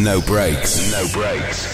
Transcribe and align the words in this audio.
No 0.00 0.22
brakes. 0.22 0.90
No 0.90 1.06
brakes. 1.12 1.66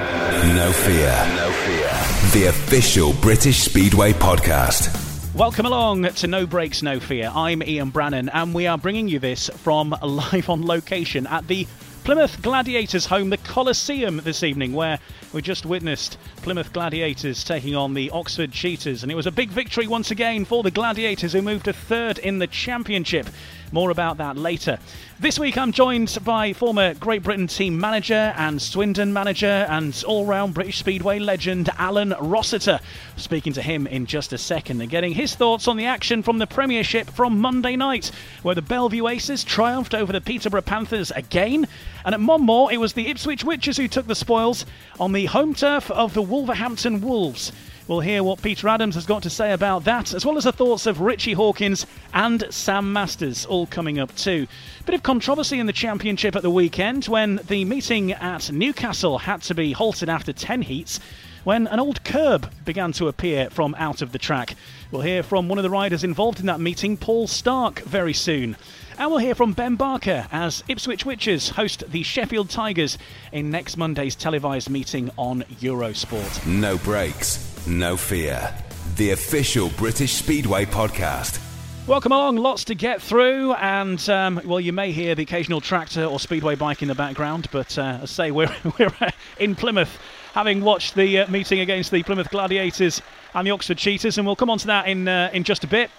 No 0.00 0.72
fear. 0.72 1.12
No 1.36 1.52
fear. 1.52 1.90
The 2.32 2.46
official 2.48 3.12
British 3.20 3.58
Speedway 3.58 4.14
podcast. 4.14 5.34
Welcome 5.34 5.66
along 5.66 6.04
to 6.04 6.26
No 6.26 6.46
Brakes, 6.46 6.82
No 6.82 7.00
Fear. 7.00 7.30
I'm 7.34 7.62
Ian 7.62 7.90
Brannan, 7.90 8.30
and 8.30 8.54
we 8.54 8.66
are 8.66 8.78
bringing 8.78 9.08
you 9.08 9.18
this 9.18 9.50
from 9.56 9.94
live 10.02 10.48
on 10.48 10.64
location 10.64 11.26
at 11.26 11.46
the 11.48 11.66
Plymouth 12.04 12.40
Gladiators 12.40 13.04
home, 13.04 13.28
the 13.28 13.36
Coliseum, 13.36 14.18
this 14.24 14.42
evening, 14.42 14.72
where 14.72 14.98
we 15.34 15.42
just 15.42 15.66
witnessed 15.66 16.16
Plymouth 16.36 16.72
Gladiators 16.72 17.44
taking 17.44 17.76
on 17.76 17.92
the 17.92 18.10
Oxford 18.10 18.52
Cheetahs. 18.52 19.02
And 19.02 19.12
it 19.12 19.16
was 19.16 19.26
a 19.26 19.32
big 19.32 19.50
victory 19.50 19.86
once 19.86 20.10
again 20.10 20.46
for 20.46 20.62
the 20.62 20.70
Gladiators, 20.70 21.34
who 21.34 21.42
moved 21.42 21.66
to 21.66 21.74
third 21.74 22.18
in 22.18 22.38
the 22.38 22.46
championship. 22.46 23.26
More 23.72 23.90
about 23.90 24.18
that 24.18 24.36
later. 24.36 24.78
This 25.18 25.38
week 25.38 25.58
I'm 25.58 25.72
joined 25.72 26.16
by 26.24 26.52
former 26.52 26.94
Great 26.94 27.22
Britain 27.24 27.48
team 27.48 27.80
manager 27.80 28.32
and 28.36 28.62
Swindon 28.62 29.12
manager 29.12 29.66
and 29.68 30.04
all 30.06 30.24
round 30.24 30.54
British 30.54 30.78
Speedway 30.78 31.18
legend 31.18 31.66
Alun 31.66 32.16
Rossiter. 32.20 32.78
Speaking 33.16 33.52
to 33.54 33.62
him 33.62 33.86
in 33.88 34.06
just 34.06 34.32
a 34.32 34.38
second 34.38 34.80
and 34.80 34.90
getting 34.90 35.14
his 35.14 35.34
thoughts 35.34 35.66
on 35.66 35.76
the 35.76 35.86
action 35.86 36.22
from 36.22 36.38
the 36.38 36.46
Premiership 36.46 37.10
from 37.10 37.40
Monday 37.40 37.74
night, 37.74 38.12
where 38.42 38.54
the 38.54 38.62
Belle 38.62 38.88
Vue 38.88 39.08
Aces 39.08 39.42
triumphed 39.42 39.94
over 39.94 40.12
the 40.12 40.20
Peterborough 40.20 40.62
Panthers 40.62 41.10
again. 41.10 41.66
And 42.04 42.14
at 42.14 42.20
Monmore, 42.20 42.72
it 42.72 42.78
was 42.78 42.92
the 42.92 43.08
Ipswich 43.08 43.42
Witches 43.42 43.78
who 43.78 43.88
took 43.88 44.06
the 44.06 44.14
spoils 44.14 44.64
on 45.00 45.12
the 45.12 45.26
home 45.26 45.54
turf 45.54 45.90
of 45.90 46.14
the 46.14 46.22
Wolverhampton 46.22 47.00
Wolves. 47.00 47.50
We'll 47.88 48.00
hear 48.00 48.24
what 48.24 48.42
Peter 48.42 48.66
Adams 48.68 48.96
has 48.96 49.06
got 49.06 49.22
to 49.22 49.30
say 49.30 49.52
about 49.52 49.84
that, 49.84 50.12
as 50.12 50.26
well 50.26 50.36
as 50.36 50.42
the 50.42 50.52
thoughts 50.52 50.86
of 50.86 51.00
Ritchie 51.00 51.34
Hawkins 51.34 51.86
and 52.12 52.44
Sam 52.50 52.92
Masters, 52.92 53.46
all 53.46 53.66
coming 53.66 54.00
up 54.00 54.12
too. 54.16 54.48
Bit 54.86 54.96
of 54.96 55.04
controversy 55.04 55.60
in 55.60 55.66
the 55.66 55.72
championship 55.72 56.34
at 56.34 56.42
the 56.42 56.50
weekend 56.50 57.04
when 57.04 57.36
the 57.46 57.64
meeting 57.64 58.10
at 58.10 58.50
Newcastle 58.50 59.18
had 59.18 59.42
to 59.42 59.54
be 59.54 59.70
halted 59.70 60.08
after 60.08 60.32
10 60.32 60.62
heats 60.62 60.98
when 61.44 61.68
an 61.68 61.78
old 61.78 62.02
curb 62.02 62.52
began 62.64 62.90
to 62.90 63.06
appear 63.06 63.48
from 63.50 63.72
out 63.78 64.02
of 64.02 64.10
the 64.10 64.18
track. 64.18 64.56
We'll 64.90 65.02
hear 65.02 65.22
from 65.22 65.48
one 65.48 65.58
of 65.58 65.62
the 65.62 65.70
riders 65.70 66.02
involved 66.02 66.40
in 66.40 66.46
that 66.46 66.58
meeting, 66.58 66.96
Paul 66.96 67.28
Starke, 67.28 67.84
very 67.84 68.14
soon. 68.14 68.56
And 68.98 69.10
we'll 69.10 69.20
hear 69.20 69.36
from 69.36 69.52
Ben 69.52 69.76
Barker 69.76 70.26
as 70.32 70.64
Ipswich 70.66 71.06
Witches 71.06 71.50
host 71.50 71.84
the 71.88 72.02
Sheffield 72.02 72.50
Tigers 72.50 72.98
in 73.30 73.52
next 73.52 73.76
Monday's 73.76 74.16
televised 74.16 74.70
meeting 74.70 75.12
on 75.16 75.42
Eurosport. 75.60 76.44
No 76.48 76.78
brakes. 76.78 77.55
No 77.66 77.96
fear. 77.96 78.54
The 78.94 79.10
official 79.10 79.70
British 79.70 80.12
Speedway 80.12 80.66
podcast. 80.66 81.42
Welcome 81.88 82.12
along, 82.12 82.36
lots 82.36 82.62
to 82.64 82.76
get 82.76 83.02
through, 83.02 83.54
and 83.54 84.08
um, 84.08 84.40
well, 84.44 84.60
you 84.60 84.72
may 84.72 84.92
hear 84.92 85.16
the 85.16 85.24
occasional 85.24 85.60
tractor 85.60 86.04
or 86.04 86.20
speedway 86.20 86.54
bike 86.54 86.82
in 86.82 86.88
the 86.88 86.94
background, 86.94 87.48
but 87.50 87.76
uh, 87.76 87.98
as 88.02 88.20
I 88.20 88.26
say, 88.26 88.30
we're, 88.30 88.54
we're 88.78 88.92
in 89.40 89.56
Plymouth 89.56 89.98
having 90.32 90.60
watched 90.60 90.94
the 90.94 91.20
uh, 91.20 91.28
meeting 91.28 91.58
against 91.58 91.90
the 91.90 92.04
Plymouth 92.04 92.30
Gladiators 92.30 93.02
and 93.34 93.44
the 93.44 93.50
Oxford 93.50 93.78
Cheetahs, 93.78 94.16
and 94.16 94.26
we'll 94.26 94.36
come 94.36 94.50
on 94.50 94.58
to 94.58 94.68
that 94.68 94.86
in, 94.86 95.08
uh, 95.08 95.30
in 95.32 95.42
just 95.42 95.64
a 95.64 95.68
bit. 95.68 95.90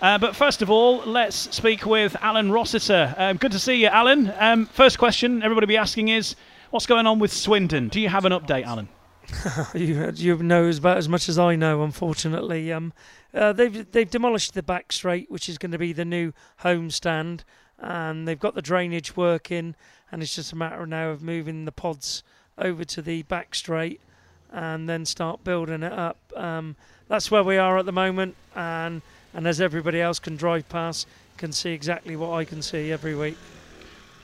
Uh, 0.00 0.18
but 0.18 0.36
first 0.36 0.62
of 0.62 0.70
all, 0.70 0.98
let's 0.98 1.34
speak 1.54 1.84
with 1.84 2.12
Alun 2.14 2.52
Rossiter. 2.52 3.12
Um, 3.18 3.38
good 3.38 3.52
to 3.52 3.58
see 3.58 3.82
you, 3.82 3.88
Alun. 3.88 4.32
Um, 4.40 4.66
first 4.66 4.98
question 4.98 5.42
everybody 5.42 5.66
be 5.66 5.76
asking 5.76 6.08
is 6.08 6.36
what's 6.70 6.86
going 6.86 7.08
on 7.08 7.18
with 7.18 7.32
Swindon? 7.32 7.88
Do 7.88 8.00
you 8.00 8.08
have 8.08 8.24
an 8.24 8.30
update, 8.30 8.64
Alun? 8.64 8.86
you, 9.74 10.10
you 10.14 10.36
know 10.38 10.68
about 10.68 10.96
as 10.96 11.08
much 11.08 11.28
as 11.28 11.38
I 11.38 11.56
know, 11.56 11.82
unfortunately. 11.82 12.72
Um, 12.72 12.92
uh, 13.34 13.52
they've 13.52 13.90
they've 13.92 14.10
demolished 14.10 14.54
the 14.54 14.62
back 14.62 14.92
straight, 14.92 15.30
which 15.30 15.48
is 15.48 15.58
going 15.58 15.72
to 15.72 15.78
be 15.78 15.92
the 15.92 16.04
new 16.04 16.32
home 16.58 16.90
stand, 16.90 17.44
and 17.78 18.26
they've 18.26 18.38
got 18.38 18.54
the 18.54 18.62
drainage 18.62 19.16
working, 19.16 19.74
and 20.10 20.22
it's 20.22 20.34
just 20.34 20.52
a 20.52 20.56
matter 20.56 20.86
now 20.86 21.10
of 21.10 21.22
moving 21.22 21.64
the 21.64 21.72
pods 21.72 22.22
over 22.56 22.84
to 22.84 23.02
the 23.02 23.22
back 23.24 23.54
straight, 23.54 24.00
and 24.50 24.88
then 24.88 25.04
start 25.04 25.44
building 25.44 25.82
it 25.82 25.92
up. 25.92 26.18
Um, 26.34 26.76
that's 27.08 27.30
where 27.30 27.44
we 27.44 27.58
are 27.58 27.78
at 27.78 27.86
the 27.86 27.92
moment, 27.92 28.34
and 28.56 29.02
and 29.34 29.46
as 29.46 29.60
everybody 29.60 30.00
else 30.00 30.18
can 30.18 30.36
drive 30.36 30.68
past, 30.68 31.06
can 31.36 31.52
see 31.52 31.70
exactly 31.70 32.16
what 32.16 32.32
I 32.32 32.44
can 32.44 32.62
see 32.62 32.90
every 32.90 33.14
week. 33.14 33.36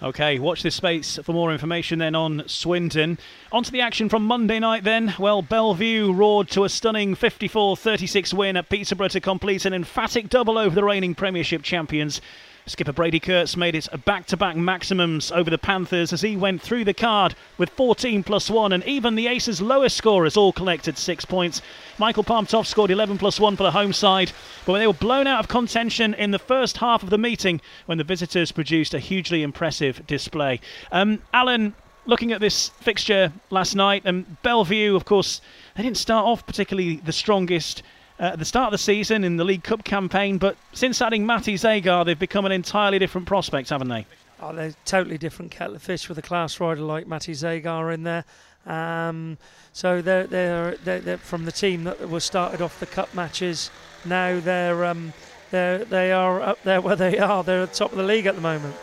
Okay, 0.04 0.38
watch 0.38 0.62
this 0.62 0.74
space 0.74 1.18
for 1.22 1.32
more 1.32 1.50
information 1.50 1.98
then 1.98 2.14
on 2.14 2.42
Swindon. 2.46 3.18
On 3.50 3.64
to 3.64 3.72
the 3.72 3.80
action 3.80 4.10
from 4.10 4.26
Monday 4.26 4.58
night 4.58 4.84
then. 4.84 5.14
Well, 5.18 5.40
Belle 5.40 5.72
Vue 5.72 6.12
roared 6.12 6.50
to 6.50 6.64
a 6.64 6.68
stunning 6.68 7.14
54 7.14 7.78
36 7.78 8.34
win 8.34 8.58
at 8.58 8.68
Peterborough 8.68 9.08
to 9.08 9.20
complete 9.20 9.64
an 9.64 9.72
emphatic 9.72 10.28
double 10.28 10.58
over 10.58 10.74
the 10.74 10.84
reigning 10.84 11.14
Premiership 11.14 11.62
champions. 11.62 12.20
Skipper 12.66 12.94
Brady 12.94 13.20
Kurtz 13.20 13.58
made 13.58 13.74
it 13.74 13.88
a 13.92 13.98
back 13.98 14.24
to 14.26 14.38
back 14.38 14.56
maximums 14.56 15.30
over 15.30 15.50
the 15.50 15.58
Panthers 15.58 16.14
as 16.14 16.22
he 16.22 16.34
went 16.34 16.62
through 16.62 16.86
the 16.86 16.94
card 16.94 17.34
with 17.58 17.68
14 17.68 18.22
plus 18.22 18.48
1, 18.48 18.72
and 18.72 18.82
even 18.84 19.16
the 19.16 19.26
Aces' 19.26 19.60
lowest 19.60 19.98
scorers 19.98 20.34
all 20.34 20.50
collected 20.50 20.96
6 20.96 21.26
points. 21.26 21.60
Michael 21.98 22.24
Palm 22.24 22.46
Toft 22.46 22.70
scored 22.70 22.90
11 22.90 23.18
plus 23.18 23.38
1 23.38 23.56
for 23.56 23.64
the 23.64 23.70
home 23.70 23.92
side, 23.92 24.32
but 24.64 24.78
they 24.78 24.86
were 24.86 24.94
blown 24.94 25.26
out 25.26 25.40
of 25.40 25.48
contention 25.48 26.14
in 26.14 26.30
the 26.30 26.38
first 26.38 26.78
half 26.78 27.02
of 27.02 27.10
the 27.10 27.18
meeting 27.18 27.60
when 27.84 27.98
the 27.98 28.04
visitors 28.04 28.50
produced 28.50 28.94
a 28.94 28.98
hugely 28.98 29.42
impressive 29.42 30.06
display. 30.06 30.58
Um, 30.90 31.20
Alun, 31.34 31.74
looking 32.06 32.32
at 32.32 32.40
this 32.40 32.70
fixture 32.80 33.30
last 33.50 33.74
night, 33.74 34.04
and 34.06 34.40
Belle 34.42 34.64
Vue, 34.64 34.96
of 34.96 35.04
course, 35.04 35.42
they 35.76 35.82
didn't 35.82 35.98
start 35.98 36.24
off 36.24 36.46
particularly 36.46 36.96
the 36.96 37.12
strongest 37.12 37.82
at 38.18 38.38
the 38.38 38.44
start 38.44 38.66
of 38.66 38.72
the 38.72 38.78
season 38.78 39.24
in 39.24 39.36
the 39.36 39.44
League 39.44 39.64
Cup 39.64 39.84
campaign, 39.84 40.38
but 40.38 40.56
since 40.72 41.02
adding 41.02 41.26
Matty 41.26 41.54
Zagar, 41.54 42.04
they've 42.04 42.18
become 42.18 42.44
an 42.46 42.52
entirely 42.52 42.98
different 42.98 43.26
prospect, 43.26 43.70
haven't 43.70 43.88
they? 43.88 44.06
Oh, 44.40 44.52
they're 44.52 44.74
totally 44.84 45.18
different 45.18 45.50
kettle 45.50 45.76
of 45.76 45.82
fish 45.82 46.08
with 46.08 46.18
a 46.18 46.22
class 46.22 46.60
rider 46.60 46.82
like 46.82 47.06
Matty 47.06 47.32
Zagar 47.32 47.92
in 47.92 48.02
there. 48.02 48.24
Um, 48.66 49.38
so 49.72 50.00
they're, 50.00 50.26
they're, 50.26 50.76
they're, 50.76 51.00
they're, 51.00 51.18
from 51.18 51.44
the 51.44 51.52
team 51.52 51.84
that 51.84 52.08
was 52.08 52.24
started 52.24 52.62
off 52.62 52.80
the 52.80 52.86
cup 52.86 53.14
matches. 53.14 53.70
Now 54.04 54.40
they're 54.40 54.84
um, 54.84 55.12
they're 55.50 55.84
they 55.84 56.12
are 56.12 56.40
up 56.40 56.62
there 56.62 56.80
where 56.80 56.96
they 56.96 57.18
are. 57.18 57.44
They're 57.44 57.62
at 57.62 57.72
the 57.72 57.76
top 57.76 57.92
of 57.92 57.98
the 57.98 58.04
league 58.04 58.26
at 58.26 58.34
the 58.36 58.40
moment. 58.40 58.74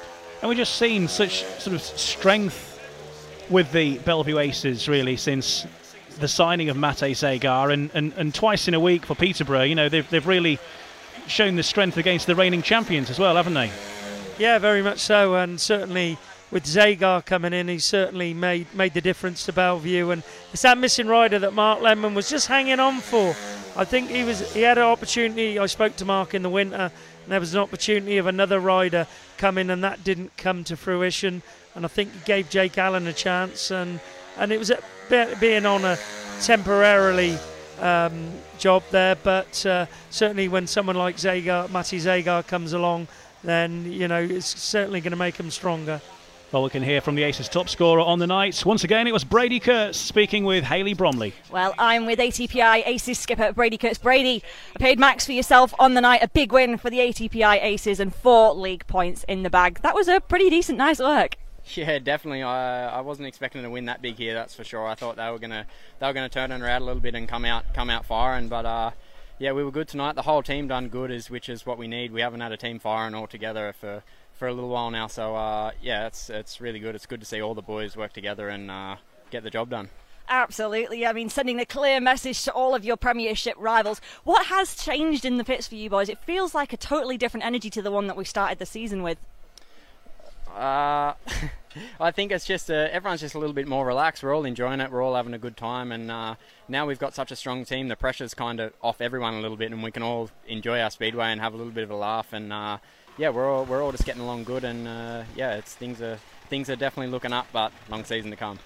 And 0.42 0.50
we've 0.50 0.58
just 0.58 0.78
seen 0.78 1.08
such 1.08 1.44
sort 1.60 1.76
of 1.76 1.82
strength 1.82 2.80
with 3.50 3.72
the 3.72 3.98
Belle 4.00 4.24
Vue 4.24 4.40
Aces 4.40 4.88
really 4.88 5.18
since 5.18 5.66
the 6.20 6.28
signing 6.28 6.70
of 6.70 6.78
Matej 6.78 7.12
Zagar 7.12 7.72
and, 7.72 7.90
and, 7.94 8.14
and 8.18 8.34
twice 8.34 8.68
in 8.68 8.74
a 8.74 8.80
week 8.80 9.06
for 9.06 9.16
Peterborough. 9.16 9.64
You 9.64 9.76
know, 9.76 9.90
they've, 9.90 10.10
they've 10.10 10.26
really 10.26 10.60
shown 11.28 11.56
the 11.56 11.64
strength 11.64 11.98
against 11.98 12.28
the 12.28 12.36
reigning 12.36 12.62
champions 12.62 13.10
as 13.10 13.20
well, 13.20 13.36
haven't 13.36 13.54
they? 13.54 13.72
Yeah, 14.38 14.60
very 14.60 14.82
much 14.82 15.00
so. 15.00 15.36
And 15.36 15.60
certainly 15.60 16.18
with 16.52 16.66
Zagar 16.66 17.26
coming 17.26 17.54
in, 17.54 17.68
he 17.68 17.80
certainly 17.80 18.34
made 18.34 18.74
made 18.74 18.94
the 18.94 19.02
difference 19.02 19.46
to 19.46 19.54
Belle 19.54 19.80
Vue. 19.80 20.12
And 20.12 20.24
it's 20.52 20.62
that 20.64 20.78
missing 20.78 21.08
rider 21.08 21.40
that 21.40 21.54
Mark 21.54 21.82
Lemon 21.82 22.14
was 22.14 22.30
just 22.30 22.48
hanging 22.48 22.80
on 22.80 23.00
for. 23.00 23.36
I 23.76 23.86
think 23.86 24.10
he 24.10 24.24
was 24.24 24.54
he 24.54 24.62
had 24.62 24.78
an 24.78 24.84
opportunity. 24.84 25.58
I 25.58 25.66
spoke 25.66 25.96
to 25.98 26.06
Mark 26.06 26.34
in 26.34 26.44
the 26.44 26.50
winter, 26.50 26.92
and 27.24 27.32
there 27.32 27.40
was 27.40 27.54
an 27.54 27.62
opportunity 27.62 28.18
of 28.18 28.28
another 28.28 28.60
rider 28.60 29.08
coming, 29.38 29.70
and 29.70 29.84
that 29.84 30.04
didn't 30.04 30.36
come 30.38 30.64
to 30.66 30.76
fruition. 30.76 31.42
And 31.74 31.86
I 31.86 31.88
think 31.88 32.12
he 32.12 32.20
gave 32.26 32.50
Jake 32.50 32.78
Allen 32.78 33.08
a 33.08 33.14
chance, 33.14 33.72
and 33.72 34.00
and 34.38 34.52
it 34.52 34.60
was 34.60 34.72
a, 35.12 35.36
being 35.40 35.66
on 35.66 35.86
a 35.86 35.98
temporarily 36.42 37.38
um, 37.80 38.32
job 38.58 38.84
there, 38.92 39.16
but 39.16 39.66
uh, 39.66 39.86
certainly 40.10 40.48
when 40.48 40.68
someone 40.68 40.96
like 40.96 41.18
Zagar, 41.18 41.70
Matty 41.72 41.98
Zagar 41.98 42.46
comes 42.46 42.74
along, 42.74 43.08
then 43.44 43.92
you 43.92 44.08
know 44.08 44.22
it's 44.22 44.60
certainly 44.60 45.02
going 45.02 45.12
to 45.12 45.18
make 45.18 45.36
them 45.36 45.50
stronger. 45.50 46.02
Well, 46.52 46.64
we 46.64 46.70
can 46.70 46.84
hear 46.84 47.00
from 47.00 47.16
the 47.16 47.24
Aces 47.24 47.48
top 47.48 47.70
scorer 47.70 48.02
on 48.02 48.20
the 48.20 48.28
night. 48.28 48.66
Once 48.66 48.84
again, 48.84 49.08
it 49.08 49.14
was 49.14 49.24
Brady 49.24 49.62
Kurtz 49.62 49.98
speaking 49.98 50.44
with 50.44 50.66
Hayley 50.66 50.94
Bromley. 50.94 51.34
Well, 51.50 51.74
I'm 51.80 52.06
with 52.06 52.20
ATPI 52.20 52.86
Aces 52.86 53.20
skipper 53.20 53.54
Brady 53.54 53.78
Kurtz. 53.78 53.98
Brady, 53.98 54.44
I 54.76 54.80
paid 54.80 55.00
max 55.00 55.26
for 55.26 55.32
yourself 55.32 55.74
on 55.80 55.94
the 55.94 56.02
night, 56.02 56.22
a 56.22 56.28
big 56.28 56.52
win 56.52 56.78
for 56.78 56.90
the 56.90 57.00
ATPI 57.00 57.64
Aces, 57.64 58.02
and 58.02 58.14
four 58.14 58.54
league 58.54 58.86
points 58.88 59.24
in 59.30 59.44
the 59.44 59.50
bag. 59.50 59.80
That 59.82 59.96
was 59.96 60.10
a 60.10 60.20
pretty 60.20 60.50
decent, 60.50 60.78
nice 60.78 61.00
work. 61.00 61.38
Yeah, 61.78 62.00
definitely. 62.00 62.44
I, 62.44 62.98
I 62.98 63.02
wasn't 63.02 63.28
expecting 63.28 63.64
to 63.64 63.70
win 63.70 63.86
that 63.86 64.02
big 64.02 64.16
here. 64.16 64.34
That's 64.34 64.54
for 64.54 64.64
sure. 64.64 64.86
I 64.88 64.96
thought 64.96 65.16
they 65.16 65.30
were 65.30 65.40
gonna 65.40 65.66
they 66.00 66.08
were 66.08 66.14
gonna 66.14 66.30
turn 66.30 66.52
it 66.52 66.62
around 66.62 66.82
a 66.82 66.86
little 66.86 67.02
bit 67.02 67.16
and 67.16 67.28
come 67.28 67.46
out 67.46 67.74
come 67.74 67.90
out 67.90 68.06
firing. 68.06 68.50
But 68.50 68.66
uh, 68.66 68.92
yeah, 69.40 69.54
we 69.54 69.64
were 69.64 69.72
good 69.72 69.88
tonight. 69.88 70.16
The 70.16 70.24
whole 70.24 70.44
team 70.44 70.68
done 70.68 70.90
good, 70.90 71.12
is 71.12 71.30
which 71.30 71.50
is 71.50 71.66
what 71.66 71.78
we 71.78 71.88
need. 71.88 72.12
We 72.12 72.22
haven't 72.22 72.42
had 72.42 72.52
a 72.52 72.58
team 72.58 72.80
firing 72.80 73.16
all 73.16 73.28
together 73.28 73.74
for 73.80 74.04
for 74.34 74.48
a 74.48 74.54
little 74.54 74.70
while 74.70 74.92
now. 74.92 75.08
So 75.08 75.36
uh, 75.36 75.72
yeah, 75.82 76.08
it's 76.08 76.30
it's 76.30 76.60
really 76.60 76.80
good. 76.80 76.96
It's 76.96 77.06
good 77.06 77.22
to 77.22 77.26
see 77.26 77.42
all 77.42 77.54
the 77.54 77.62
boys 77.62 77.96
work 77.96 78.14
together 78.14 78.50
and 78.50 78.70
uh, 78.70 78.98
get 79.30 79.44
the 79.44 79.50
job 79.50 79.70
done. 79.70 79.90
Absolutely. 80.30 81.06
I 81.06 81.14
mean, 81.14 81.30
sending 81.30 81.60
a 81.60 81.66
clear 81.66 82.00
message 82.00 82.44
to 82.44 82.54
all 82.54 82.74
of 82.74 82.86
your 82.86 82.96
Premiership 82.96 83.56
rivals. 83.58 84.00
What 84.24 84.46
has 84.46 84.76
changed 84.76 85.26
in 85.26 85.38
the 85.38 85.44
pits 85.44 85.68
for 85.68 85.76
you 85.76 85.90
boys? 85.90 86.08
It 86.08 86.20
feels 86.20 86.56
like 86.56 86.72
a 86.72 86.78
totally 86.78 87.18
different 87.18 87.46
energy 87.46 87.70
to 87.72 87.82
the 87.82 87.92
one 87.92 88.08
that 88.08 88.16
we 88.16 88.24
started 88.24 88.58
the 88.58 88.66
season 88.66 89.04
with. 89.04 89.18
Uh, 90.56 91.14
I 92.00 92.12
think 92.12 92.32
it's 92.32 92.46
just 92.46 92.70
uh, 92.70 92.88
everyone's 92.92 93.22
just 93.22 93.36
a 93.36 93.40
little 93.40 93.54
bit 93.54 93.68
more 93.68 93.86
relaxed. 93.86 94.24
We're 94.24 94.36
all 94.36 94.46
enjoying 94.46 94.80
it. 94.80 94.92
We're 94.92 95.02
all 95.02 95.16
having 95.16 95.34
a 95.34 95.40
good 95.40 95.58
time, 95.58 95.92
and 95.92 96.12
uh, 96.12 96.36
now 96.68 96.86
we've 96.86 97.00
got 97.00 97.14
such 97.14 97.32
a 97.32 97.36
strong 97.36 97.66
team. 97.66 97.88
The 97.88 97.96
pressure's 97.96 98.34
kind 98.34 98.60
of 98.60 98.74
off 98.82 99.02
everyone 99.02 99.36
a 99.36 99.42
little 99.42 99.58
bit, 99.58 99.72
and 99.72 99.84
we 99.84 99.92
can 99.92 100.04
all 100.04 100.30
enjoy 100.48 100.80
our 100.80 100.90
speedway 100.90 101.28
and 101.28 101.42
have 101.42 101.54
a 101.54 101.58
little 101.58 101.74
bit 101.74 101.84
of 101.84 101.92
a 101.92 101.96
laugh. 101.96 102.34
And 102.34 102.52
uh, 102.52 102.78
yeah, 103.18 103.30
we're 103.30 103.50
all 103.50 103.66
we're 103.66 103.84
all 103.84 103.92
just 103.92 104.06
getting 104.06 104.22
along 104.22 104.44
good, 104.44 104.64
and 104.64 104.88
uh, 104.88 105.24
yeah, 105.36 105.56
it's 105.56 105.74
things 105.74 106.02
are 106.02 106.20
things 106.50 106.70
are 106.70 106.76
definitely 106.76 107.12
looking 107.12 107.34
up, 107.34 107.48
but 107.54 107.72
long 107.90 108.04
season 108.04 108.32
to 108.32 108.38
come 108.38 108.60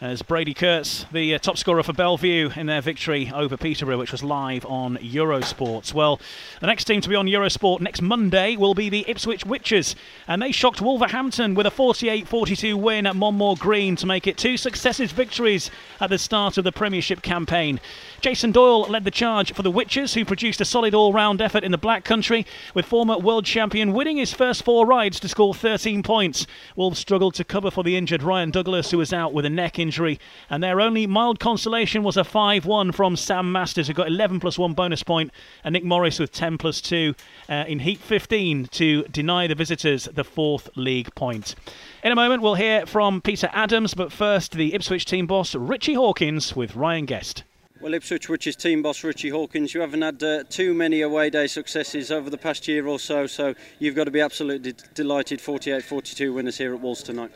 as 0.00 0.22
Brady 0.22 0.54
Kurtz, 0.54 1.04
the 1.12 1.34
uh, 1.34 1.38
top 1.38 1.58
scorer 1.58 1.82
for 1.82 1.92
Belle 1.92 2.16
Vue 2.16 2.50
in 2.56 2.64
their 2.64 2.80
victory 2.80 3.30
over 3.34 3.58
Peterborough, 3.58 3.98
which 3.98 4.12
was 4.12 4.24
live 4.24 4.64
on 4.64 4.96
Eurosport. 4.96 5.92
Well, 5.92 6.18
the 6.60 6.68
next 6.68 6.84
team 6.84 7.02
to 7.02 7.08
be 7.08 7.16
on 7.16 7.26
Eurosport 7.26 7.80
next 7.80 8.00
Monday 8.00 8.56
will 8.56 8.72
be 8.72 8.88
the 8.88 9.04
Ipswich 9.06 9.44
Witches, 9.44 9.94
and 10.26 10.40
they 10.40 10.52
shocked 10.52 10.80
Wolverhampton 10.80 11.54
with 11.54 11.66
a 11.66 11.70
48 11.70 12.26
42 12.26 12.78
win 12.78 13.06
at 13.06 13.14
Monmore 13.14 13.56
Green 13.56 13.94
to 13.96 14.06
make 14.06 14.26
it 14.26 14.38
two 14.38 14.56
successive 14.56 15.12
victories 15.12 15.70
at 16.00 16.08
the 16.08 16.16
start 16.16 16.56
of 16.56 16.64
the 16.64 16.72
Premiership 16.72 17.20
campaign. 17.20 17.78
Jason 18.22 18.52
Doyle 18.52 18.82
led 18.82 19.04
the 19.04 19.10
charge 19.10 19.52
for 19.52 19.62
the 19.62 19.70
Witches, 19.70 20.14
who 20.14 20.24
produced 20.24 20.62
a 20.62 20.64
solid 20.64 20.94
all 20.94 21.12
round 21.12 21.42
effort 21.42 21.62
in 21.62 21.72
the 21.72 21.78
Black 21.78 22.04
Country, 22.04 22.46
with 22.72 22.86
former 22.86 23.18
world 23.18 23.44
champion 23.44 23.92
winning 23.92 24.16
his 24.16 24.32
first 24.32 24.64
four 24.64 24.86
rides 24.86 25.20
to 25.20 25.28
score 25.28 25.54
13 25.54 26.02
points. 26.02 26.46
Wolves 26.74 26.98
struggled 26.98 27.34
to 27.34 27.44
cover 27.44 27.70
for 27.70 27.84
the 27.84 27.98
injured 27.98 28.22
Ryan 28.22 28.50
Douglas, 28.50 28.90
who 28.90 28.98
was 28.98 29.12
out 29.12 29.34
with 29.34 29.44
a 29.44 29.50
neck 29.50 29.78
injury 29.78 29.89
injury, 29.90 30.20
and 30.48 30.62
their 30.62 30.80
only 30.80 31.04
mild 31.04 31.40
consolation 31.40 32.04
was 32.04 32.16
a 32.16 32.22
5 32.22 32.64
1 32.64 32.92
from 32.92 33.16
Sam 33.16 33.50
Masters, 33.50 33.88
who 33.88 33.92
got 33.92 34.06
11 34.06 34.38
plus 34.38 34.56
1 34.56 34.72
bonus 34.72 35.02
point, 35.02 35.32
and 35.64 35.72
Nick 35.72 35.82
Morris 35.82 36.20
with 36.20 36.30
10 36.30 36.58
plus 36.58 36.80
2 36.80 37.12
uh, 37.48 37.64
in 37.66 37.80
Heat 37.80 37.98
15 37.98 38.66
to 38.66 39.02
deny 39.10 39.48
the 39.48 39.56
visitors 39.56 40.04
the 40.04 40.22
fourth 40.22 40.68
league 40.76 41.12
point. 41.16 41.56
In 42.04 42.12
a 42.12 42.14
moment, 42.14 42.40
we'll 42.40 42.54
hear 42.54 42.86
from 42.86 43.20
Peter 43.20 43.50
Adams, 43.52 43.94
but 43.94 44.12
first, 44.12 44.52
the 44.52 44.74
Ipswich 44.74 45.06
team 45.06 45.26
boss 45.26 45.56
Ritchie 45.56 45.94
Hawkins 45.94 46.54
with 46.54 46.76
Ryan 46.76 47.06
Guest. 47.06 47.42
Well, 47.80 47.94
Ipswich, 47.94 48.28
Witches 48.28 48.54
team 48.54 48.82
boss 48.82 49.02
Ritchie 49.02 49.30
Hawkins, 49.30 49.74
you 49.74 49.80
haven't 49.80 50.02
had 50.02 50.22
uh, 50.22 50.44
too 50.48 50.72
many 50.72 51.00
away 51.00 51.30
day 51.30 51.48
successes 51.48 52.12
over 52.12 52.30
the 52.30 52.38
past 52.38 52.68
year 52.68 52.86
or 52.86 53.00
so, 53.00 53.26
so 53.26 53.54
you've 53.80 53.96
got 53.96 54.04
to 54.04 54.12
be 54.12 54.20
absolutely 54.20 54.72
d- 54.72 54.84
delighted 54.94 55.40
48 55.40 55.82
42 55.82 56.32
winners 56.32 56.58
here 56.58 56.72
at 56.74 56.80
Wolves 56.80 57.02
tonight. 57.02 57.32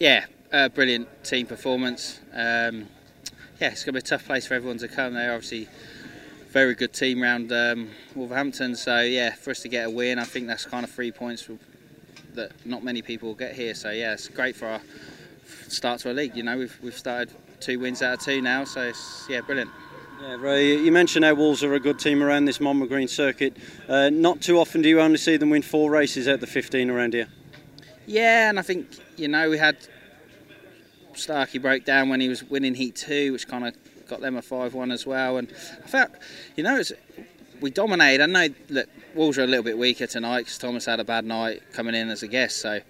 Yeah, 0.00 0.26
uh, 0.52 0.68
brilliant 0.68 1.08
team 1.24 1.46
performance. 1.46 2.20
Um, 2.32 2.88
yeah, 3.60 3.68
it's 3.68 3.84
going 3.84 3.94
to 3.94 4.00
be 4.00 4.00
a 4.00 4.02
tough 4.02 4.26
place 4.26 4.46
for 4.46 4.54
everyone 4.54 4.78
to 4.78 4.88
come. 4.88 5.14
They're 5.14 5.32
obviously 5.32 5.68
very 6.48 6.74
good 6.74 6.92
team 6.92 7.22
round 7.22 7.52
um, 7.52 7.90
Wolverhampton. 8.14 8.76
So 8.76 9.00
yeah, 9.00 9.34
for 9.34 9.50
us 9.50 9.60
to 9.60 9.68
get 9.68 9.86
a 9.86 9.90
win, 9.90 10.18
I 10.18 10.24
think 10.24 10.46
that's 10.46 10.66
kind 10.66 10.84
of 10.84 10.90
three 10.90 11.12
points 11.12 11.48
that 12.34 12.52
not 12.66 12.84
many 12.84 13.02
people 13.02 13.28
will 13.28 13.36
get 13.36 13.54
here. 13.54 13.74
So 13.74 13.90
yeah, 13.90 14.12
it's 14.12 14.28
great 14.28 14.56
for 14.56 14.66
our 14.66 14.80
start 15.68 16.00
to 16.00 16.08
our 16.08 16.14
league. 16.14 16.36
You 16.36 16.42
know, 16.42 16.58
we've 16.58 16.78
we've 16.82 16.96
started 16.96 17.34
two 17.60 17.78
wins 17.78 18.02
out 18.02 18.14
of 18.14 18.20
two 18.20 18.40
now. 18.40 18.64
So 18.64 18.82
it's, 18.82 19.26
yeah, 19.28 19.40
brilliant. 19.40 19.70
Yeah, 20.22 20.36
Ray, 20.36 20.76
you 20.78 20.92
mentioned 20.92 21.26
how 21.26 21.34
Wolves 21.34 21.62
are 21.62 21.74
a 21.74 21.80
good 21.80 21.98
team 21.98 22.22
around 22.22 22.46
this 22.46 22.58
Monmore 22.58 22.88
Green 22.88 23.06
circuit. 23.08 23.54
Uh, 23.86 24.08
not 24.08 24.40
too 24.40 24.58
often 24.58 24.80
do 24.80 24.88
you 24.88 24.98
only 24.98 25.18
see 25.18 25.36
them 25.36 25.50
win 25.50 25.60
four 25.60 25.90
races 25.90 26.26
out 26.26 26.34
of 26.34 26.40
the 26.40 26.46
15 26.46 26.88
around 26.88 27.12
here. 27.12 27.28
Yeah, 28.06 28.48
and 28.48 28.58
I 28.58 28.62
think 28.62 28.88
you 29.16 29.28
know 29.28 29.50
we 29.50 29.58
had 29.58 29.76
Starkey 31.18 31.58
broke 31.58 31.84
down 31.84 32.08
when 32.08 32.20
he 32.20 32.28
was 32.28 32.44
winning 32.44 32.74
Heat 32.74 32.96
2, 32.96 33.32
which 33.32 33.48
kind 33.48 33.66
of 33.66 33.74
got 34.08 34.20
them 34.20 34.36
a 34.36 34.42
5 34.42 34.74
1 34.74 34.90
as 34.90 35.06
well. 35.06 35.38
And 35.38 35.48
I 35.84 35.86
felt, 35.86 36.10
you 36.56 36.64
know, 36.64 36.82
we 37.60 37.70
dominated. 37.70 38.22
I 38.22 38.26
know 38.26 38.54
that 38.70 38.88
Wolves 39.14 39.38
are 39.38 39.44
a 39.44 39.46
little 39.46 39.64
bit 39.64 39.78
weaker 39.78 40.06
tonight 40.06 40.40
because 40.40 40.58
Thomas 40.58 40.84
had 40.84 41.00
a 41.00 41.04
bad 41.04 41.24
night 41.24 41.62
coming 41.72 41.94
in 41.94 42.10
as 42.10 42.22
a 42.22 42.28
guest. 42.28 42.58
So, 42.58 42.80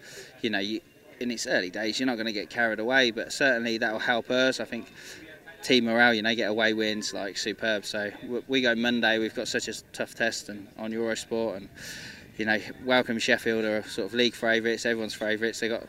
you 0.42 0.50
know, 0.50 0.58
you, 0.58 0.80
in 1.20 1.30
its 1.30 1.46
early 1.46 1.70
days, 1.70 1.98
you're 1.98 2.06
not 2.06 2.16
going 2.16 2.26
to 2.26 2.32
get 2.32 2.50
carried 2.50 2.80
away, 2.80 3.10
but 3.10 3.32
certainly 3.32 3.78
that 3.78 3.92
will 3.92 3.98
help 4.00 4.30
us. 4.30 4.60
I 4.60 4.64
think 4.64 4.92
team 5.62 5.84
morale, 5.86 6.14
you 6.14 6.22
know, 6.22 6.34
get 6.34 6.50
away 6.50 6.74
wins 6.74 7.12
like 7.12 7.36
superb. 7.36 7.84
So 7.84 8.10
we 8.48 8.60
go 8.60 8.74
Monday. 8.74 9.18
We've 9.18 9.34
got 9.34 9.48
such 9.48 9.68
a 9.68 9.74
tough 9.92 10.14
test 10.14 10.48
and 10.48 10.68
on 10.78 10.92
Eurosport, 10.92 11.56
and 11.56 11.68
you 12.36 12.44
know, 12.44 12.58
welcome 12.84 13.18
Sheffield 13.18 13.64
are 13.64 13.82
sort 13.84 14.08
of 14.08 14.14
league 14.14 14.34
favourites, 14.34 14.84
everyone's 14.84 15.14
favourites. 15.14 15.60
They 15.60 15.68
got 15.68 15.86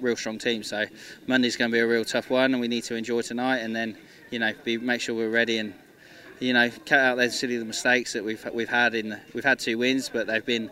real 0.00 0.16
strong 0.16 0.38
team. 0.38 0.62
So 0.62 0.86
Monday's 1.26 1.56
going 1.56 1.70
to 1.70 1.74
be 1.74 1.80
a 1.80 1.86
real 1.86 2.04
tough 2.04 2.30
one, 2.30 2.52
and 2.52 2.60
we 2.60 2.68
need 2.68 2.84
to 2.84 2.94
enjoy 2.94 3.22
tonight, 3.22 3.58
and 3.58 3.74
then 3.74 3.96
you 4.30 4.38
know 4.38 4.52
be, 4.64 4.78
make 4.78 5.00
sure 5.00 5.14
we're 5.14 5.30
ready 5.30 5.58
and 5.58 5.74
you 6.38 6.52
know 6.52 6.70
cut 6.86 6.98
out 6.98 7.16
those 7.16 7.38
silly 7.38 7.62
mistakes 7.62 8.12
that 8.12 8.24
we've 8.24 8.44
we've 8.52 8.68
had 8.68 8.94
in 8.94 9.10
the, 9.10 9.20
we've 9.34 9.44
had 9.44 9.58
two 9.58 9.78
wins, 9.78 10.08
but 10.08 10.26
they've 10.26 10.46
been 10.46 10.70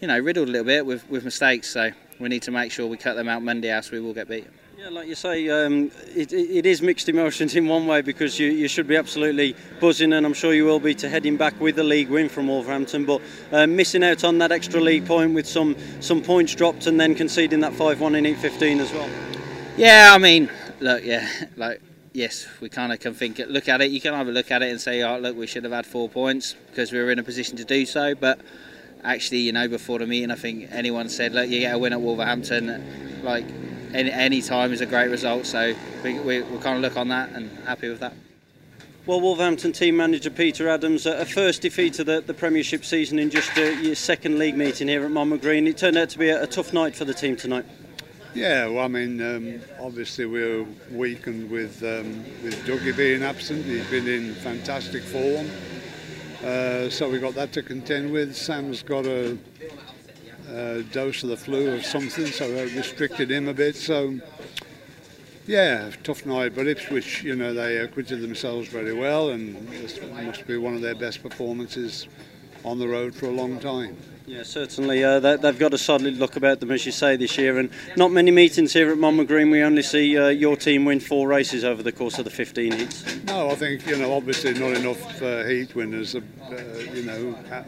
you 0.00 0.08
know 0.08 0.18
riddled 0.18 0.48
a 0.48 0.50
little 0.50 0.66
bit 0.66 0.84
with 0.84 1.08
with 1.10 1.24
mistakes. 1.24 1.68
So 1.70 1.90
we 2.20 2.28
need 2.28 2.42
to 2.42 2.50
make 2.50 2.72
sure 2.72 2.86
we 2.86 2.96
cut 2.96 3.14
them 3.14 3.28
out 3.28 3.42
Monday, 3.42 3.70
else 3.70 3.90
we 3.90 4.00
will 4.00 4.14
get 4.14 4.28
beaten. 4.28 4.52
Yeah, 4.86 4.92
like 4.92 5.08
you 5.08 5.16
say, 5.16 5.48
um, 5.48 5.90
it, 6.14 6.32
it 6.32 6.64
is 6.64 6.80
mixed 6.80 7.08
emotions 7.08 7.56
in 7.56 7.66
one 7.66 7.88
way 7.88 8.02
because 8.02 8.38
you, 8.38 8.52
you 8.52 8.68
should 8.68 8.86
be 8.86 8.94
absolutely 8.94 9.56
buzzing, 9.80 10.12
and 10.12 10.24
I'm 10.24 10.32
sure 10.32 10.54
you 10.54 10.64
will 10.64 10.78
be 10.78 10.94
to 10.94 11.08
heading 11.08 11.36
back 11.36 11.60
with 11.60 11.76
a 11.80 11.82
league 11.82 12.08
win 12.08 12.28
from 12.28 12.46
Wolverhampton. 12.46 13.04
But 13.04 13.20
uh, 13.50 13.66
missing 13.66 14.04
out 14.04 14.22
on 14.22 14.38
that 14.38 14.52
extra 14.52 14.80
league 14.80 15.04
point 15.04 15.34
with 15.34 15.44
some 15.44 15.74
some 15.98 16.22
points 16.22 16.54
dropped, 16.54 16.86
and 16.86 17.00
then 17.00 17.16
conceding 17.16 17.58
that 17.60 17.72
5-1 17.72 18.16
in 18.16 18.26
Heat 18.26 18.38
15 18.38 18.78
as 18.78 18.92
well. 18.92 19.10
Yeah, 19.76 20.12
I 20.14 20.18
mean, 20.18 20.48
look, 20.78 21.04
yeah, 21.04 21.28
like 21.56 21.82
yes, 22.12 22.46
we 22.60 22.68
kind 22.68 22.92
of 22.92 23.00
can 23.00 23.12
think, 23.12 23.40
look 23.48 23.68
at 23.68 23.80
it. 23.80 23.90
You 23.90 24.00
can 24.00 24.14
either 24.14 24.30
look 24.30 24.52
at 24.52 24.62
it 24.62 24.70
and 24.70 24.80
say, 24.80 25.02
oh, 25.02 25.18
look, 25.18 25.36
we 25.36 25.48
should 25.48 25.64
have 25.64 25.72
had 25.72 25.84
four 25.84 26.08
points 26.08 26.54
because 26.70 26.92
we 26.92 27.00
were 27.00 27.10
in 27.10 27.18
a 27.18 27.24
position 27.24 27.56
to 27.56 27.64
do 27.64 27.86
so, 27.86 28.14
but 28.14 28.38
actually, 29.02 29.38
you 29.38 29.52
know, 29.52 29.66
before 29.66 29.98
the 29.98 30.06
meeting, 30.06 30.30
I 30.30 30.36
think 30.36 30.68
anyone 30.70 31.08
said, 31.08 31.32
look, 31.32 31.48
you 31.48 31.58
get 31.58 31.74
a 31.74 31.78
win 31.78 31.92
at 31.92 32.00
Wolverhampton, 32.00 33.24
like 33.24 33.46
any, 33.92 34.10
any 34.10 34.42
time 34.42 34.72
is 34.72 34.80
a 34.80 34.86
great 34.86 35.10
result. 35.10 35.46
So 35.46 35.74
we, 36.02 36.18
we, 36.18 36.42
we 36.42 36.58
kind 36.58 36.76
of 36.76 36.82
look 36.82 36.96
on 36.96 37.08
that 37.08 37.30
and 37.30 37.50
happy 37.66 37.88
with 37.88 38.00
that. 38.00 38.14
Well, 39.06 39.20
Wolverhampton 39.20 39.72
team 39.72 39.96
manager 39.96 40.30
Peter 40.30 40.68
Adams, 40.68 41.06
a 41.06 41.24
first 41.24 41.62
defeat 41.62 42.00
of 42.00 42.06
the, 42.06 42.20
the 42.20 42.34
Premiership 42.34 42.84
season 42.84 43.20
in 43.20 43.30
just 43.30 43.56
uh, 43.56 43.62
your 43.62 43.94
second 43.94 44.36
league 44.36 44.56
meeting 44.56 44.88
here 44.88 45.04
at 45.04 45.10
Monmore 45.12 45.38
Green. 45.38 45.68
It 45.68 45.78
turned 45.78 45.96
out 45.96 46.08
to 46.10 46.18
be 46.18 46.28
a, 46.28 46.42
a 46.42 46.46
tough 46.48 46.72
night 46.72 46.96
for 46.96 47.04
the 47.04 47.14
team 47.14 47.36
tonight. 47.36 47.64
Yeah, 48.34 48.66
well, 48.66 48.84
I 48.84 48.88
mean, 48.88 49.22
um, 49.22 49.60
obviously 49.80 50.26
we're 50.26 50.66
weakened 50.90 51.48
with 51.50 51.82
um, 51.84 52.24
with 52.42 52.66
Dougie 52.66 52.96
being 52.96 53.22
absent. 53.22 53.64
He's 53.64 53.88
been 53.88 54.08
in 54.08 54.34
fantastic 54.34 55.04
form, 55.04 55.48
uh, 56.44 56.90
so 56.90 57.08
we 57.08 57.20
got 57.20 57.34
that 57.36 57.52
to 57.52 57.62
contend 57.62 58.12
with. 58.12 58.36
Sam's 58.36 58.82
got 58.82 59.06
a 59.06 59.38
uh, 60.48 60.82
dose 60.92 61.22
of 61.22 61.30
the 61.30 61.36
flu 61.36 61.76
or 61.76 61.82
something, 61.82 62.26
so 62.26 62.50
that 62.52 62.74
restricted 62.74 63.30
him 63.30 63.48
a 63.48 63.54
bit. 63.54 63.76
So, 63.76 64.18
yeah, 65.46 65.90
tough 66.02 66.26
night. 66.26 66.54
But 66.54 66.66
Ipswich, 66.66 67.22
you 67.22 67.36
know, 67.36 67.54
they 67.54 67.78
acquitted 67.78 68.20
themselves 68.20 68.68
very 68.68 68.94
well, 68.94 69.30
and 69.30 69.68
this 69.68 70.00
must 70.02 70.46
be 70.46 70.56
one 70.56 70.74
of 70.74 70.82
their 70.82 70.94
best 70.94 71.22
performances 71.22 72.06
on 72.64 72.78
the 72.78 72.88
road 72.88 73.14
for 73.14 73.26
a 73.26 73.32
long 73.32 73.58
time. 73.60 73.96
Yeah, 74.26 74.42
certainly. 74.42 75.04
Uh, 75.04 75.20
they, 75.20 75.36
have 75.38 75.58
got 75.58 75.72
a 75.72 75.78
solid 75.78 76.18
look 76.18 76.34
about 76.34 76.58
them, 76.58 76.72
as 76.72 76.84
you 76.84 76.90
say, 76.90 77.14
this 77.14 77.38
year. 77.38 77.60
And 77.60 77.70
not 77.96 78.10
many 78.10 78.32
meetings 78.32 78.72
here 78.72 78.90
at 78.90 78.98
Monmore 78.98 79.24
Green. 79.24 79.50
We 79.50 79.62
only 79.62 79.82
see 79.82 80.18
uh, 80.18 80.28
your 80.28 80.56
team 80.56 80.84
win 80.84 80.98
four 80.98 81.28
races 81.28 81.64
over 81.64 81.80
the 81.80 81.92
course 81.92 82.18
of 82.18 82.24
the 82.24 82.30
15 82.30 82.72
heats. 82.72 83.24
No, 83.24 83.50
I 83.50 83.54
think, 83.54 83.86
you 83.86 83.96
know, 83.96 84.12
obviously 84.12 84.54
not 84.54 84.72
enough 84.72 85.22
uh, 85.22 85.44
heat 85.44 85.76
winners, 85.76 86.16
uh, 86.16 86.20
you 86.92 87.04
know, 87.04 87.38
uh, 87.52 87.62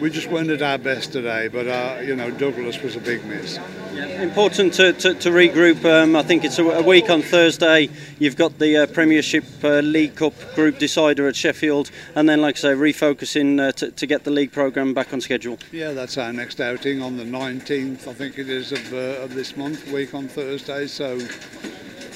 we 0.00 0.10
just 0.10 0.28
weren't 0.28 0.50
at 0.50 0.62
our 0.62 0.78
best 0.78 1.12
today, 1.12 1.48
but 1.48 1.66
uh, 1.66 2.00
you 2.00 2.14
know 2.14 2.30
Douglas 2.30 2.80
was 2.82 2.96
a 2.96 3.00
big 3.00 3.24
miss. 3.24 3.58
Important 3.98 4.74
to, 4.74 4.92
to, 4.92 5.14
to 5.14 5.30
regroup. 5.30 5.84
Um, 5.84 6.14
I 6.14 6.22
think 6.22 6.44
it's 6.44 6.58
a, 6.58 6.64
a, 6.64 6.82
week 6.82 7.10
on 7.10 7.20
Thursday. 7.20 7.88
You've 8.18 8.36
got 8.36 8.58
the 8.58 8.78
uh, 8.78 8.86
Premiership 8.86 9.44
uh, 9.64 9.80
League 9.80 10.14
Cup 10.14 10.34
group 10.54 10.78
decider 10.78 11.26
at 11.26 11.34
Sheffield, 11.34 11.90
and 12.14 12.28
then, 12.28 12.40
like 12.40 12.56
I 12.56 12.60
say, 12.60 12.68
refocusing 12.74 13.60
uh, 13.60 13.72
to, 13.72 13.90
to 13.90 14.06
get 14.06 14.24
the 14.24 14.30
league 14.30 14.52
programme 14.52 14.94
back 14.94 15.12
on 15.12 15.20
schedule. 15.20 15.58
Yeah, 15.72 15.92
that's 15.92 16.16
our 16.16 16.32
next 16.32 16.60
outing 16.60 17.02
on 17.02 17.16
the 17.16 17.24
19th, 17.24 18.06
I 18.06 18.12
think 18.12 18.38
it 18.38 18.48
is, 18.48 18.70
of, 18.72 18.92
uh, 18.92 19.22
of 19.22 19.34
this 19.34 19.56
month, 19.56 19.90
week 19.90 20.14
on 20.14 20.28
Thursday. 20.28 20.86
So, 20.86 21.18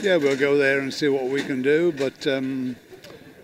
yeah, 0.01 0.17
we'll 0.17 0.37
go 0.37 0.57
there 0.57 0.81
and 0.81 0.93
see 0.95 1.09
what 1.09 1.25
we 1.25 1.43
can 1.43 1.63
do, 1.63 1.93
but. 1.93 2.27
Um, 2.27 2.77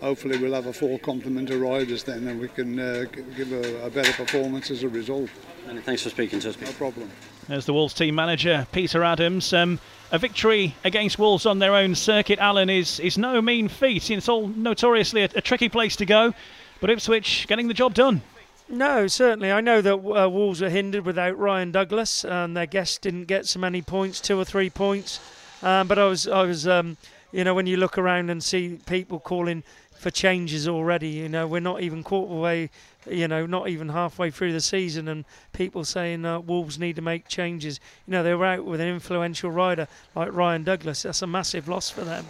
hopefully 0.01 0.37
we'll 0.37 0.53
have 0.53 0.67
a 0.67 0.73
full 0.73 0.97
complement 0.99 1.49
of 1.49 1.61
riders 1.61 2.03
then 2.03 2.27
and 2.27 2.39
we 2.39 2.47
can 2.47 2.79
uh, 2.79 3.05
give 3.35 3.51
a, 3.51 3.85
a, 3.85 3.89
better 3.89 4.13
performance 4.13 4.71
as 4.71 4.83
a 4.83 4.89
result. 4.89 5.29
Many 5.67 5.81
thanks 5.81 6.03
for 6.03 6.09
speaking 6.09 6.39
to 6.41 6.49
us. 6.49 6.59
No 6.59 6.71
problem. 6.71 7.09
There's 7.47 7.65
the 7.65 7.73
Wolves 7.73 7.93
team 7.93 8.15
manager, 8.15 8.67
Peter 8.71 9.03
Adams. 9.03 9.53
Um, 9.53 9.79
a 10.11 10.17
victory 10.17 10.75
against 10.83 11.19
Wolves 11.19 11.45
on 11.45 11.59
their 11.59 11.75
own 11.75 11.95
circuit, 11.95 12.39
Alun, 12.39 12.75
is, 12.75 12.99
is 12.99 13.17
no 13.17 13.41
mean 13.41 13.67
feat. 13.67 14.09
It's 14.09 14.29
all 14.29 14.47
notoriously 14.47 15.23
a, 15.23 15.29
a 15.35 15.41
tricky 15.41 15.69
place 15.69 15.95
to 15.97 16.05
go, 16.05 16.33
but 16.79 16.89
Ipswich 16.89 17.47
getting 17.47 17.67
the 17.67 17.73
job 17.73 17.93
done. 17.93 18.21
No, 18.69 19.07
certainly. 19.07 19.51
I 19.51 19.61
know 19.61 19.81
that 19.81 19.93
uh, 19.93 20.29
Wolves 20.29 20.61
are 20.61 20.69
hindered 20.69 21.05
without 21.05 21.37
Ryan 21.37 21.71
Douglas, 21.71 22.23
and 22.23 22.55
their 22.55 22.67
guests 22.67 22.99
didn't 22.99 23.25
get 23.25 23.47
so 23.47 23.59
many 23.59 23.81
points, 23.81 24.21
two 24.21 24.39
or 24.39 24.45
three 24.45 24.69
points. 24.69 25.19
Um, 25.63 25.87
but 25.87 25.97
I 25.97 26.05
was, 26.05 26.27
I 26.27 26.43
was, 26.43 26.67
um, 26.67 26.97
you 27.31 27.43
know, 27.43 27.55
when 27.55 27.65
you 27.65 27.77
look 27.77 27.97
around 27.97 28.29
and 28.29 28.43
see 28.43 28.79
people 28.85 29.19
calling 29.19 29.63
for 29.99 30.09
changes 30.09 30.67
already. 30.67 31.09
You 31.09 31.27
know, 31.29 31.45
we're 31.45 31.59
not 31.59 31.81
even 31.81 32.03
quarter 32.03 32.33
way, 32.33 32.69
you 33.05 33.27
know, 33.27 33.45
not 33.45 33.67
even 33.67 33.89
halfway 33.89 34.31
through 34.31 34.53
the 34.53 34.61
season, 34.61 35.09
and 35.09 35.25
people 35.51 35.83
saying 35.83 36.25
uh, 36.25 36.39
Wolves 36.39 36.79
need 36.79 36.95
to 36.95 37.01
make 37.01 37.27
changes. 37.27 37.81
You 38.07 38.13
know, 38.13 38.23
they 38.23 38.33
were 38.33 38.45
out 38.45 38.65
with 38.65 38.79
an 38.79 38.87
influential 38.87 39.51
rider 39.51 39.87
like 40.15 40.33
Ryan 40.33 40.63
Douglas. 40.63 41.03
That's 41.03 41.21
a 41.21 41.27
massive 41.27 41.67
loss 41.67 41.89
for 41.89 42.05
them. 42.05 42.25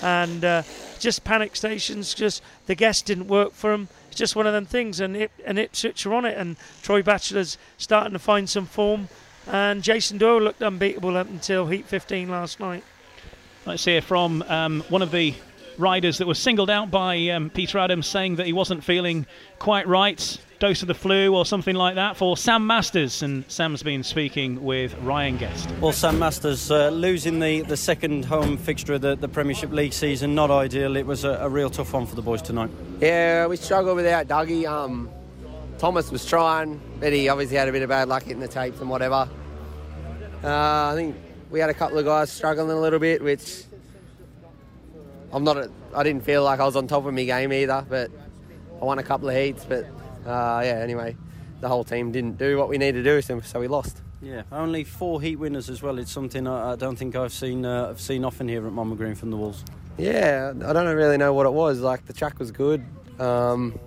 And 0.00 0.44
uh, 0.44 0.62
just 1.00 1.24
panic 1.24 1.56
stations, 1.56 2.14
just 2.14 2.40
the 2.66 2.76
guests 2.76 3.02
didn't 3.02 3.26
work 3.26 3.52
for 3.52 3.72
them. 3.72 3.88
It's 4.06 4.16
just 4.16 4.36
one 4.36 4.46
of 4.46 4.52
them 4.52 4.64
things, 4.64 5.00
and 5.00 5.16
Ip, 5.16 5.32
and 5.44 5.58
Ipswich 5.58 6.06
are 6.06 6.14
on 6.14 6.24
it, 6.24 6.38
and 6.38 6.56
Troy 6.82 7.02
Batchelor's 7.02 7.58
starting 7.78 8.12
to 8.12 8.20
find 8.20 8.48
some 8.48 8.66
form, 8.66 9.08
and 9.48 9.82
Jason 9.82 10.18
Doyle 10.18 10.40
looked 10.40 10.62
unbeatable 10.62 11.16
up 11.16 11.28
until 11.28 11.66
Heat 11.66 11.86
15 11.86 12.28
last 12.28 12.60
night. 12.60 12.84
Let's 13.66 13.84
hear 13.84 14.00
from 14.00 14.42
um, 14.42 14.82
one 14.88 15.02
of 15.02 15.10
the 15.10 15.34
riders 15.78 16.18
that 16.18 16.26
were 16.26 16.34
singled 16.34 16.70
out 16.70 16.90
by 16.90 17.28
um, 17.28 17.50
Peter 17.50 17.78
Adams 17.78 18.06
saying 18.06 18.36
that 18.36 18.46
he 18.46 18.52
wasn't 18.52 18.82
feeling 18.82 19.26
quite 19.58 19.86
right, 19.86 20.38
dose 20.58 20.82
of 20.82 20.88
the 20.88 20.94
flu 20.94 21.34
or 21.34 21.46
something 21.46 21.76
like 21.76 21.94
that 21.94 22.16
for 22.16 22.36
Sam 22.36 22.66
Masters. 22.66 23.22
And 23.22 23.44
Sam's 23.48 23.82
been 23.82 24.02
speaking 24.02 24.62
with 24.64 24.94
Ryan 25.02 25.36
Guest. 25.36 25.68
Well, 25.80 25.92
Sam 25.92 26.18
Masters 26.18 26.70
uh, 26.70 26.90
losing 26.90 27.38
the, 27.38 27.62
the 27.62 27.76
second 27.76 28.24
home 28.24 28.56
fixture 28.56 28.94
of 28.94 29.00
the, 29.00 29.16
the 29.16 29.28
Premiership 29.28 29.70
League 29.70 29.92
season, 29.92 30.34
not 30.34 30.50
ideal. 30.50 30.96
It 30.96 31.06
was 31.06 31.24
a, 31.24 31.30
a, 31.34 31.48
real 31.48 31.70
tough 31.70 31.92
one 31.92 32.06
for 32.06 32.16
the 32.16 32.22
boys 32.22 32.42
tonight. 32.42 32.70
Yeah, 33.00 33.46
we 33.46 33.56
struggled 33.56 33.96
without 33.96 34.26
Dougie. 34.26 34.66
Um, 34.66 35.08
Thomas 35.78 36.10
was 36.10 36.26
trying, 36.26 36.80
but 36.98 37.12
he 37.12 37.28
obviously 37.28 37.56
had 37.56 37.68
a 37.68 37.72
bit 37.72 37.82
of 37.82 37.88
bad 37.88 38.08
luck 38.08 38.24
hitting 38.24 38.40
the 38.40 38.48
tapes 38.48 38.80
and 38.80 38.90
whatever. 38.90 39.28
Uh, 40.42 40.90
I 40.90 40.92
think 40.94 41.16
we 41.50 41.60
had 41.60 41.70
a 41.70 41.74
couple 41.74 41.98
of 41.98 42.04
guys 42.04 42.30
struggling 42.30 42.76
a 42.76 42.80
little 42.80 42.98
bit, 42.98 43.22
which 43.22 43.64
I'm 45.32 45.44
not. 45.44 45.56
A, 45.56 45.70
I 45.94 46.02
didn't 46.02 46.24
feel 46.24 46.42
like 46.42 46.60
I 46.60 46.64
was 46.64 46.76
on 46.76 46.86
top 46.86 47.04
of 47.04 47.14
my 47.14 47.24
game 47.24 47.52
either, 47.52 47.84
but 47.88 48.10
I 48.80 48.84
won 48.84 48.98
a 48.98 49.02
couple 49.02 49.28
of 49.28 49.36
heats. 49.36 49.64
But 49.64 49.84
uh, 50.26 50.62
yeah, 50.64 50.80
anyway, 50.82 51.16
the 51.60 51.68
whole 51.68 51.84
team 51.84 52.12
didn't 52.12 52.38
do 52.38 52.56
what 52.56 52.68
we 52.68 52.78
needed 52.78 53.04
to 53.04 53.20
do, 53.20 53.42
so 53.42 53.60
we 53.60 53.68
lost. 53.68 54.02
Yeah, 54.20 54.42
only 54.50 54.84
four 54.84 55.20
heat 55.20 55.36
winners 55.36 55.70
as 55.70 55.80
well. 55.80 55.98
It's 55.98 56.10
something 56.10 56.46
I, 56.46 56.72
I 56.72 56.76
don't 56.76 56.96
think 56.96 57.14
I've 57.14 57.32
seen. 57.32 57.64
Uh, 57.64 57.88
I've 57.90 58.00
seen 58.00 58.24
often 58.24 58.48
here 58.48 58.66
at 58.66 58.72
Monmore 58.72 58.96
Green 58.96 59.14
from 59.14 59.30
the 59.30 59.36
Wolves. 59.36 59.64
Yeah, 59.96 60.52
I 60.64 60.72
don't 60.72 60.94
really 60.94 61.16
know 61.18 61.32
what 61.34 61.46
it 61.46 61.52
was. 61.52 61.80
Like 61.80 62.06
the 62.06 62.12
track 62.12 62.38
was 62.38 62.50
good, 62.50 62.84
um, 63.18 63.78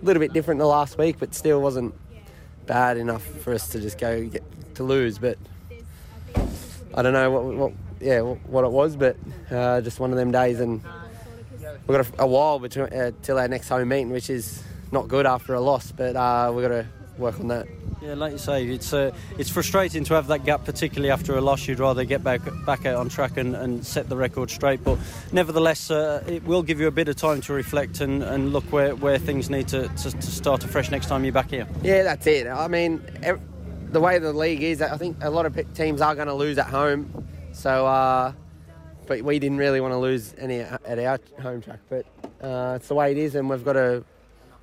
a 0.00 0.04
little 0.04 0.20
bit 0.20 0.32
different 0.32 0.58
the 0.58 0.66
last 0.66 0.98
week, 0.98 1.16
but 1.18 1.34
still 1.34 1.60
wasn't 1.60 1.94
bad 2.66 2.96
enough 2.96 3.24
for 3.24 3.52
us 3.52 3.68
to 3.68 3.80
just 3.80 3.98
go 3.98 4.24
get, 4.26 4.42
to 4.74 4.82
lose. 4.84 5.18
But 5.18 5.38
I 6.94 7.02
don't 7.02 7.12
know 7.12 7.30
what, 7.30 7.44
what 7.44 7.72
yeah, 8.00 8.20
what 8.20 8.64
it 8.64 8.70
was, 8.70 8.96
but 8.96 9.16
uh, 9.50 9.80
just 9.80 10.00
one 10.00 10.10
of 10.10 10.16
them 10.16 10.30
days, 10.30 10.60
and 10.60 10.82
we've 11.86 11.98
got 11.98 12.06
a, 12.06 12.22
a 12.22 12.26
while 12.26 12.58
between 12.58 12.86
uh, 12.86 13.12
till 13.22 13.38
our 13.38 13.48
next 13.48 13.68
home 13.68 13.88
meeting, 13.88 14.10
which 14.10 14.30
is 14.30 14.62
not 14.92 15.08
good 15.08 15.26
after 15.26 15.54
a 15.54 15.60
loss, 15.60 15.92
but 15.92 16.16
uh, 16.16 16.50
we've 16.54 16.62
got 16.62 16.74
to 16.74 16.86
work 17.18 17.38
on 17.38 17.48
that. 17.48 17.66
Yeah, 18.02 18.14
like 18.14 18.32
you 18.32 18.38
say, 18.38 18.64
it's 18.66 18.94
uh, 18.94 19.12
it's 19.36 19.50
frustrating 19.50 20.04
to 20.04 20.14
have 20.14 20.28
that 20.28 20.46
gap, 20.46 20.64
particularly 20.64 21.10
after 21.10 21.36
a 21.36 21.40
loss. 21.42 21.68
You'd 21.68 21.80
rather 21.80 22.04
get 22.04 22.24
back 22.24 22.40
back 22.64 22.86
out 22.86 22.96
on 22.96 23.10
track 23.10 23.36
and, 23.36 23.54
and 23.54 23.84
set 23.84 24.08
the 24.08 24.16
record 24.16 24.50
straight. 24.50 24.82
But 24.82 24.98
nevertheless, 25.32 25.90
uh, 25.90 26.24
it 26.26 26.42
will 26.44 26.62
give 26.62 26.80
you 26.80 26.86
a 26.86 26.90
bit 26.90 27.08
of 27.08 27.16
time 27.16 27.42
to 27.42 27.52
reflect 27.52 28.00
and, 28.00 28.22
and 28.22 28.54
look 28.54 28.64
where, 28.72 28.94
where 28.94 29.18
things 29.18 29.50
need 29.50 29.68
to, 29.68 29.88
to, 29.88 30.10
to 30.12 30.22
start 30.22 30.64
afresh 30.64 30.90
next 30.90 31.08
time 31.08 31.24
you're 31.24 31.34
back 31.34 31.50
here. 31.50 31.66
Yeah, 31.82 32.02
that's 32.04 32.26
it. 32.26 32.46
I 32.46 32.68
mean, 32.68 33.02
the 33.90 34.00
way 34.00 34.18
the 34.18 34.32
league 34.32 34.62
is, 34.62 34.80
I 34.80 34.96
think 34.96 35.18
a 35.20 35.28
lot 35.28 35.44
of 35.44 35.74
teams 35.74 36.00
are 36.00 36.14
going 36.14 36.28
to 36.28 36.34
lose 36.34 36.56
at 36.56 36.68
home. 36.68 37.26
So, 37.60 37.86
uh, 37.86 38.32
but 39.06 39.20
we 39.20 39.38
didn't 39.38 39.58
really 39.58 39.82
want 39.82 39.92
to 39.92 39.98
lose 39.98 40.34
any 40.38 40.60
at 40.60 40.98
our 40.98 41.20
home 41.42 41.60
track. 41.60 41.80
But 41.90 42.06
uh, 42.42 42.76
it's 42.76 42.88
the 42.88 42.94
way 42.94 43.12
it 43.12 43.18
is, 43.18 43.34
and 43.34 43.50
we've 43.50 43.62
got 43.62 43.74
to 43.74 44.02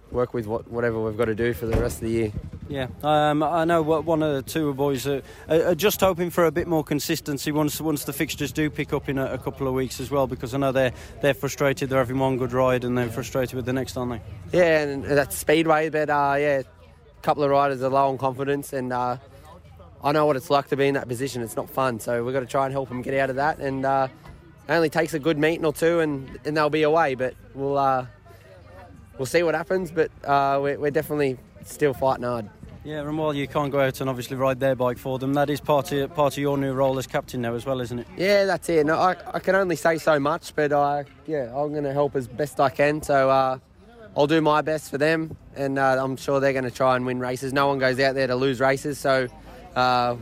work 0.10 0.34
with 0.34 0.48
what, 0.48 0.68
whatever 0.72 1.00
we've 1.00 1.16
got 1.16 1.26
to 1.26 1.36
do 1.36 1.54
for 1.54 1.68
the 1.68 1.80
rest 1.80 1.98
of 1.98 2.08
the 2.08 2.10
year. 2.10 2.32
Yeah, 2.70 2.88
um, 3.04 3.44
I 3.44 3.66
know 3.66 3.84
one 3.84 4.24
of 4.24 4.34
the 4.34 4.42
two 4.42 4.74
boys 4.74 5.06
are, 5.06 5.22
are, 5.48 5.76
just 5.76 6.02
hoping 6.02 6.32
for 6.32 6.46
a 6.46 6.52
bit 6.52 6.68
more 6.68 6.84
consistency 6.84 7.52
once 7.52 7.80
once 7.80 8.04
the 8.04 8.14
fixtures 8.14 8.52
do 8.52 8.72
pick 8.72 8.94
up 8.94 9.08
in 9.08 9.20
a, 9.20 9.34
a, 9.34 9.38
couple 9.38 9.68
of 9.68 9.76
weeks 9.76 10.00
as 10.00 10.10
well, 10.10 10.26
because 10.26 10.56
I 10.56 10.58
know 10.58 10.72
they're 10.72 10.92
they're 11.22 11.36
frustrated. 11.36 11.90
They're 11.90 12.00
having 12.00 12.18
one 12.18 12.38
good 12.38 12.52
ride 12.52 12.84
and 12.84 12.98
they're 12.98 13.10
frustrated 13.10 13.56
with 13.56 13.66
the 13.66 13.74
next, 13.74 13.96
aren't 13.96 14.14
they? 14.52 14.58
Yeah, 14.58 14.82
and 14.82 15.04
that's 15.04 15.38
speedway, 15.38 15.90
but 15.90 16.10
uh, 16.10 16.36
yeah, 16.40 16.62
a 16.62 17.22
couple 17.22 17.44
of 17.44 17.52
riders 17.52 17.84
are 17.84 17.90
low 17.90 18.10
on 18.10 18.18
confidence 18.18 18.74
and. 18.74 18.92
Uh, 18.92 19.18
I 20.08 20.14
know 20.14 20.26
what 20.26 20.38
it's 20.38 20.50
like 20.50 20.70
to 20.70 20.78
be 20.78 20.88
in 20.88 20.94
that 20.94 21.10
position. 21.10 21.42
It's 21.42 21.58
not 21.58 21.70
fun, 21.70 22.00
so 22.00 22.24
we've 22.24 22.34
got 22.34 22.40
to 22.40 22.46
try 22.46 22.64
and 22.64 22.72
help 22.72 22.88
them 22.88 23.02
get 23.02 23.14
out 23.16 23.30
of 23.30 23.36
that. 23.36 23.60
And 23.60 23.86
uh, 23.86 24.08
it 24.66 24.72
only 24.72 24.90
takes 24.90 25.14
a 25.14 25.20
good 25.20 25.38
meeting 25.38 25.66
or 25.66 25.74
two, 25.74 26.00
and, 26.00 26.40
and 26.46 26.56
they'll 26.56 26.70
be 26.70 26.84
away. 26.84 27.16
But 27.16 27.36
we'll 27.54 27.78
uh, 27.78 28.06
we'll 29.18 29.26
see 29.26 29.44
what 29.44 29.54
happens. 29.54 29.92
But 29.92 30.10
uh, 30.24 30.60
we're, 30.64 30.80
we're, 30.80 30.92
definitely 30.92 31.38
still 31.66 31.94
fighting 31.94 32.24
hard. 32.24 32.50
Yeah, 32.86 33.02
and 33.02 33.18
while 33.18 33.34
you 33.34 33.50
can't 33.50 33.70
go 33.70 33.82
out 33.82 34.00
and 34.00 34.10
obviously 34.10 34.38
ride 34.38 34.62
their 34.62 34.78
bike 34.78 34.98
for 34.98 35.20
them, 35.20 35.34
that 35.34 35.50
is 35.50 35.60
part 35.60 35.92
of 35.92 36.16
part 36.16 36.36
of 36.36 36.40
your 36.40 36.58
new 36.58 36.72
role 36.72 36.98
as 36.98 37.06
captain 37.06 37.42
now 37.42 37.54
as 37.54 37.66
well, 37.66 37.82
isn't 37.82 38.00
it? 38.00 38.08
Yeah, 38.16 38.46
that's 38.46 38.70
it. 38.70 38.86
No, 38.86 38.98
I, 38.98 39.18
I 39.34 39.40
can 39.40 39.56
only 39.56 39.76
say 39.76 39.98
so 39.98 40.22
much, 40.22 40.56
but 40.56 40.72
I 40.72 41.04
yeah, 41.26 41.54
I'm 41.54 41.74
going 41.74 41.84
to 41.84 41.92
help 41.92 42.16
as 42.16 42.30
best 42.30 42.62
I 42.62 42.70
can. 42.70 43.02
So. 43.02 43.30
Uh, 43.30 43.60
I'll 44.16 44.26
do 44.26 44.42
my 44.42 44.64
best 44.64 44.90
for 44.90 44.98
them, 44.98 45.38
and 45.56 45.78
uh, 45.78 46.04
I'm 46.04 46.18
sure 46.18 46.40
they're 46.40 46.52
going 46.52 46.64
to 46.64 46.72
try 46.72 46.96
and 46.96 47.06
win 47.06 47.20
races. 47.20 47.54
No 47.54 47.68
one 47.68 47.78
goes 47.78 48.00
out 48.00 48.16
there 48.16 48.26
to 48.26 48.36
lose 48.36 48.60
races, 48.60 48.98
so 48.98 49.28
uh, 49.78 50.16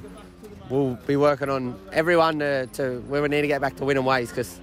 we'll 0.69 0.95
be 1.07 1.15
working 1.15 1.49
on 1.49 1.79
everyone 1.93 2.39
to, 2.39 2.67
to 2.67 2.99
where 3.07 3.21
we 3.21 3.29
need 3.29 3.41
to 3.41 3.47
get 3.47 3.61
back 3.61 3.77
to 3.77 3.85
winning 3.85 4.03
ways 4.03 4.29
because 4.29 4.59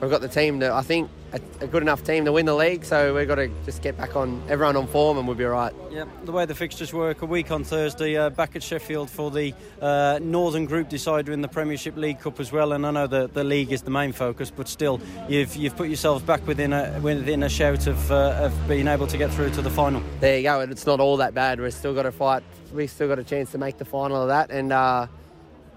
we've 0.00 0.10
got 0.10 0.20
the 0.20 0.28
team 0.28 0.58
that 0.58 0.72
I 0.72 0.82
think, 0.82 1.08
a, 1.32 1.40
a, 1.64 1.66
good 1.66 1.82
enough 1.82 2.04
team 2.04 2.24
to 2.24 2.32
win 2.32 2.46
the 2.46 2.54
league. 2.54 2.84
So 2.84 3.14
we've 3.14 3.28
got 3.28 3.36
to 3.36 3.50
just 3.64 3.82
get 3.82 3.96
back 3.96 4.16
on 4.16 4.42
everyone 4.48 4.76
on 4.76 4.86
form 4.86 5.18
and 5.18 5.26
we'll 5.26 5.36
be 5.36 5.44
all 5.44 5.52
right. 5.52 5.74
Yeah, 5.90 6.04
the 6.24 6.32
way 6.32 6.44
the 6.44 6.54
fixtures 6.54 6.92
work, 6.92 7.22
a 7.22 7.26
week 7.26 7.50
on 7.50 7.64
Thursday, 7.64 8.16
uh, 8.16 8.30
back 8.30 8.56
at 8.56 8.62
Sheffield 8.62 9.10
for 9.10 9.30
the 9.30 9.54
uh, 9.80 10.18
Northern 10.22 10.66
Group 10.66 10.88
decider 10.88 11.32
in 11.32 11.40
the 11.40 11.48
Premiership 11.48 11.96
League 11.96 12.20
Cup 12.20 12.40
as 12.40 12.52
well. 12.52 12.72
And 12.72 12.86
I 12.86 12.90
know 12.90 13.06
that 13.06 13.34
the 13.34 13.44
league 13.44 13.72
is 13.72 13.82
the 13.82 13.90
main 13.90 14.12
focus, 14.12 14.50
but 14.50 14.68
still, 14.68 15.00
you've 15.28 15.54
you've 15.56 15.76
put 15.76 15.88
yourselves 15.88 16.22
back 16.22 16.46
within 16.46 16.72
a 16.72 16.98
within 17.02 17.42
a 17.42 17.48
shout 17.48 17.86
of 17.86 18.10
uh, 18.10 18.44
of 18.44 18.68
being 18.68 18.88
able 18.88 19.06
to 19.06 19.18
get 19.18 19.30
through 19.30 19.50
to 19.50 19.62
the 19.62 19.70
final. 19.70 20.02
There 20.20 20.36
you 20.36 20.42
go. 20.42 20.60
And 20.60 20.72
it's 20.72 20.86
not 20.86 21.00
all 21.00 21.16
that 21.18 21.34
bad. 21.34 21.60
We've 21.60 21.72
still 21.72 21.94
got 21.94 22.04
to 22.04 22.12
fight. 22.12 22.42
We've 22.72 22.90
still 22.90 23.08
got 23.08 23.18
a 23.18 23.24
chance 23.24 23.52
to 23.52 23.58
make 23.58 23.78
the 23.78 23.84
final 23.84 24.22
of 24.22 24.28
that, 24.28 24.50
and 24.50 24.72
uh, 24.72 25.06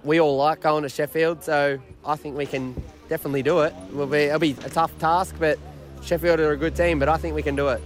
we 0.06 0.22
all 0.22 0.38
like 0.38 0.62
going 0.62 0.84
to 0.84 0.90
Sheffield. 0.90 1.44
So 1.44 1.80
I 2.06 2.16
think 2.16 2.38
we 2.38 2.46
can 2.46 2.82
definitely 3.10 3.44
do 3.44 3.62
it. 3.62 3.74
It'll 3.90 4.08
be, 4.08 4.18
it'll 4.20 4.40
be 4.40 4.52
a 4.52 4.70
tough 4.70 4.98
task, 5.00 5.36
but 5.40 5.60
Sheffield 6.04 6.40
are 6.40 6.52
a 6.52 6.58
good 6.58 6.76
team, 6.76 7.00
but 7.00 7.10
I 7.10 7.18
think 7.18 7.36
we 7.36 7.42
can 7.42 7.56
do 7.56 7.70
it. 7.70 7.82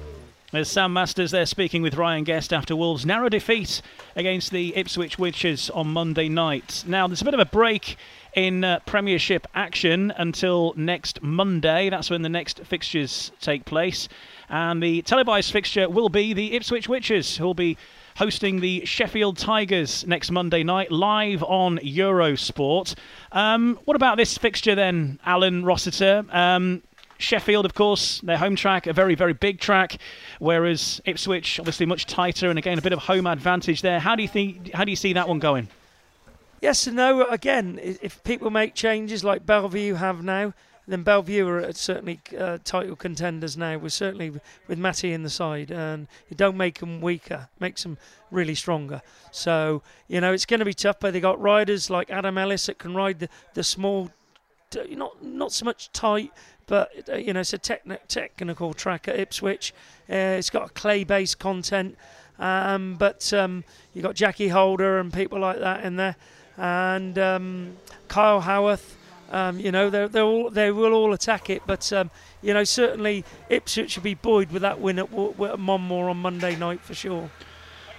There's 0.51 0.67
Sam 0.67 0.93
Masters 0.93 1.29
there 1.29 1.45
speaking 1.45 1.83
with 1.83 1.93
Ryan 1.93 2.23
Guest 2.23 2.51
after 2.51 2.75
Wolves' 2.75 3.05
narrow 3.05 3.29
defeat 3.29 3.83
against 4.15 4.51
the 4.51 4.75
Ipswich 4.75 5.19
Witches 5.19 5.69
on 5.69 5.93
Monday 5.93 6.27
night. 6.27 6.83
Now, 6.87 7.07
there's 7.07 7.21
a 7.21 7.25
bit 7.25 7.35
of 7.35 7.39
a 7.39 7.45
break 7.45 7.97
in 8.33 8.63
uh, 8.63 8.79
Premiership 8.87 9.45
action 9.53 10.11
until 10.17 10.73
next 10.75 11.21
Monday. 11.21 11.91
That's 11.91 12.09
when 12.09 12.23
the 12.23 12.29
next 12.29 12.61
fixtures 12.61 13.31
take 13.39 13.65
place. 13.65 14.09
And 14.49 14.81
the 14.81 15.03
televised 15.03 15.51
fixture 15.51 15.87
will 15.87 16.09
be 16.09 16.33
the 16.33 16.55
Ipswich 16.55 16.89
Witches, 16.89 17.37
who 17.37 17.45
will 17.45 17.53
be 17.53 17.77
hosting 18.19 18.59
the 18.59 18.83
Sheffield 18.83 19.37
Tigers 19.37 20.05
next 20.05 20.29
Monday 20.29 20.61
night 20.61 20.91
live 20.91 21.41
on 21.41 21.77
Eurosport. 21.77 22.93
Um, 23.31 23.79
what 23.85 23.95
about 23.95 24.17
this 24.17 24.37
fixture 24.37 24.75
then, 24.75 25.21
Alun 25.25 25.63
Rossiter? 25.63 26.25
Um, 26.29 26.83
Sheffield, 27.17 27.65
of 27.65 27.75
course, 27.75 28.19
their 28.19 28.37
home 28.37 28.57
track, 28.57 28.87
a 28.87 28.93
very, 28.93 29.15
very 29.15 29.31
big 29.31 29.61
track, 29.61 29.99
whereas 30.39 30.99
Ipswich, 31.05 31.61
obviously, 31.61 31.85
much 31.85 32.07
tighter, 32.07 32.49
and 32.49 32.59
again, 32.59 32.77
a 32.77 32.81
bit 32.81 32.91
of 32.91 32.99
home 32.99 33.25
advantage 33.25 33.81
there. 33.83 34.01
How 34.01 34.17
do 34.17 34.21
you 34.21 34.27
think? 34.27 34.73
How 34.73 34.83
do 34.83 34.91
you 34.91 34.97
see 34.97 35.13
that 35.13 35.29
one 35.29 35.39
going? 35.39 35.69
Yes 36.59 36.87
and 36.87 36.97
no. 36.97 37.25
Again, 37.25 37.79
if 37.81 38.21
people 38.25 38.49
make 38.49 38.75
changes 38.75 39.23
like 39.23 39.45
Belle 39.45 39.69
Vue 39.69 39.95
have 39.95 40.25
now, 40.25 40.53
then 40.89 41.03
Belle 41.03 41.21
Vue 41.21 41.47
are 41.47 41.71
certainly 41.73 42.19
uh, 42.37 42.57
title 42.63 42.95
contenders 42.95 43.55
now. 43.55 43.77
We're 43.77 43.89
certainly 43.89 44.31
with 44.67 44.77
Matty 44.77 45.13
in 45.13 45.23
the 45.23 45.29
side, 45.29 45.71
and 45.71 46.07
it 46.29 46.37
don't 46.37 46.57
make 46.57 46.79
them 46.79 47.01
weaker, 47.01 47.49
makes 47.59 47.83
them 47.83 47.97
really 48.31 48.55
stronger. 48.55 49.01
So 49.31 49.81
you 50.07 50.19
know 50.19 50.33
it's 50.33 50.45
going 50.45 50.59
to 50.59 50.65
be 50.65 50.73
tough, 50.73 50.99
but 50.99 51.13
they 51.13 51.19
got 51.19 51.39
riders 51.39 51.89
like 51.89 52.09
Adam 52.09 52.37
Ellis 52.37 52.65
that 52.65 52.77
can 52.79 52.95
ride 52.95 53.19
the, 53.19 53.29
the 53.53 53.63
small, 53.63 54.09
not 54.89 55.23
not 55.23 55.51
so 55.51 55.65
much 55.65 55.91
tight, 55.91 56.31
but 56.65 56.91
uh, 57.07 57.15
you 57.15 57.33
know 57.33 57.41
it's 57.41 57.53
a 57.53 57.59
techn- 57.59 57.99
technical 58.07 58.73
track 58.73 59.07
at 59.07 59.19
Ipswich. 59.19 59.73
Uh, 60.09 60.37
it's 60.37 60.49
got 60.49 60.69
a 60.69 60.73
clay-based 60.73 61.39
content, 61.39 61.97
um, 62.39 62.95
but 62.95 63.31
um, 63.33 63.63
you 63.93 64.01
got 64.01 64.15
Jackie 64.15 64.49
Holder 64.49 64.99
and 64.99 65.13
people 65.13 65.39
like 65.39 65.59
that 65.59 65.85
in 65.85 65.95
there 65.97 66.15
and 66.59 67.17
um, 67.17 67.77
Kyle 68.07 68.41
Howarth. 68.41 68.97
Um, 69.29 69.59
you 69.59 69.71
know, 69.71 69.89
they're 69.89 70.23
all, 70.23 70.49
they 70.49 70.71
will 70.71 70.93
all 70.93 71.13
attack 71.13 71.49
it, 71.49 71.61
but 71.67 71.91
um, 71.93 72.09
you 72.41 72.53
know, 72.53 72.63
certainly 72.63 73.23
Ipswich 73.49 73.91
should 73.91 74.03
be 74.03 74.15
buoyed 74.15 74.51
with 74.51 74.63
that 74.63 74.79
win 74.79 74.99
at, 74.99 75.13
at 75.13 75.59
Monmore 75.59 76.09
on 76.09 76.17
Monday 76.17 76.55
night 76.55 76.81
for 76.81 76.95
sure. 76.95 77.29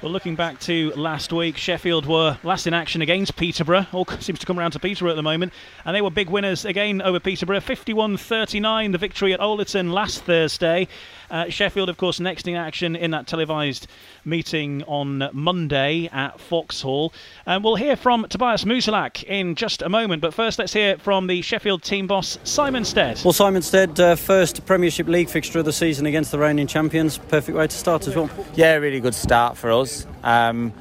Well, 0.02 0.12
looking 0.12 0.34
back 0.34 0.58
to 0.60 0.92
last 0.92 1.30
week, 1.30 1.58
Sheffield 1.58 2.06
were 2.06 2.38
last 2.42 2.66
in 2.66 2.72
action 2.72 3.02
against 3.02 3.36
Peterborough. 3.36 3.86
All 3.92 4.06
seems 4.20 4.38
to 4.38 4.46
come 4.46 4.58
around 4.58 4.70
to 4.70 4.78
Peterborough 4.78 5.10
at 5.10 5.16
the 5.16 5.22
moment. 5.22 5.52
And 5.84 5.94
they 5.94 6.00
were 6.00 6.10
big 6.10 6.30
winners 6.30 6.64
again 6.64 7.02
over 7.02 7.20
Peterborough. 7.20 7.60
51 7.60 8.16
39, 8.16 8.92
the 8.92 8.98
victory 8.98 9.34
at 9.34 9.40
Owlerton 9.40 9.92
last 9.92 10.24
Thursday. 10.24 10.88
Uh, 11.30 11.48
Sheffield, 11.48 11.88
of 11.88 11.96
course, 11.96 12.20
next 12.20 12.48
in 12.48 12.56
action 12.56 12.96
in 12.96 13.12
that 13.12 13.26
televised 13.26 13.86
meeting 14.24 14.82
on 14.84 15.28
Monday 15.32 16.08
at 16.12 16.40
Foxhall. 16.40 17.12
And 17.46 17.62
we'll 17.62 17.76
hear 17.76 17.96
from 17.96 18.26
Tobias 18.28 18.64
Musielak 18.64 19.22
in 19.24 19.54
just 19.54 19.82
a 19.82 19.88
moment. 19.88 20.22
But 20.22 20.34
first, 20.34 20.58
let's 20.58 20.72
hear 20.72 20.98
from 20.98 21.26
the 21.26 21.42
Sheffield 21.42 21.82
team 21.82 22.06
boss, 22.06 22.38
Simon 22.44 22.84
Stead. 22.84 23.20
Well, 23.24 23.32
Simon 23.32 23.62
Stead, 23.62 23.98
uh, 24.00 24.16
first 24.16 24.66
Premiership 24.66 25.06
League 25.06 25.28
fixture 25.28 25.60
of 25.60 25.64
the 25.64 25.72
season 25.72 26.06
against 26.06 26.32
the 26.32 26.38
reigning 26.38 26.66
champions. 26.66 27.18
Perfect 27.18 27.56
way 27.56 27.66
to 27.66 27.76
start 27.76 28.08
as 28.08 28.16
well. 28.16 28.30
Yeah, 28.54 28.74
really 28.74 29.00
good 29.00 29.14
start 29.14 29.56
for 29.56 29.70
us. 29.70 30.06
Um, 30.24 30.72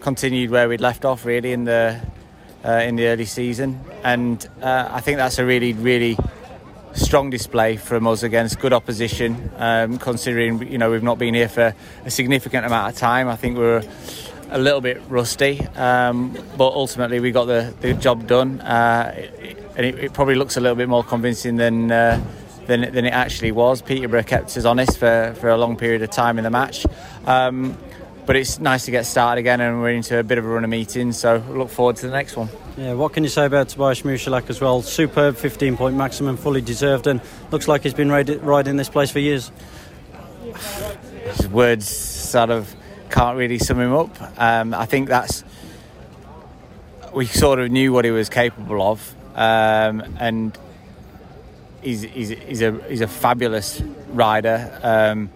continued 0.00 0.50
where 0.50 0.68
we'd 0.68 0.80
left 0.80 1.04
off, 1.04 1.24
really, 1.24 1.52
in 1.52 1.64
the 1.64 2.00
uh, 2.64 2.70
in 2.84 2.96
the 2.96 3.06
early 3.06 3.24
season, 3.24 3.80
and 4.04 4.48
uh, 4.62 4.88
I 4.90 5.00
think 5.00 5.18
that's 5.18 5.38
a 5.38 5.44
really, 5.44 5.72
really 5.72 6.16
strong 6.94 7.30
display 7.30 7.76
from 7.76 8.06
us 8.06 8.22
against 8.22 8.58
good 8.58 8.72
opposition. 8.72 9.50
Um, 9.56 9.98
considering 9.98 10.70
you 10.70 10.78
know 10.78 10.90
we've 10.90 11.02
not 11.02 11.18
been 11.18 11.34
here 11.34 11.48
for 11.48 11.74
a 12.04 12.10
significant 12.10 12.66
amount 12.66 12.92
of 12.92 12.98
time, 12.98 13.28
I 13.28 13.36
think 13.36 13.58
we 13.58 13.64
are 13.64 13.82
a 14.50 14.58
little 14.58 14.80
bit 14.80 15.02
rusty, 15.08 15.60
um, 15.76 16.36
but 16.56 16.72
ultimately 16.72 17.20
we 17.20 17.30
got 17.30 17.44
the, 17.44 17.74
the 17.80 17.94
job 17.94 18.26
done, 18.26 18.60
uh, 18.60 19.14
and 19.76 19.86
it, 19.86 19.98
it, 19.98 20.12
probably 20.12 20.34
looks 20.34 20.56
a 20.56 20.60
little 20.60 20.76
bit 20.76 20.88
more 20.88 21.04
convincing 21.04 21.56
than. 21.56 21.90
Uh, 21.90 22.24
than, 22.66 22.92
than 22.92 23.06
it 23.06 23.14
actually 23.14 23.50
was. 23.50 23.80
Peterborough 23.80 24.22
kept 24.22 24.54
us 24.54 24.66
honest 24.66 24.98
for, 24.98 25.34
for 25.40 25.48
a 25.48 25.56
long 25.56 25.74
period 25.74 26.02
of 26.02 26.10
time 26.10 26.36
in 26.36 26.44
the 26.44 26.50
match. 26.50 26.84
Um, 27.24 27.78
but 28.28 28.36
it's 28.36 28.58
nice 28.58 28.84
to 28.84 28.90
get 28.90 29.06
started 29.06 29.40
again 29.40 29.58
and 29.58 29.80
we're 29.80 29.88
into 29.88 30.18
a 30.18 30.22
bit 30.22 30.36
of 30.36 30.44
a 30.44 30.48
run 30.48 30.62
of 30.62 30.68
meetings 30.68 31.18
so 31.18 31.42
look 31.48 31.70
forward 31.70 31.96
to 31.96 32.06
the 32.06 32.12
next 32.12 32.36
one. 32.36 32.46
Yeah 32.76 32.92
what 32.92 33.14
can 33.14 33.22
you 33.22 33.30
say 33.30 33.46
about 33.46 33.70
Tobias 33.70 34.02
Musielak 34.02 34.50
as 34.50 34.60
well? 34.60 34.82
Superb 34.82 35.38
15 35.38 35.78
point 35.78 35.96
maximum 35.96 36.36
fully 36.36 36.60
deserved 36.60 37.06
and 37.06 37.22
looks 37.50 37.68
like 37.68 37.84
he's 37.84 37.94
been 37.94 38.10
riding 38.10 38.76
this 38.76 38.90
place 38.90 39.10
for 39.10 39.18
years. 39.18 39.50
His 41.24 41.48
words 41.48 41.88
sort 41.88 42.50
of 42.50 42.76
can't 43.08 43.38
really 43.38 43.58
sum 43.58 43.80
him 43.80 43.94
up. 43.94 44.14
Um, 44.38 44.74
I 44.74 44.84
think 44.84 45.08
that's 45.08 45.42
we 47.14 47.24
sort 47.24 47.60
of 47.60 47.70
knew 47.70 47.94
what 47.94 48.04
he 48.04 48.10
was 48.10 48.28
capable 48.28 48.82
of 48.82 49.14
um, 49.36 50.02
and 50.18 50.58
he's, 51.80 52.02
he's, 52.02 52.28
he's, 52.28 52.60
a, 52.60 52.72
he's 52.90 53.00
a 53.00 53.08
fabulous 53.08 53.80
rider. 54.10 54.78
Um, 54.82 55.30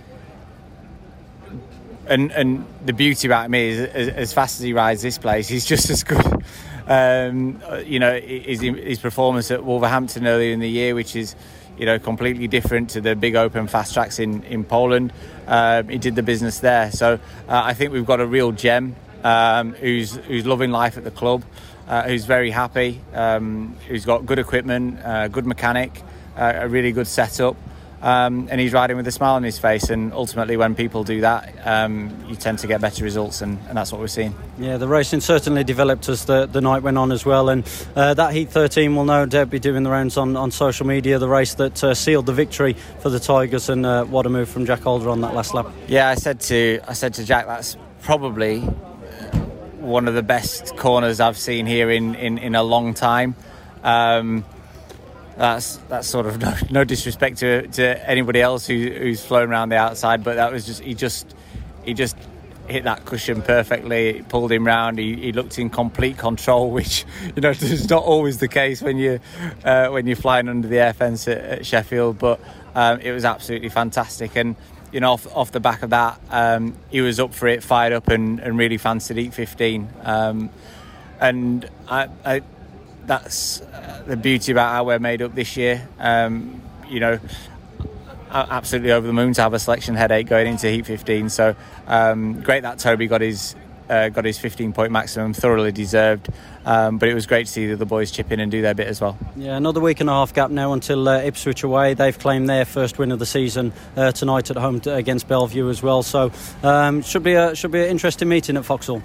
and 2.07 2.33
and 2.33 2.67
the 2.85 2.93
beauty 2.93 3.29
about 3.29 3.47
him 3.47 3.55
is 3.55 3.81
as, 3.81 4.09
as, 4.09 4.33
fast 4.33 4.59
as 4.61 4.65
he 4.65 4.73
rides 4.73 5.03
this 5.03 5.19
place, 5.19 5.49
he's 5.49 5.65
just 5.65 5.91
as 5.91 6.05
good. 6.05 6.45
Um, 6.85 7.63
you 7.87 8.01
know, 8.01 8.19
his, 8.19 8.61
his 8.61 8.99
performance 8.99 9.53
at 9.53 9.63
Wolverhampton 9.63 10.27
earlier 10.27 10.53
in 10.53 10.59
the 10.59 10.69
year, 10.69 10.97
which 10.97 11.15
is 11.15 11.37
you 11.79 11.87
know 11.87 12.01
completely 12.01 12.49
different 12.49 12.91
to 12.91 13.01
the 13.01 13.15
big 13.15 13.37
open 13.37 13.69
fast 13.69 13.95
tracks 13.95 14.19
in 14.19 14.43
in 14.43 14.65
Poland. 14.65 15.13
Um, 15.47 15.89
he 15.89 15.99
did 15.99 16.17
the 16.17 16.25
business 16.25 16.59
there, 16.59 16.91
so 16.91 17.15
uh, 17.49 17.63
I 17.65 17.75
think 17.75 17.93
we've 17.93 18.05
got 18.05 18.21
a 18.21 18.27
real 18.27 18.51
gem 18.51 18.97
um, 19.23 19.75
who's 19.75 20.17
who's 20.17 20.45
loving 20.45 20.73
life 20.73 20.99
at 20.99 21.05
the 21.05 21.13
club, 21.13 21.45
uh, 21.87 22.03
who's 22.03 22.25
very 22.25 22.51
happy, 22.51 23.01
um, 23.15 23.77
who's 23.87 24.05
got 24.05 24.27
good 24.27 24.41
equipment, 24.41 24.99
uh, 25.05 25.29
good 25.29 25.47
mechanic, 25.47 26.03
uh, 26.37 26.53
a 26.57 26.69
really 26.69 26.91
good 26.91 27.07
setup 27.07 27.57
um, 28.03 28.49
and 28.51 28.61
he's 28.61 28.73
riding 28.73 28.97
with 28.97 29.07
a 29.07 29.13
smile 29.13 29.35
on 29.35 29.43
his 29.43 29.59
face. 29.59 29.89
And 29.89 30.13
ultimately, 30.13 30.57
when 30.57 30.75
people 30.75 31.05
do 31.05 31.21
that, 31.23 31.55
um, 31.65 32.25
you 32.29 32.37
tend 32.37 32.59
to 32.59 32.67
get 32.67 32.81
better 32.81 33.05
results, 33.05 33.41
and, 33.41 33.59
and, 33.69 33.77
that's 33.77 33.93
what 33.93 34.01
we're 34.01 34.09
seeing. 34.09 34.35
Yeah, 34.59 34.77
the 34.77 34.89
racing 34.89 35.21
certainly 35.21 35.65
developed 35.65 36.09
as 36.09 36.25
the, 36.25 36.47
the 36.47 36.61
night 36.61 36.83
went 36.83 36.99
on 36.99 37.13
as 37.13 37.25
well. 37.25 37.49
And 37.49 37.65
uh, 37.97 38.15
that 38.15 38.35
Heat 38.35 38.51
13 38.51 38.95
will 38.95 39.05
no 39.05 39.25
doubt 39.25 39.51
be 39.51 39.59
doing 39.59 39.83
the 39.83 39.91
rounds 39.91 40.17
on, 40.17 40.37
on 40.37 40.51
social 40.51 40.87
media. 40.87 41.19
The 41.19 41.29
race 41.29 41.55
that 41.55 41.83
uh, 41.83 41.95
sealed 41.95 42.27
the 42.27 42.33
victory 42.33 42.75
for 43.01 43.09
the 43.09 43.21
Tigers, 43.21 43.69
and 43.69 43.87
uh, 43.87 44.05
what 44.05 44.27
a 44.27 44.29
move 44.29 44.49
from 44.49 44.67
Jack 44.67 44.81
Holder 44.81 45.09
on 45.09 45.21
that 45.23 45.35
last 45.35 45.55
lap. 45.55 45.69
Yeah, 45.87 46.09
I 46.09 46.17
said 46.17 46.41
to 46.41 46.81
I 46.87 46.93
said 46.93 47.15
to 47.15 47.25
Jack, 47.25 47.47
that's 47.47 47.77
probably 48.03 48.63
one 49.83 50.07
of 50.07 50.15
the 50.15 50.23
best 50.23 50.77
corners 50.77 51.21
I've 51.21 51.37
seen 51.37 51.67
here 51.67 51.91
in, 51.91 52.15
in, 52.15 52.39
in 52.39 52.55
a 52.55 52.63
long 52.63 52.95
time. 52.95 53.35
Um, 53.83 54.45
that's 55.37 55.77
that's 55.89 56.09
sort 56.09 56.27
of 56.27 56.41
no, 56.41 56.55
no 56.71 56.85
disrespect 56.85 57.39
to, 57.39 57.67
to 57.69 58.09
anybody 58.09 58.41
else 58.41 58.67
who, 58.67 58.75
who's 58.75 59.25
flown 59.25 59.51
around 59.51 59.71
the 59.71 59.77
outside, 59.77 60.25
but 60.25 60.37
that 60.37 60.53
was 60.53 60.67
just 60.67 60.83
he 60.83 60.95
just 60.95 61.35
he 61.85 61.95
just 61.95 62.17
hit 62.69 62.85
that 62.85 63.05
cushion 63.05 63.43
perfectly. 63.43 64.11
It 64.11 64.29
pulled 64.29 64.53
him 64.53 64.67
round. 64.67 64.99
He, 64.99 65.17
he, 65.17 65.33
looked 65.33 65.59
in 65.59 65.69
complete 65.69 66.17
control, 66.17 66.71
which 66.79 67.05
you 67.35 67.43
know 67.43 67.51
is 67.51 67.89
not 67.89 68.03
always 68.03 68.39
the 68.39 68.49
case 68.49 68.83
when 68.83 68.97
you 68.97 69.21
uh, 69.65 69.89
when 69.89 70.07
you're 70.07 70.17
flying 70.17 70.49
under 70.49 70.69
the 70.69 70.79
air 70.79 70.93
fence 70.93 71.29
at, 71.29 71.39
at 71.39 71.67
Sheffield. 71.67 72.19
But 72.19 72.41
um, 72.75 73.01
it 73.01 73.13
was 73.13 73.25
absolutely 73.25 73.69
fantastic, 73.69 74.37
and 74.37 74.57
you 74.93 75.01
know 75.01 75.13
off, 75.13 75.27
off 75.35 75.53
the 75.53 75.61
back 75.61 75.83
of 75.83 75.91
that, 75.91 76.21
um, 76.31 76.77
he 76.91 77.01
was 77.01 77.21
up 77.21 77.35
for 77.35 77.47
it, 77.49 77.63
fired 77.63 77.93
up, 77.93 78.09
and, 78.09 78.41
and 78.41 78.59
really 78.59 78.79
fancied 78.79 79.17
Heat 79.17 79.35
15. 79.35 79.89
Um, 80.03 80.51
and 81.21 81.69
I, 81.89 82.09
I 82.25 82.43
that's 83.07 83.61
uh, 83.61 84.03
the 84.07 84.17
beauty 84.17 84.53
about 84.53 84.73
how 84.73 84.85
we're 84.85 84.99
made 84.99 85.23
up 85.23 85.35
this 85.35 85.57
year. 85.57 85.89
Um, 85.99 86.63
you 86.89 87.01
know, 87.01 87.19
absolutely 88.31 88.93
over 88.93 89.07
the 89.07 89.13
moon 89.13 89.33
to 89.35 89.43
have 89.43 89.55
a 89.55 89.59
selection 89.59 89.95
headache 89.95 90.27
going 90.27 90.47
into 90.47 90.69
Heat 90.69 90.87
15. 90.87 91.29
So 91.29 91.55
um, 91.87 92.41
great 92.43 92.63
that 92.63 92.79
Toby 92.79 93.07
got 93.07 93.21
his 93.21 93.55
uh, 93.91 94.09
got 94.09 94.25
his 94.25 94.39
15 94.39 94.73
point 94.73 94.91
maximum, 94.91 95.35
thoroughly 95.35 95.73
deserved. 95.73 96.29
Um, 96.65 96.99
but 96.99 97.09
it 97.09 97.15
was 97.15 97.27
great 97.27 97.47
to 97.47 97.53
see 97.53 97.67
the 97.67 97.75
other 97.75 97.85
boys 97.85 98.11
chip 98.11 98.31
in 98.31 98.41
and 98.41 98.51
do 98.51 98.63
their 98.63 98.75
bit 98.75 98.87
as 98.87 99.01
well. 99.01 99.19
Yeah, 99.37 99.57
another 99.57 99.81
week 99.81 100.01
and 100.01 100.09
a 100.09 100.13
half 100.13 100.33
gap 100.33 100.51
now 100.51 100.73
until 100.73 101.09
uh, 101.09 101.21
Ipswich 101.21 101.63
away. 101.63 101.95
They've 101.95 102.19
claimed 102.19 102.49
their 102.49 102.65
first 102.65 102.99
win 102.99 103.13
of 103.13 103.19
the 103.19 103.27
season 103.27 103.73
uh, 103.97 104.13
tonight 104.13 104.51
at 104.51 104.57
home 104.57 104.81
to, 104.81 104.95
against 104.95 105.29
Belle 105.29 105.47
Vue 105.47 105.69
as 105.69 105.83
well. 105.83 106.03
So 106.03 106.31
um, 106.63 107.03
should 107.03 107.23
be 107.25 107.35
a 107.35 107.55
should 107.55 107.73
be 107.73 107.81
an 107.81 107.89
interesting 107.89 108.29
meeting 108.29 108.57
at 108.57 108.65
Foxhall. 108.65 109.03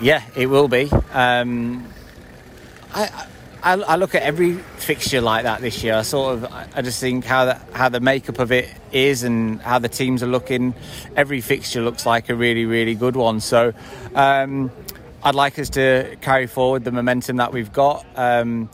Yeah, 0.00 0.22
it 0.36 0.46
will 0.46 0.68
be. 0.68 0.90
Um, 1.12 1.86
I, 2.92 3.26
I, 3.62 3.72
I 3.74 3.96
look 3.96 4.14
at 4.14 4.22
every 4.22 4.54
fixture 4.54 5.20
like 5.20 5.44
that 5.44 5.60
this 5.60 5.82
year. 5.82 5.94
I 5.94 6.02
sort 6.02 6.34
of, 6.34 6.52
I 6.52 6.82
just 6.82 7.00
think 7.00 7.24
how 7.24 7.46
the, 7.46 7.54
how 7.72 7.88
the 7.88 8.00
makeup 8.00 8.38
of 8.38 8.52
it 8.52 8.68
is 8.92 9.22
and 9.22 9.60
how 9.62 9.78
the 9.78 9.88
teams 9.88 10.22
are 10.22 10.26
looking. 10.26 10.74
Every 11.16 11.40
fixture 11.40 11.80
looks 11.80 12.04
like 12.04 12.28
a 12.28 12.34
really, 12.34 12.66
really 12.66 12.94
good 12.94 13.16
one. 13.16 13.40
So, 13.40 13.72
um, 14.14 14.70
I'd 15.22 15.34
like 15.34 15.58
us 15.58 15.70
to 15.70 16.16
carry 16.20 16.46
forward 16.46 16.84
the 16.84 16.92
momentum 16.92 17.36
that 17.36 17.52
we've 17.52 17.72
got. 17.72 18.04
Um, 18.14 18.68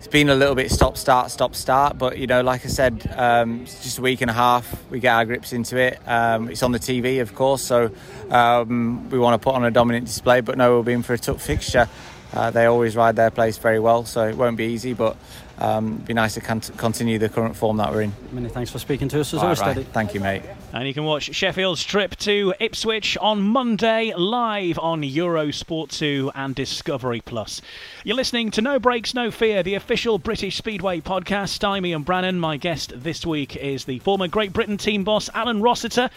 it's 0.00 0.08
been 0.08 0.30
a 0.30 0.34
little 0.34 0.54
bit 0.54 0.70
stop 0.70 0.96
start 0.96 1.30
stop 1.30 1.54
start 1.54 1.98
but 1.98 2.16
you 2.16 2.26
know 2.26 2.40
like 2.40 2.64
i 2.64 2.68
said 2.68 3.06
um, 3.18 3.60
it's 3.60 3.82
just 3.82 3.98
a 3.98 4.00
week 4.00 4.22
and 4.22 4.30
a 4.30 4.32
half 4.32 4.82
we 4.90 4.98
get 4.98 5.12
our 5.12 5.26
grips 5.26 5.52
into 5.52 5.76
it. 5.76 6.00
Um, 6.08 6.48
it's 6.48 6.62
on 6.62 6.72
the 6.72 6.78
tv 6.78 7.20
of 7.20 7.34
course 7.34 7.60
so 7.60 7.90
um, 8.30 9.10
we 9.10 9.18
want 9.18 9.40
to 9.40 9.44
put 9.44 9.54
on 9.54 9.62
a 9.62 9.70
dominant 9.70 10.06
display 10.06 10.40
but 10.40 10.56
no 10.56 10.72
we'll 10.72 10.82
be 10.82 10.94
in 10.94 11.02
for 11.02 11.12
a 11.12 11.18
tough 11.18 11.42
fixture. 11.42 11.86
Uh, 12.32 12.50
they 12.50 12.64
always 12.64 12.96
ride 12.96 13.14
their 13.16 13.30
place 13.30 13.58
very 13.58 13.78
well 13.78 14.06
so 14.06 14.26
it 14.26 14.38
won't 14.38 14.56
be 14.56 14.64
easy 14.64 14.94
but 14.94 15.18
um, 15.60 15.96
be 15.98 16.14
nice 16.14 16.34
to 16.34 16.40
con- 16.40 16.60
continue 16.60 17.18
the 17.18 17.28
current 17.28 17.56
form 17.56 17.76
that 17.78 17.92
we're 17.92 18.02
in. 18.02 18.12
Many 18.32 18.48
thanks 18.48 18.70
for 18.70 18.78
speaking 18.78 19.08
to 19.08 19.20
us 19.20 19.34
as 19.34 19.42
always, 19.42 19.60
right. 19.60 19.86
Thank 19.88 20.14
you, 20.14 20.20
mate. 20.20 20.42
And 20.72 20.86
you 20.86 20.94
can 20.94 21.04
watch 21.04 21.34
Sheffield's 21.34 21.84
trip 21.84 22.16
to 22.16 22.54
Ipswich 22.60 23.16
on 23.20 23.42
Monday 23.42 24.12
live 24.16 24.78
on 24.78 25.02
Eurosport 25.02 25.90
2 25.90 26.30
and 26.34 26.54
Discovery 26.54 27.20
Plus. 27.20 27.60
You're 28.04 28.16
listening 28.16 28.50
to 28.52 28.62
No 28.62 28.78
Brakes, 28.78 29.14
No 29.14 29.30
Fear, 29.30 29.62
the 29.62 29.74
official 29.74 30.18
British 30.18 30.56
Speedway 30.56 31.00
podcast. 31.00 31.66
I'm 31.66 31.84
Ian 31.84 32.02
Brannan. 32.02 32.38
My 32.38 32.56
guest 32.56 32.92
this 32.96 33.26
week 33.26 33.56
is 33.56 33.84
the 33.84 33.98
former 33.98 34.28
Great 34.28 34.52
Britain 34.52 34.76
team 34.76 35.04
boss, 35.04 35.28
Alun 35.30 35.62
Rossiter. 35.62 36.10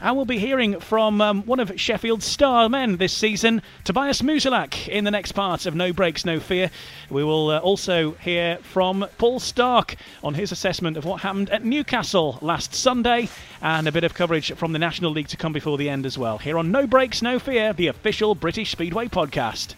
And 0.00 0.16
we'll 0.16 0.26
be 0.26 0.38
hearing 0.38 0.80
from 0.80 1.20
um, 1.20 1.42
one 1.44 1.60
of 1.60 1.72
Sheffield's 1.80 2.24
star 2.24 2.68
men 2.68 2.96
this 2.96 3.12
season, 3.12 3.62
Tobias 3.84 4.22
Musielak, 4.22 4.88
in 4.88 5.04
the 5.04 5.10
next 5.10 5.32
part 5.32 5.66
of 5.66 5.74
No 5.74 5.92
Brakes, 5.92 6.24
No 6.24 6.38
Fear. 6.38 6.70
We 7.10 7.24
will 7.24 7.50
uh, 7.50 7.58
also 7.58 8.12
hear 8.12 8.58
from 8.58 9.06
Paul 9.18 9.40
Starke 9.40 9.96
on 10.22 10.34
his 10.34 10.52
assessment 10.52 10.96
of 10.96 11.04
what 11.04 11.22
happened 11.22 11.50
at 11.50 11.64
Newcastle 11.64 12.38
last 12.42 12.74
Sunday, 12.74 13.28
and 13.62 13.86
a 13.86 13.92
bit 13.92 14.04
of 14.04 14.14
coverage 14.14 14.52
from 14.54 14.72
the 14.72 14.78
National 14.78 15.10
League 15.10 15.28
to 15.28 15.36
come 15.36 15.52
before 15.52 15.78
the 15.78 15.88
end 15.88 16.06
as 16.06 16.18
well. 16.18 16.38
Here 16.38 16.58
on 16.58 16.70
No 16.70 16.86
Brakes, 16.86 17.22
No 17.22 17.38
Fear, 17.38 17.72
the 17.72 17.88
official 17.88 18.34
British 18.34 18.70
Speedway 18.72 19.08
podcast. 19.08 19.74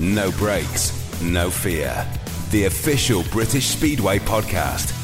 No 0.00 0.30
brakes, 0.30 1.20
no 1.20 1.50
fear. 1.50 2.06
The 2.52 2.66
official 2.66 3.24
British 3.32 3.66
Speedway 3.66 4.20
podcast. 4.20 4.97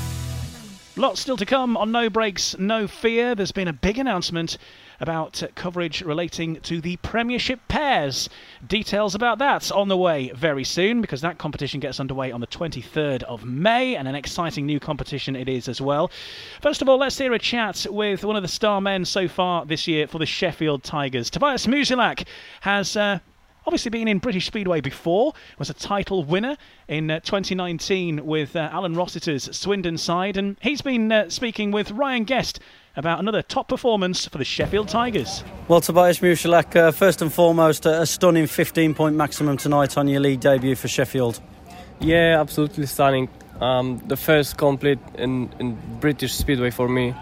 Lots 0.96 1.20
still 1.20 1.36
to 1.38 1.44
come 1.44 1.76
on 1.76 1.90
No 1.90 2.08
Brakes, 2.08 2.56
No 2.56 2.86
Fear. 2.86 3.34
There's 3.34 3.50
been 3.50 3.66
a 3.66 3.72
big 3.72 3.98
announcement 3.98 4.58
about 5.00 5.42
uh, 5.42 5.48
coverage 5.56 6.02
relating 6.02 6.60
to 6.60 6.80
the 6.80 6.94
Premiership 6.98 7.58
pairs. 7.66 8.28
Details 8.64 9.16
about 9.16 9.38
that 9.38 9.72
on 9.72 9.88
the 9.88 9.96
way 9.96 10.30
very 10.36 10.62
soon 10.62 11.00
because 11.00 11.20
that 11.20 11.36
competition 11.36 11.80
gets 11.80 11.98
underway 11.98 12.30
on 12.30 12.40
the 12.40 12.46
23rd 12.46 13.24
of 13.24 13.44
May 13.44 13.96
and 13.96 14.06
an 14.06 14.14
exciting 14.14 14.66
new 14.66 14.78
competition 14.78 15.34
it 15.34 15.48
is 15.48 15.66
as 15.66 15.80
well. 15.80 16.12
First 16.62 16.80
of 16.80 16.88
all, 16.88 16.98
let's 16.98 17.18
hear 17.18 17.32
a 17.32 17.40
chat 17.40 17.88
with 17.90 18.24
one 18.24 18.36
of 18.36 18.42
the 18.42 18.48
star 18.48 18.80
men 18.80 19.04
so 19.04 19.26
far 19.26 19.66
this 19.66 19.88
year 19.88 20.06
for 20.06 20.20
the 20.20 20.26
Sheffield 20.26 20.84
Tigers. 20.84 21.28
Tobias 21.28 21.66
Musielak 21.66 22.24
has. 22.60 22.96
Uh, 22.96 23.18
obviously 23.66 23.90
been 23.90 24.08
in 24.08 24.18
British 24.18 24.46
Speedway 24.46 24.80
before, 24.80 25.32
was 25.58 25.70
a 25.70 25.74
title 25.74 26.24
winner 26.24 26.56
in 26.88 27.10
uh, 27.10 27.20
2019 27.20 28.24
with 28.24 28.56
uh, 28.56 28.70
Alun 28.70 28.94
Rossiter's 28.94 29.54
Swindon 29.56 29.98
side, 29.98 30.36
and 30.36 30.56
he's 30.60 30.82
been 30.82 31.10
uh, 31.10 31.28
speaking 31.30 31.70
with 31.70 31.90
Ryan 31.90 32.24
Guest 32.24 32.60
about 32.96 33.18
another 33.18 33.42
top 33.42 33.68
performance 33.68 34.26
for 34.26 34.38
the 34.38 34.44
Sheffield 34.44 34.88
Tigers. 34.88 35.42
Well, 35.66 35.80
Tobias 35.80 36.20
Musielak, 36.20 36.76
uh, 36.76 36.92
first 36.92 37.22
and 37.22 37.32
foremost, 37.32 37.86
a 37.86 38.06
stunning 38.06 38.46
15 38.46 38.94
point 38.94 39.16
maximum 39.16 39.56
tonight 39.56 39.96
on 39.96 40.08
your 40.08 40.20
league 40.20 40.40
debut 40.40 40.76
for 40.76 40.88
Sheffield. 40.88 41.40
Yeah, 42.00 42.40
absolutely 42.40 42.86
stunning. 42.86 43.28
Um, 43.60 44.02
the 44.06 44.16
first 44.16 44.56
complete 44.56 44.98
in, 45.14 45.52
in 45.58 45.78
British 46.00 46.34
Speedway 46.34 46.70
for 46.70 46.88
me, 46.88 47.14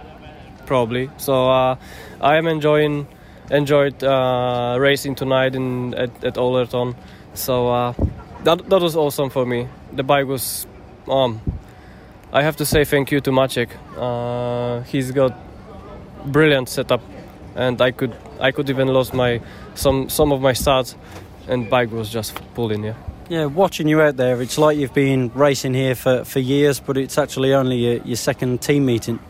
probably. 0.66 1.10
So 1.18 1.48
uh, 1.48 1.76
I 2.20 2.36
am 2.36 2.46
enjoying 2.46 3.06
enjoyed 3.52 4.02
uh, 4.02 4.76
racing 4.80 5.14
tonight 5.14 5.54
in 5.54 5.94
at, 5.94 6.24
at 6.24 6.34
Owlerton. 6.34 6.96
So 7.34 7.68
uh, 7.68 7.94
that 8.44 8.68
that 8.68 8.80
was 8.80 8.96
awesome 8.96 9.30
for 9.30 9.46
me. 9.46 9.68
The 9.92 10.02
bike 10.02 10.26
was. 10.26 10.66
Um, 11.08 11.40
I 12.32 12.42
have 12.42 12.56
to 12.56 12.64
say 12.64 12.84
thank 12.84 13.12
you 13.12 13.20
to 13.20 13.30
Maciek. 13.30 13.68
Uh, 13.96 14.82
he's 14.84 15.10
got 15.12 15.38
brilliant 16.24 16.68
setup, 16.68 17.02
and 17.54 17.80
I 17.80 17.90
could 17.90 18.16
I 18.40 18.52
could 18.52 18.70
even 18.70 18.88
lost 18.88 19.12
my 19.14 19.40
some 19.74 20.08
some 20.08 20.32
of 20.32 20.40
my 20.40 20.54
starts, 20.54 20.96
and 21.48 21.68
bike 21.68 21.90
was 21.90 22.10
just 22.10 22.34
pulling. 22.54 22.84
Yeah. 22.84 22.94
Yeah, 23.28 23.46
watching 23.46 23.88
you 23.88 24.02
out 24.02 24.16
there, 24.16 24.42
it's 24.42 24.58
like 24.58 24.76
you've 24.76 24.92
been 24.92 25.30
racing 25.34 25.72
here 25.72 25.94
for, 25.94 26.22
for 26.24 26.38
years, 26.38 26.80
but 26.80 26.98
it's 26.98 27.16
actually 27.16 27.54
only 27.54 27.76
your, 27.76 28.02
your 28.04 28.16
second 28.16 28.60
team 28.60 28.84
meeting. 28.84 29.20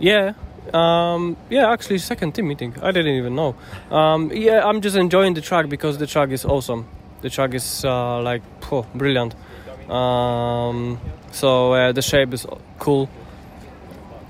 Yeah, 0.00 0.32
um, 0.76 1.36
yeah, 1.48 1.72
actually, 1.72 1.98
second 1.98 2.32
team 2.34 2.48
meeting. 2.48 2.74
I 2.82 2.90
didn't 2.92 3.14
even 3.14 3.34
know. 3.34 3.54
Um, 3.90 4.30
yeah, 4.32 4.66
I'm 4.66 4.80
just 4.80 4.96
enjoying 4.96 5.34
the 5.34 5.40
track 5.40 5.68
because 5.68 5.98
the 5.98 6.06
track 6.06 6.30
is 6.30 6.44
awesome. 6.44 6.86
The 7.22 7.30
track 7.30 7.54
is 7.54 7.84
uh, 7.84 8.20
like 8.20 8.42
oh, 8.70 8.86
brilliant. 8.94 9.34
Um, 9.90 11.00
so 11.32 11.72
uh, 11.72 11.92
the 11.92 12.02
shape 12.02 12.34
is 12.34 12.46
cool, 12.78 13.08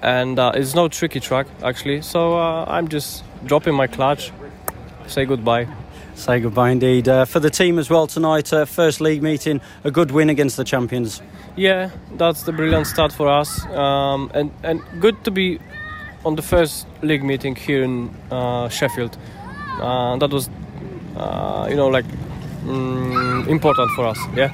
and 0.03 0.39
uh, 0.39 0.53
it's 0.55 0.75
no 0.75 0.89
tricky 0.89 1.21
track 1.21 1.47
actually. 1.63 2.03
So 2.03 2.39
uh, 2.39 2.65
I'm 2.69 2.89
just 2.89 3.25
dropping 3.45 3.75
my 3.75 3.87
clutch, 3.87 4.33
say 5.07 5.25
goodbye. 5.25 5.67
Say 6.15 6.41
goodbye 6.41 6.71
indeed. 6.71 7.09
Uh, 7.09 7.27
for 7.27 7.41
the 7.41 7.51
team 7.51 7.79
as 7.79 7.91
well 7.91 8.07
tonight, 8.07 8.51
uh, 8.51 8.65
first 8.65 9.03
league 9.03 9.23
meeting, 9.23 9.61
a 9.85 9.91
good 9.91 10.11
win 10.11 10.31
against 10.31 10.57
the 10.57 10.65
champions. 10.65 11.21
Yeah, 11.57 11.91
that's 12.17 12.45
the 12.45 12.53
brilliant 12.53 12.87
start 12.87 13.13
for 13.13 13.29
us, 13.29 13.65
um, 13.67 14.31
and 14.33 14.51
and 14.63 14.81
good 15.01 15.23
to 15.25 15.31
be 15.31 15.59
on 16.25 16.37
the 16.37 16.43
first 16.43 16.87
league 17.03 17.25
meeting 17.25 17.55
here 17.57 17.83
in 17.83 18.15
uh, 18.31 18.69
Sheffield. 18.69 19.17
Uh, 19.81 20.17
that 20.17 20.31
was, 20.31 20.49
uh, 21.17 21.67
you 21.69 21.77
know, 21.77 21.89
like 21.89 22.07
mm, 22.65 23.47
important 23.49 23.91
for 23.93 24.07
us. 24.07 24.19
Yeah. 24.35 24.51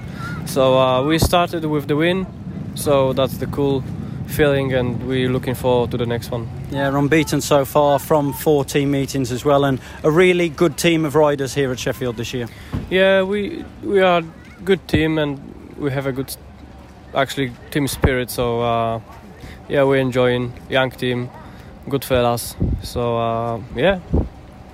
So 0.46 0.78
uh, 0.78 1.02
we 1.04 1.18
started 1.18 1.64
with 1.64 1.86
the 1.86 1.96
win, 1.96 2.26
so 2.74 3.12
that's 3.12 3.38
the 3.38 3.46
cool 3.46 3.82
feeling, 4.26 4.72
and 4.74 5.06
we're 5.06 5.28
looking 5.28 5.54
forward 5.54 5.90
to 5.92 5.96
the 5.96 6.06
next 6.06 6.30
one. 6.30 6.48
Yeah, 6.70 6.96
unbeaten 6.96 7.40
so 7.40 7.64
far 7.64 7.98
from 7.98 8.32
four 8.32 8.64
team 8.64 8.90
meetings 8.90 9.30
as 9.30 9.44
well, 9.44 9.64
and 9.64 9.80
a 10.02 10.10
really 10.10 10.48
good 10.48 10.76
team 10.76 11.04
of 11.04 11.14
riders 11.14 11.54
here 11.54 11.70
at 11.70 11.78
Sheffield 11.78 12.16
this 12.16 12.34
year. 12.34 12.48
Yeah, 12.90 13.22
we 13.22 13.64
we 13.82 14.00
are 14.00 14.18
a 14.18 14.62
good 14.64 14.86
team, 14.88 15.18
and 15.18 15.38
we 15.78 15.90
have 15.92 16.06
a 16.06 16.12
good, 16.12 16.36
actually, 17.14 17.52
team 17.70 17.86
spirit. 17.86 18.30
So 18.30 18.60
uh, 18.60 19.00
yeah, 19.68 19.84
we're 19.84 20.00
enjoying 20.00 20.52
young 20.68 20.90
team 20.90 21.30
good 21.88 22.04
fellas. 22.04 22.54
So 22.82 23.18
uh, 23.18 23.60
yeah. 23.74 24.00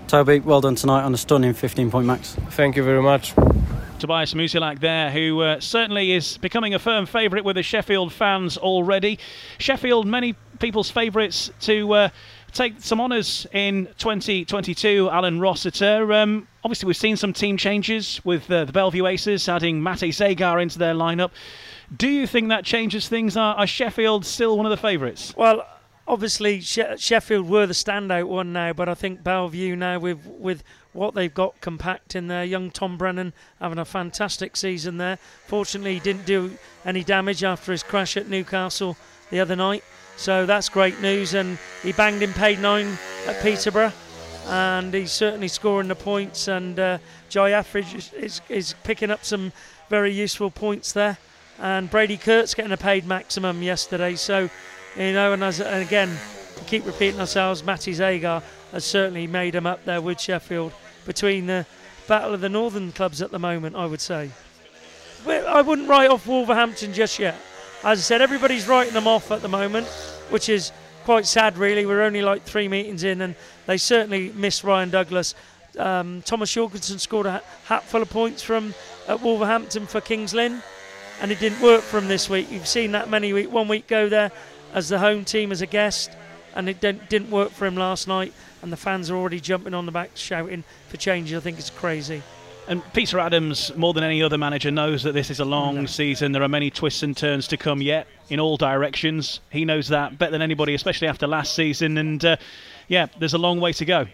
Toby, 0.09 0.41
well 0.41 0.63
done 0.63 0.75
tonight 0.75 1.03
on 1.03 1.13
a 1.13 1.19
stunning 1.19 1.53
15 1.53 1.91
point 1.91 2.07
max. 2.07 2.35
Thank 2.51 2.77
you 2.77 2.83
very 2.83 3.03
much. 3.03 3.35
Tobias 3.99 4.33
Musielak 4.33 4.79
there, 4.79 5.11
who 5.11 5.41
uh, 5.41 5.61
certainly 5.61 6.13
is 6.13 6.39
becoming 6.39 6.73
a 6.75 6.79
firm 6.79 7.05
favourite 7.05 7.45
with 7.45 7.57
the 7.57 7.63
Sheffield 7.63 8.13
fans 8.13 8.57
already. 8.57 9.19
Sheffield, 9.59 10.07
many 10.07 10.35
people's 10.61 10.91
favourites 10.91 11.51
to 11.61 11.93
uh, 11.93 12.09
take 12.53 12.75
some 12.79 13.01
honours 13.01 13.47
in 13.53 13.87
2022. 13.99 15.09
Alun 15.11 15.41
Rossiter. 15.41 16.13
Um, 16.13 16.47
obviously, 16.65 16.87
we've 16.87 16.97
seen 16.97 17.17
some 17.17 17.33
team 17.33 17.57
changes 17.57 18.21
with 18.25 18.51
uh, 18.51 18.65
the 18.65 18.73
Belle 18.73 18.91
Vue 18.91 19.07
Aces 19.07 19.49
adding 19.49 19.81
Matej 19.81 20.11
Zagar 20.11 20.63
into 20.63 20.79
their 20.79 20.95
lineup. 20.95 21.31
Do 21.97 22.09
you 22.09 22.27
think 22.27 22.49
that 22.49 22.65
changes 22.65 23.09
things? 23.09 23.37
Are, 23.37 23.57
are 23.57 23.67
Sheffield 23.67 24.25
still 24.25 24.57
one 24.57 24.67
of 24.67 24.71
the 24.71 24.77
favourites? 24.77 25.35
Well, 25.37 25.67
obviously 26.09 26.61
she- 26.61 26.97
Sheffield 26.97 27.49
were 27.49 27.67
the 27.67 27.75
standout 27.75 28.27
one 28.27 28.53
now, 28.53 28.73
but 28.73 28.89
I 28.89 28.95
think 28.95 29.23
Belle 29.23 29.49
Vue 29.49 29.77
now 29.77 29.99
with 29.99 30.27
with 30.27 30.65
what 30.93 31.15
they've 31.15 31.33
got 31.33 31.61
compact 31.61 32.17
in 32.17 32.27
there. 32.27 32.45
Young 32.45 32.71
Tom 32.71 32.97
Brennan 32.97 33.33
having 33.61 33.79
a 33.79 33.85
fantastic 33.85 34.57
season 34.57 34.97
there. 34.97 35.19
Fortunately, 35.47 35.95
he 35.95 36.01
didn't 36.01 36.27
do 36.27 36.57
any 36.85 37.05
damage 37.05 37.45
after 37.45 37.71
his 37.71 37.83
crash 37.83 38.17
at 38.17 38.29
Newcastle 38.29 38.97
the 39.31 39.39
other 39.39 39.55
night, 39.55 39.85
so 40.17 40.47
that's 40.47 40.69
great 40.69 41.01
news. 41.01 41.35
And 41.35 41.59
he 41.83 41.93
banged 41.93 42.23
in 42.23 42.33
paid 42.33 42.59
nine 42.59 42.99
at 43.27 43.41
Peterborough. 43.43 43.93
And 44.47 44.95
he's 44.95 45.13
certainly 45.13 45.49
scoring 45.49 45.89
the 45.89 45.95
points, 45.95 46.49
and 46.49 46.81
uh, 46.81 46.99
Jai 47.29 47.53
Etheridge 47.53 47.95
is, 47.95 48.13
is, 48.15 48.41
is 48.49 48.75
picking 48.83 49.11
up 49.11 49.23
some 49.23 49.53
very 49.91 50.11
useful 50.11 50.51
points 50.51 50.93
there. 50.93 51.19
And 51.59 51.91
Brady 51.91 52.17
Kurtz 52.17 52.55
getting 52.55 52.73
a 52.73 52.79
paid 52.79 53.05
maximum 53.05 53.63
yesterday, 53.63 54.15
so 54.15 54.49
you 54.97 55.13
know, 55.13 55.33
and, 55.33 55.45
as, 55.45 55.61
and 55.61 55.83
again, 55.83 56.17
to 56.57 56.65
keep 56.65 56.85
repeating 56.87 57.21
ourselves, 57.21 57.65
Matty 57.65 57.93
Zagar 57.93 58.43
has 58.73 58.85
certainly 58.85 59.27
made 59.27 59.55
him 59.55 59.67
up 59.67 59.85
there 59.85 60.01
with 60.01 60.21
Sheffield 60.21 60.73
between 61.07 61.47
the 61.47 61.67
battle 62.07 62.35
of 62.35 62.41
the 62.41 62.49
northern 62.49 62.93
clubs 62.93 63.23
at 63.23 63.31
the 63.31 63.39
moment, 63.39 63.77
I 63.77 63.87
would 63.87 64.01
say. 64.01 64.31
I 65.27 65.63
wouldn't 65.63 65.89
write 65.89 66.11
off 66.11 66.27
Wolverhampton 66.27 66.93
just 66.93 67.19
yet. 67.19 67.37
As 67.85 67.99
I 67.99 68.03
said, 68.03 68.21
everybody's 68.21 68.67
writing 68.67 68.95
them 68.95 69.07
off 69.07 69.31
at 69.31 69.43
the 69.43 69.49
moment, 69.49 69.87
which 70.31 70.49
is 70.49 70.73
quite 71.05 71.27
sad, 71.27 71.59
really. 71.59 71.87
We're 71.87 72.03
only 72.03 72.23
like 72.23 72.43
three 72.43 72.69
meetings 72.69 73.05
in, 73.05 73.21
and 73.21 73.35
they 73.67 73.79
certainly 73.79 74.33
miss 74.35 74.65
Ryan 74.65 74.91
Douglas. 74.91 75.35
Um, 75.79 76.23
Thomas 76.23 76.53
Jorgensen 76.53 76.99
scored 76.99 77.27
a 77.27 77.43
hat 77.65 77.85
full 77.85 78.03
of 78.03 78.11
points 78.11 78.43
from 78.43 78.75
at 79.07 79.21
Wolverhampton 79.23 79.87
for 79.87 80.01
Kings 80.01 80.35
Lynn, 80.35 80.63
and 81.21 81.31
it 81.31 81.41
didn't 81.41 81.61
work 81.61 81.83
for 81.83 81.99
him 81.99 82.09
this 82.09 82.29
week. 82.29 82.51
You've 82.51 82.69
seen 82.69 82.93
that 82.93 83.09
many 83.09 83.33
week, 83.33 83.51
one 83.51 83.69
week 83.69 83.87
go 83.87 84.09
there 84.09 84.33
as 84.73 84.89
the 84.89 84.99
home 84.99 85.25
team 85.25 85.53
as 85.53 85.63
a 85.63 85.67
guest, 85.67 86.11
and 86.55 86.69
it 86.69 86.81
didn't, 86.81 87.09
didn't 87.09 87.31
work 87.31 87.51
for 87.51 87.67
him 87.67 87.77
last 87.77 88.09
night. 88.09 88.33
And 88.63 88.73
the 88.73 88.77
fans 88.77 89.09
are 89.11 89.17
already 89.17 89.39
jumping 89.39 89.73
on 89.73 89.87
the 89.87 89.93
back, 89.93 90.11
shouting 90.15 90.65
for 90.89 90.97
changes. 90.97 91.37
I 91.37 91.41
think 91.41 91.59
it's 91.59 91.71
crazy. 91.71 92.23
And 92.67 92.83
Peter 92.93 93.19
Adams, 93.19 93.75
more 93.77 93.95
than 93.95 94.05
any 94.05 94.23
other 94.23 94.37
manager, 94.37 94.71
knows 94.71 95.03
that 95.05 95.13
this 95.13 95.31
is 95.31 95.41
a 95.41 95.45
long 95.45 95.87
season. 95.87 96.33
There 96.33 96.43
are 96.43 96.49
many 96.49 96.71
twists 96.71 97.03
and 97.03 97.17
turns 97.17 97.49
to 97.49 97.57
come 97.57 97.81
yet 97.81 98.07
in 98.29 98.41
all 98.41 98.59
directions. 98.59 99.41
He 99.51 99.65
knows 99.65 99.89
that 99.89 100.19
better 100.19 100.33
than 100.33 100.43
anybody, 100.43 100.75
especially 100.75 101.09
after 101.09 101.27
last 101.27 101.55
season. 101.55 101.97
And 101.97 102.23
uh, 102.25 102.37
yeah, 102.89 103.07
there's 103.19 103.33
a 103.33 103.39
long 103.39 103.61
way 103.61 103.73
to 103.73 103.85
go. 103.87 104.07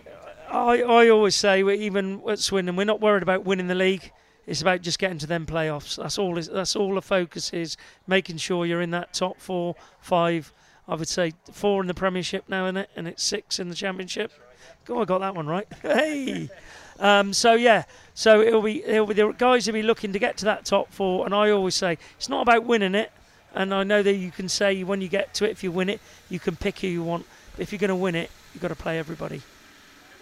I, 0.51 0.83
I 0.83 1.09
always 1.09 1.35
say, 1.35 1.63
even 1.63 2.23
at 2.29 2.39
Swindon, 2.39 2.77
we're 2.77 2.85
not 2.85 3.01
worried 3.01 3.25
about 3.25 3.45
winning 3.45 3.67
the 3.67 3.75
league. 3.75 4.13
It's 4.47 4.61
about 4.61 4.83
just 4.83 4.99
getting 4.99 5.19
to 5.19 5.27
them 5.27 5.47
playoffs. 5.47 5.97
That's 5.97 6.19
all. 6.19 6.35
That's 6.35 6.77
all 6.77 6.95
the 6.95 7.03
focus 7.03 7.53
is 7.53 7.77
making 8.07 8.37
sure 8.39 8.67
you're 8.67 8.83
in 8.83 8.91
that 8.91 9.15
top 9.15 9.41
four, 9.41 9.75
five. 10.01 10.53
I 10.87 10.95
would 10.97 11.09
say 11.09 11.33
four 11.51 11.81
in 11.81 11.87
the 11.87 11.95
Premiership 11.95 12.45
now, 12.49 12.67
in 12.67 12.77
it, 12.77 12.91
and 12.95 13.09
it's 13.09 13.23
six 13.23 13.59
in 13.59 13.71
the 13.71 13.75
Championship. 13.75 14.33
Oh, 14.89 15.01
I 15.01 15.05
got 15.07 15.21
that 15.21 15.35
one 15.35 15.47
right. 15.47 15.67
Hey. 15.83 16.51
Um, 17.01 17.33
so 17.33 17.55
yeah, 17.55 17.85
so 18.15 18.41
it'll 18.41 18.63
be, 18.63 18.85
it'll 18.85 19.07
be 19.07 19.15
the 19.15 19.33
guys 19.33 19.67
will 19.67 19.75
be 19.75 19.83
looking 19.83 20.13
to 20.13 20.19
get 20.21 20.37
to 20.39 20.45
that 20.45 20.65
top 20.65 20.93
four, 20.93 21.25
and 21.25 21.35
I 21.35 21.51
always 21.51 21.75
say 21.75 21.99
it's 22.17 22.29
not 22.29 22.43
about 22.43 22.65
winning 22.65 22.95
it. 22.95 23.11
And 23.55 23.73
I 23.73 23.85
know 23.85 24.03
that 24.03 24.15
you 24.15 24.31
can 24.31 24.49
say 24.49 24.83
when 24.83 25.01
you 25.01 25.09
get 25.09 25.33
to 25.35 25.45
it, 25.45 25.51
if 25.51 25.63
you 25.63 25.71
win 25.71 25.89
it, 25.89 26.01
you 26.29 26.41
can 26.41 26.57
pick 26.57 26.81
who 26.81 26.89
you 26.89 27.03
want. 27.03 27.25
If 27.57 27.71
you're 27.71 27.79
going 27.79 27.89
to 27.89 27.95
win 27.95 28.17
it, 28.17 28.31
you've 28.53 28.63
got 28.63 28.69
to 28.69 28.75
play 28.75 28.99
everybody. 28.99 29.43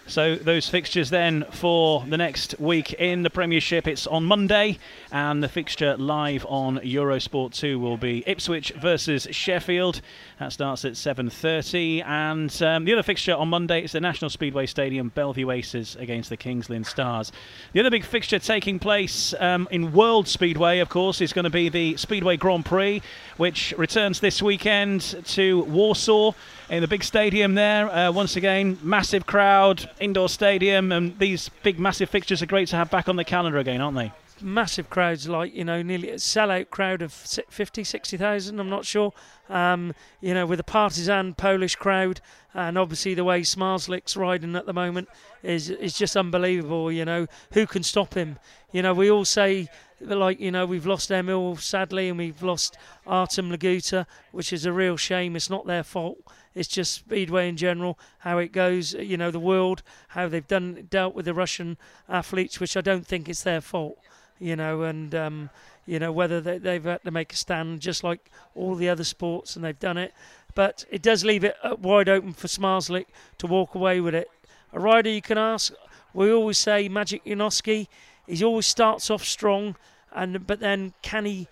So 0.08 0.34
those 0.34 0.68
fixtures 0.68 1.10
then 1.10 1.44
for 1.52 2.04
the 2.06 2.18
next 2.18 2.58
week 2.58 2.92
in 2.94 3.22
the 3.22 3.30
Premiership. 3.30 3.86
It's 3.86 4.06
on 4.06 4.24
Monday, 4.24 4.78
and 5.10 5.42
the 5.42 5.48
fixture 5.48 5.96
live 5.96 6.44
on 6.48 6.78
Eurosport 6.78 7.54
2 7.54 7.78
will 7.78 7.96
be 7.96 8.24
Ipswich 8.26 8.72
versus 8.72 9.28
Sheffield. 9.30 10.00
That 10.38 10.52
starts 10.52 10.84
at 10.84 10.92
7:30, 10.92 12.04
and 12.04 12.62
um, 12.62 12.84
the 12.84 12.92
other 12.92 13.02
fixture 13.02 13.34
on 13.34 13.48
Monday 13.48 13.84
is 13.84 13.92
the 13.92 14.00
National 14.00 14.28
Speedway 14.28 14.66
Stadium, 14.66 15.08
Belle 15.08 15.32
Vue 15.32 15.50
Aces 15.50 15.96
against 15.96 16.30
the 16.30 16.36
Kings 16.36 16.68
Lynn 16.68 16.84
Stars. 16.84 17.30
The 17.72 17.80
other 17.80 17.90
big 17.90 18.04
fixture 18.04 18.40
taking 18.40 18.78
place 18.78 19.34
um, 19.38 19.68
in 19.70 19.92
World 19.92 20.26
Speedway, 20.26 20.80
of 20.80 20.88
course, 20.88 21.20
is 21.20 21.32
going 21.32 21.44
to 21.44 21.50
be 21.50 21.68
the 21.68 21.96
Speedway 21.96 22.36
Grand 22.36 22.66
Prix, 22.66 23.02
which 23.36 23.72
returns 23.78 24.20
this 24.20 24.42
weekend 24.42 25.00
to 25.26 25.62
Warsaw 25.64 26.32
in 26.72 26.80
the 26.80 26.88
big 26.88 27.04
stadium 27.04 27.54
there. 27.54 27.90
Uh, 27.90 28.10
once 28.10 28.36
again, 28.36 28.78
massive 28.82 29.26
crowd, 29.26 29.90
indoor 30.02 30.28
stadium, 30.28 30.92
and 30.92 31.18
these 31.18 31.50
big, 31.62 31.78
massive 31.78 32.10
fixtures 32.10 32.42
are 32.42 32.46
great 32.46 32.68
to 32.68 32.76
have 32.76 32.90
back 32.90 33.08
on 33.08 33.16
the 33.16 33.24
calendar 33.24 33.58
again, 33.58 33.80
aren't 33.80 33.96
they? 33.96 34.12
Massive 34.40 34.90
crowds, 34.90 35.28
like, 35.28 35.54
you 35.54 35.64
know, 35.64 35.82
nearly 35.82 36.10
a 36.10 36.16
sellout 36.16 36.70
crowd 36.70 37.00
of 37.00 37.12
50, 37.12 37.84
60,000, 37.84 38.58
I'm 38.58 38.68
not 38.68 38.84
sure. 38.84 39.12
Um, 39.48 39.94
you 40.20 40.34
know, 40.34 40.46
with 40.46 40.58
a 40.58 40.64
partisan 40.64 41.34
Polish 41.34 41.76
crowd, 41.76 42.20
and 42.52 42.76
obviously 42.76 43.14
the 43.14 43.24
way 43.24 43.42
Zmarzlik's 43.42 44.16
riding 44.16 44.56
at 44.56 44.66
the 44.66 44.72
moment 44.72 45.08
is, 45.42 45.70
is 45.70 45.96
just 45.96 46.16
unbelievable, 46.16 46.90
you 46.90 47.04
know. 47.04 47.26
Who 47.52 47.66
can 47.66 47.84
stop 47.84 48.14
him? 48.14 48.38
You 48.72 48.82
know, 48.82 48.94
we 48.94 49.10
all 49.10 49.24
say 49.24 49.68
like 50.04 50.40
you 50.40 50.50
know 50.50 50.66
we've 50.66 50.86
lost 50.86 51.10
Emil 51.10 51.56
sadly 51.56 52.08
and 52.08 52.18
we've 52.18 52.42
lost 52.42 52.76
Artem 53.06 53.50
Laguta 53.50 54.06
which 54.32 54.52
is 54.52 54.66
a 54.66 54.72
real 54.72 54.96
shame 54.96 55.36
it's 55.36 55.50
not 55.50 55.66
their 55.66 55.82
fault 55.82 56.18
it's 56.54 56.68
just 56.68 56.92
speedway 56.92 57.48
in 57.48 57.56
general 57.56 57.98
how 58.20 58.38
it 58.38 58.52
goes 58.52 58.94
you 58.94 59.16
know 59.16 59.30
the 59.30 59.40
world 59.40 59.82
how 60.08 60.28
they've 60.28 60.48
done 60.48 60.86
dealt 60.90 61.14
with 61.14 61.24
the 61.24 61.34
Russian 61.34 61.76
athletes 62.08 62.60
which 62.60 62.76
I 62.76 62.80
don't 62.80 63.06
think 63.06 63.28
it's 63.28 63.42
their 63.42 63.60
fault 63.60 63.98
you 64.38 64.56
know 64.56 64.82
and 64.82 65.14
um, 65.14 65.50
you 65.86 65.98
know 65.98 66.12
whether 66.12 66.40
they, 66.40 66.58
they've 66.58 66.84
had 66.84 67.02
to 67.04 67.10
make 67.10 67.32
a 67.32 67.36
stand 67.36 67.80
just 67.80 68.04
like 68.04 68.30
all 68.54 68.74
the 68.74 68.88
other 68.88 69.04
sports 69.04 69.56
and 69.56 69.64
they've 69.64 69.78
done 69.78 69.98
it 69.98 70.12
but 70.54 70.84
it 70.90 71.02
does 71.02 71.24
leave 71.24 71.44
it 71.44 71.56
uh, 71.62 71.76
wide 71.80 72.08
open 72.08 72.32
for 72.32 72.48
Zmarzlik 72.48 73.06
to 73.38 73.46
walk 73.46 73.74
away 73.74 74.00
with 74.00 74.14
it 74.14 74.30
a 74.72 74.80
rider 74.80 75.10
you 75.10 75.22
can 75.22 75.38
ask 75.38 75.72
we 76.14 76.32
always 76.32 76.58
say 76.58 76.88
Magic 76.88 77.24
Janowski 77.24 77.88
he 78.26 78.44
always 78.44 78.66
starts 78.66 79.10
off 79.10 79.24
strong 79.24 79.76
and 80.14 80.46
but 80.46 80.60
then 80.60 80.92
can 81.02 81.24
he 81.24 81.48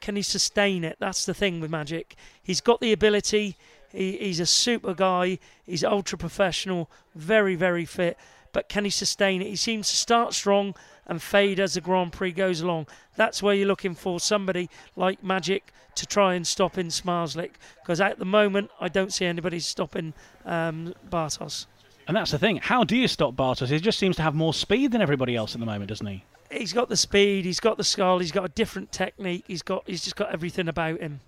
can 0.00 0.16
he 0.16 0.22
sustain 0.22 0.84
it? 0.84 0.96
That's 0.98 1.26
the 1.26 1.34
thing 1.34 1.60
with 1.60 1.70
Magic. 1.70 2.16
He's 2.42 2.60
got 2.60 2.80
the 2.80 2.92
ability. 2.92 3.56
He, 3.92 4.16
he's 4.18 4.40
a 4.40 4.46
super 4.46 4.94
guy. 4.94 5.38
He's 5.64 5.84
ultra 5.84 6.18
professional, 6.18 6.90
very 7.14 7.54
very 7.54 7.84
fit. 7.84 8.16
But 8.52 8.68
can 8.68 8.84
he 8.84 8.90
sustain 8.90 9.42
it? 9.42 9.48
He 9.48 9.56
seems 9.56 9.88
to 9.90 9.96
start 9.96 10.32
strong 10.32 10.74
and 11.06 11.22
fade 11.22 11.60
as 11.60 11.74
the 11.74 11.80
Grand 11.80 12.12
Prix 12.12 12.32
goes 12.32 12.60
along. 12.60 12.86
That's 13.14 13.42
where 13.42 13.54
you're 13.54 13.68
looking 13.68 13.94
for 13.94 14.20
somebody 14.20 14.70
like 14.96 15.22
Magic 15.22 15.70
to 15.96 16.06
try 16.06 16.34
and 16.34 16.46
stop 16.46 16.78
in 16.78 16.88
Zmarzlik. 16.88 17.52
Because 17.82 18.00
at 18.00 18.18
the 18.18 18.24
moment, 18.24 18.70
I 18.80 18.88
don't 18.88 19.12
see 19.12 19.26
anybody 19.26 19.60
stopping 19.60 20.14
um, 20.46 20.94
Bartosz. 21.10 21.66
And 22.06 22.16
that's 22.16 22.30
the 22.30 22.38
thing. 22.38 22.56
How 22.56 22.84
do 22.84 22.96
you 22.96 23.06
stop 23.06 23.34
Bartosz? 23.34 23.68
He 23.68 23.78
just 23.80 23.98
seems 23.98 24.16
to 24.16 24.22
have 24.22 24.34
more 24.34 24.54
speed 24.54 24.92
than 24.92 25.02
everybody 25.02 25.36
else 25.36 25.54
at 25.54 25.60
the 25.60 25.66
moment, 25.66 25.90
doesn't 25.90 26.06
he? 26.06 26.24
he's 26.50 26.72
got 26.72 26.88
the 26.88 26.96
speed, 26.96 27.44
he's 27.44 27.60
got 27.60 27.76
the 27.76 27.84
skull, 27.84 28.18
he's 28.18 28.32
got 28.32 28.44
a 28.44 28.48
different 28.48 28.92
technique, 28.92 29.44
he's 29.46 29.62
got 29.62 29.84
he's 29.86 30.02
just 30.02 30.16
got 30.16 30.32
everything 30.32 30.68
about 30.68 31.00
him. 31.00 31.20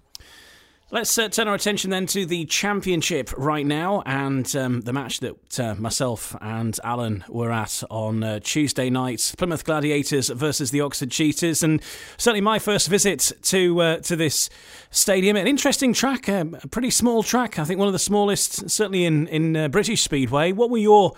Let's 0.93 1.17
uh, 1.17 1.29
turn 1.29 1.47
our 1.47 1.55
attention 1.55 1.91
then 1.91 2.07
to 2.07 2.27
the 2.27 2.47
championship 2.47 3.31
right 3.37 3.65
now 3.65 4.03
and 4.07 4.57
um, 4.57 4.81
the 4.81 4.93
match 4.93 5.21
that 5.21 5.61
uh, 5.61 5.77
myself 5.77 6.35
and 6.41 6.75
Alun 6.85 7.29
were 7.29 7.53
at 7.53 7.85
on 7.89 8.25
uh, 8.25 8.41
Tuesday 8.41 8.91
night 8.91 9.33
Plymouth 9.39 9.65
Gladiators 9.65 10.31
versus 10.31 10.73
the 10.73 10.81
Oxford 10.81 11.13
Cheetahs. 11.13 11.63
And 11.63 11.81
certainly 12.17 12.41
my 12.41 12.59
first 12.59 12.89
visit 12.89 13.31
to 13.43 13.81
uh, 13.81 13.97
to 13.99 14.17
this 14.17 14.51
stadium. 14.91 15.37
An 15.37 15.47
interesting 15.47 15.93
track, 15.93 16.29
um, 16.29 16.59
a 16.61 16.67
pretty 16.67 16.91
small 16.91 17.23
track, 17.23 17.57
I 17.61 17.65
think 17.65 17.79
one 17.79 17.89
of 17.89 17.93
the 17.93 18.01
smallest, 18.01 18.69
certainly 18.69 19.05
in, 19.05 19.29
in 19.29 19.57
uh, 19.57 19.69
British 19.69 20.03
Speedway. 20.03 20.51
What 20.51 20.71
were 20.71 20.79
your 20.79 21.13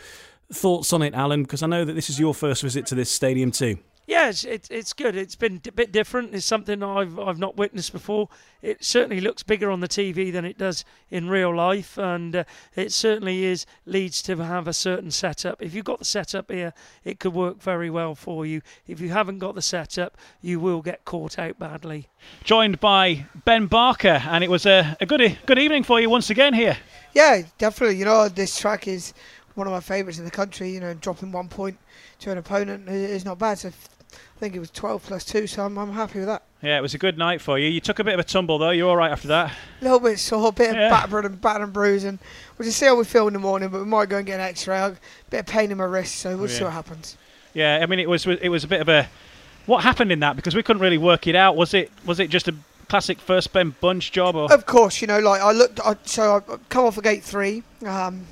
thoughts 0.52 0.92
on 0.92 1.00
it, 1.00 1.14
Alun? 1.14 1.44
Because 1.44 1.62
I 1.62 1.66
know 1.66 1.86
that 1.86 1.94
this 1.94 2.10
is 2.10 2.20
your 2.20 2.34
first 2.34 2.62
visit 2.62 2.84
to 2.88 2.94
this 2.94 3.10
stadium 3.10 3.50
too. 3.50 3.78
Yeah, 4.12 4.28
it's, 4.28 4.44
it's, 4.44 4.70
it's 4.70 4.92
good. 4.92 5.16
It's 5.16 5.36
been 5.36 5.58
a 5.66 5.72
bit 5.72 5.90
different. 5.90 6.34
It's 6.34 6.44
something 6.44 6.82
I've 6.82 7.18
I've 7.18 7.38
not 7.38 7.56
witnessed 7.56 7.92
before. 7.92 8.28
It 8.60 8.84
certainly 8.84 9.22
looks 9.22 9.42
bigger 9.42 9.70
on 9.70 9.80
the 9.80 9.88
TV 9.88 10.30
than 10.30 10.44
it 10.44 10.58
does 10.58 10.84
in 11.10 11.30
real 11.30 11.56
life, 11.56 11.96
and 11.96 12.36
uh, 12.36 12.44
it 12.76 12.92
certainly 12.92 13.44
is 13.44 13.64
leads 13.86 14.20
to 14.24 14.36
have 14.36 14.68
a 14.68 14.74
certain 14.74 15.10
setup. 15.10 15.62
If 15.62 15.72
you've 15.72 15.86
got 15.86 15.98
the 15.98 16.04
setup 16.04 16.50
here, 16.50 16.74
it 17.04 17.20
could 17.20 17.32
work 17.32 17.62
very 17.62 17.88
well 17.88 18.14
for 18.14 18.44
you. 18.44 18.60
If 18.86 19.00
you 19.00 19.08
haven't 19.08 19.38
got 19.38 19.54
the 19.54 19.62
setup, 19.62 20.18
you 20.42 20.60
will 20.60 20.82
get 20.82 21.06
caught 21.06 21.38
out 21.38 21.58
badly. 21.58 22.10
Joined 22.44 22.80
by 22.80 23.24
Ben 23.46 23.64
Barker, 23.64 24.20
and 24.28 24.44
it 24.44 24.50
was 24.50 24.66
a, 24.66 24.94
a 25.00 25.06
good 25.06 25.38
good 25.46 25.58
evening 25.58 25.84
for 25.84 25.98
you 25.98 26.10
once 26.10 26.28
again 26.28 26.52
here. 26.52 26.76
Yeah, 27.14 27.44
definitely. 27.56 27.96
You 27.96 28.04
know, 28.04 28.28
this 28.28 28.58
track 28.58 28.86
is 28.88 29.14
one 29.54 29.66
of 29.66 29.72
my 29.72 29.80
favourites 29.80 30.18
in 30.18 30.26
the 30.26 30.30
country. 30.30 30.68
You 30.68 30.80
know, 30.80 30.92
dropping 30.92 31.32
one 31.32 31.48
point 31.48 31.78
to 32.20 32.30
an 32.30 32.38
opponent 32.38 32.88
is 32.88 33.24
not 33.24 33.38
bad. 33.38 33.58
So 33.58 33.70
I 34.12 34.40
think 34.40 34.54
it 34.54 34.58
was 34.58 34.70
12 34.70 35.02
plus 35.04 35.24
2, 35.24 35.46
so 35.46 35.64
I'm, 35.64 35.78
I'm 35.78 35.92
happy 35.92 36.18
with 36.18 36.28
that. 36.28 36.42
Yeah, 36.62 36.78
it 36.78 36.80
was 36.80 36.94
a 36.94 36.98
good 36.98 37.18
night 37.18 37.40
for 37.40 37.58
you. 37.58 37.68
You 37.68 37.80
took 37.80 37.98
a 37.98 38.04
bit 38.04 38.14
of 38.14 38.20
a 38.20 38.24
tumble, 38.24 38.58
though. 38.58 38.70
You 38.70 38.88
all 38.88 38.96
right 38.96 39.10
after 39.10 39.28
that? 39.28 39.52
A 39.80 39.84
little 39.84 40.00
bit 40.00 40.18
sore, 40.18 40.48
a 40.48 40.52
bit 40.52 40.74
yeah. 40.74 40.86
of 40.86 40.90
battered 40.90 41.24
and 41.24 41.40
battered 41.40 41.62
and 41.62 41.72
bruising. 41.72 42.18
We'll 42.56 42.66
just 42.66 42.78
see 42.78 42.86
how 42.86 42.96
we 42.96 43.04
feel 43.04 43.26
in 43.26 43.34
the 43.34 43.40
morning, 43.40 43.68
but 43.68 43.80
we 43.80 43.86
might 43.86 44.08
go 44.08 44.18
and 44.18 44.26
get 44.26 44.40
an 44.40 44.46
X-ray. 44.46 44.78
A 44.78 44.96
bit 45.30 45.40
of 45.40 45.46
pain 45.46 45.70
in 45.70 45.78
my 45.78 45.84
wrist, 45.84 46.16
so 46.16 46.30
we'll 46.30 46.40
oh, 46.40 46.44
yeah. 46.44 46.58
see 46.58 46.64
what 46.64 46.72
happens. 46.72 47.16
Yeah, 47.54 47.80
I 47.82 47.86
mean, 47.86 47.98
it 47.98 48.08
was 48.08 48.26
it 48.26 48.48
was 48.48 48.64
a 48.64 48.68
bit 48.68 48.80
of 48.80 48.88
a 48.88 49.08
what 49.66 49.82
happened 49.82 50.10
in 50.10 50.20
that 50.20 50.36
because 50.36 50.54
we 50.54 50.62
couldn't 50.62 50.82
really 50.82 50.98
work 50.98 51.26
it 51.26 51.34
out. 51.34 51.56
Was 51.56 51.74
it 51.74 51.90
was 52.06 52.18
it 52.18 52.30
just 52.30 52.48
a 52.48 52.54
classic 52.88 53.20
first 53.20 53.52
Ben 53.52 53.74
bunch 53.80 54.12
job? 54.12 54.36
Or? 54.36 54.52
Of 54.52 54.66
course, 54.66 55.00
you 55.00 55.06
know, 55.06 55.18
like 55.18 55.40
I 55.40 55.52
looked, 55.52 55.80
I, 55.80 55.96
so 56.04 56.36
I 56.36 56.56
come 56.68 56.84
off 56.84 56.96
a 56.96 57.00
of 57.00 57.04
gate 57.04 57.22
three. 57.22 57.62
Um, 57.84 58.26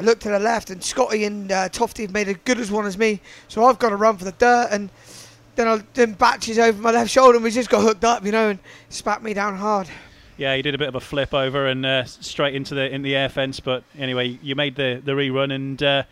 I 0.00 0.02
looked 0.02 0.22
to 0.22 0.30
the 0.30 0.38
left, 0.38 0.70
and 0.70 0.82
Scotty 0.82 1.24
and 1.24 1.52
uh, 1.52 1.68
Tofty 1.68 2.04
have 2.04 2.12
made 2.12 2.26
as 2.26 2.36
good 2.46 2.58
as 2.58 2.70
one 2.70 2.86
as 2.86 2.96
me. 2.96 3.20
So 3.48 3.64
I've 3.64 3.78
got 3.78 3.90
to 3.90 3.96
run 3.96 4.16
for 4.16 4.24
the 4.24 4.32
dirt, 4.32 4.68
and 4.70 4.88
then 5.56 5.68
I 5.68 5.82
then 5.92 6.14
batches 6.14 6.58
over 6.58 6.80
my 6.80 6.90
left 6.90 7.10
shoulder, 7.10 7.36
and 7.36 7.44
we 7.44 7.50
just 7.50 7.68
got 7.68 7.82
hooked 7.82 8.02
up, 8.02 8.24
you 8.24 8.32
know, 8.32 8.48
and 8.48 8.58
spat 8.88 9.22
me 9.22 9.34
down 9.34 9.56
hard. 9.56 9.90
Yeah, 10.38 10.54
you 10.54 10.62
did 10.62 10.74
a 10.74 10.78
bit 10.78 10.88
of 10.88 10.94
a 10.94 11.00
flip 11.00 11.34
over 11.34 11.66
and 11.66 11.84
uh, 11.84 12.04
straight 12.04 12.54
into 12.54 12.74
the 12.74 12.90
in 12.90 13.02
the 13.02 13.14
air 13.14 13.28
fence, 13.28 13.60
but 13.60 13.84
anyway, 13.98 14.38
you 14.42 14.54
made 14.54 14.74
the 14.76 15.02
the 15.04 15.12
rerun 15.12 15.54
and. 15.54 15.82
Uh, 15.82 16.02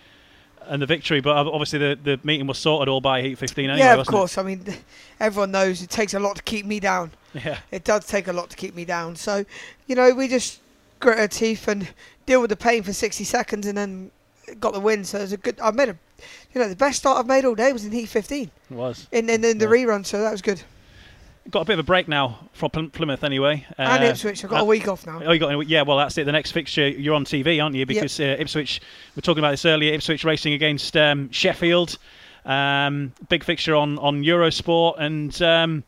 and 0.66 0.82
the 0.82 0.86
victory, 0.86 1.22
but 1.22 1.34
obviously 1.34 1.78
the, 1.78 1.98
the 2.02 2.20
meeting 2.24 2.46
was 2.46 2.58
sorted 2.58 2.90
all 2.90 3.00
by 3.00 3.22
heat 3.22 3.38
15 3.38 3.70
anyway. 3.70 3.78
Yeah, 3.78 3.94
of 3.94 4.06
course. 4.06 4.36
It? 4.36 4.40
I 4.40 4.44
mean, 4.44 4.64
everyone 5.20 5.50
knows 5.50 5.80
it 5.80 5.88
takes 5.88 6.12
a 6.12 6.20
lot 6.20 6.36
to 6.36 6.42
keep 6.42 6.66
me 6.66 6.78
down. 6.78 7.12
Yeah, 7.32 7.60
it 7.70 7.84
does 7.84 8.06
take 8.06 8.28
a 8.28 8.34
lot 8.34 8.50
to 8.50 8.56
keep 8.56 8.74
me 8.74 8.84
down. 8.84 9.16
So, 9.16 9.46
you 9.86 9.94
know, 9.94 10.12
we 10.14 10.28
just 10.28 10.60
grit 11.00 11.18
our 11.18 11.28
teeth 11.28 11.68
and 11.68 11.88
deal 12.28 12.40
with 12.40 12.50
the 12.50 12.56
pain 12.56 12.82
for 12.82 12.92
60 12.92 13.24
seconds, 13.24 13.66
and 13.66 13.76
then 13.76 14.10
got 14.60 14.72
the 14.72 14.80
win. 14.80 15.04
So 15.04 15.18
it 15.18 15.22
was 15.22 15.32
a 15.32 15.36
good. 15.38 15.58
I 15.60 15.70
made 15.72 15.88
a, 15.88 15.96
you 16.52 16.60
know, 16.60 16.68
the 16.68 16.76
best 16.76 16.98
start 16.98 17.18
I've 17.18 17.26
made 17.26 17.44
all 17.44 17.54
day 17.54 17.72
was 17.72 17.84
in 17.84 17.92
Heat 17.92 18.06
15. 18.06 18.50
It 18.70 18.74
was 18.74 19.08
in 19.10 19.28
in, 19.28 19.44
in 19.44 19.58
the 19.58 19.64
yeah. 19.64 19.70
rerun, 19.70 20.06
so 20.06 20.22
that 20.22 20.30
was 20.30 20.42
good. 20.42 20.62
Got 21.50 21.62
a 21.62 21.64
bit 21.64 21.72
of 21.74 21.78
a 21.78 21.84
break 21.84 22.08
now 22.08 22.38
from 22.52 22.90
Plymouth 22.90 23.24
anyway. 23.24 23.66
Uh, 23.78 23.82
and 23.82 24.04
Ipswich, 24.04 24.44
I've 24.44 24.50
got 24.50 24.60
uh, 24.60 24.64
a 24.64 24.66
week 24.66 24.86
off 24.86 25.06
now. 25.06 25.22
Oh, 25.24 25.32
you 25.32 25.40
got 25.40 25.66
yeah. 25.66 25.82
Well, 25.82 25.96
that's 25.96 26.18
it. 26.18 26.24
The 26.24 26.32
next 26.32 26.52
fixture, 26.52 26.86
you're 26.86 27.14
on 27.14 27.24
TV, 27.24 27.62
aren't 27.62 27.74
you? 27.74 27.86
Because 27.86 28.18
yep. 28.18 28.38
uh, 28.38 28.42
Ipswich, 28.42 28.82
we 29.16 29.20
are 29.20 29.22
talking 29.22 29.38
about 29.38 29.52
this 29.52 29.64
earlier. 29.64 29.94
Ipswich 29.94 30.24
racing 30.24 30.52
against 30.52 30.96
um, 30.96 31.30
Sheffield. 31.30 31.96
Um, 32.44 33.12
big 33.28 33.42
fixture 33.44 33.74
on 33.74 33.98
on 33.98 34.22
Eurosport 34.22 34.98
and. 34.98 35.42
Um, 35.42 35.84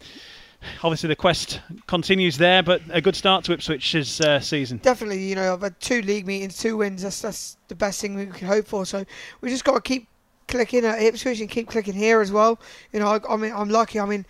obviously 0.82 1.08
the 1.08 1.16
quest 1.16 1.60
continues 1.86 2.36
there, 2.36 2.62
but 2.62 2.82
a 2.90 3.00
good 3.00 3.16
start 3.16 3.44
to 3.44 3.56
Ipswich's 3.56 4.20
uh, 4.20 4.40
season. 4.40 4.78
Definitely, 4.78 5.24
you 5.24 5.34
know, 5.34 5.54
I've 5.54 5.62
had 5.62 5.78
two 5.80 6.02
league 6.02 6.26
meetings, 6.26 6.58
two 6.58 6.76
wins. 6.76 7.02
That's 7.02 7.20
that's 7.20 7.56
the 7.68 7.74
best 7.74 8.00
thing 8.00 8.14
we 8.14 8.26
can 8.26 8.46
hope 8.46 8.66
for. 8.66 8.86
So 8.86 9.04
we 9.40 9.50
just 9.50 9.64
got 9.64 9.74
to 9.74 9.80
keep 9.80 10.08
clicking 10.48 10.84
at 10.84 11.00
Ipswich 11.00 11.40
and 11.40 11.48
keep 11.48 11.68
clicking 11.68 11.94
here 11.94 12.20
as 12.20 12.32
well. 12.32 12.58
You 12.92 13.00
know, 13.00 13.06
I, 13.06 13.32
I 13.32 13.36
mean, 13.36 13.52
I'm 13.52 13.70
lucky. 13.70 13.98
I'm 14.00 14.10
in 14.10 14.26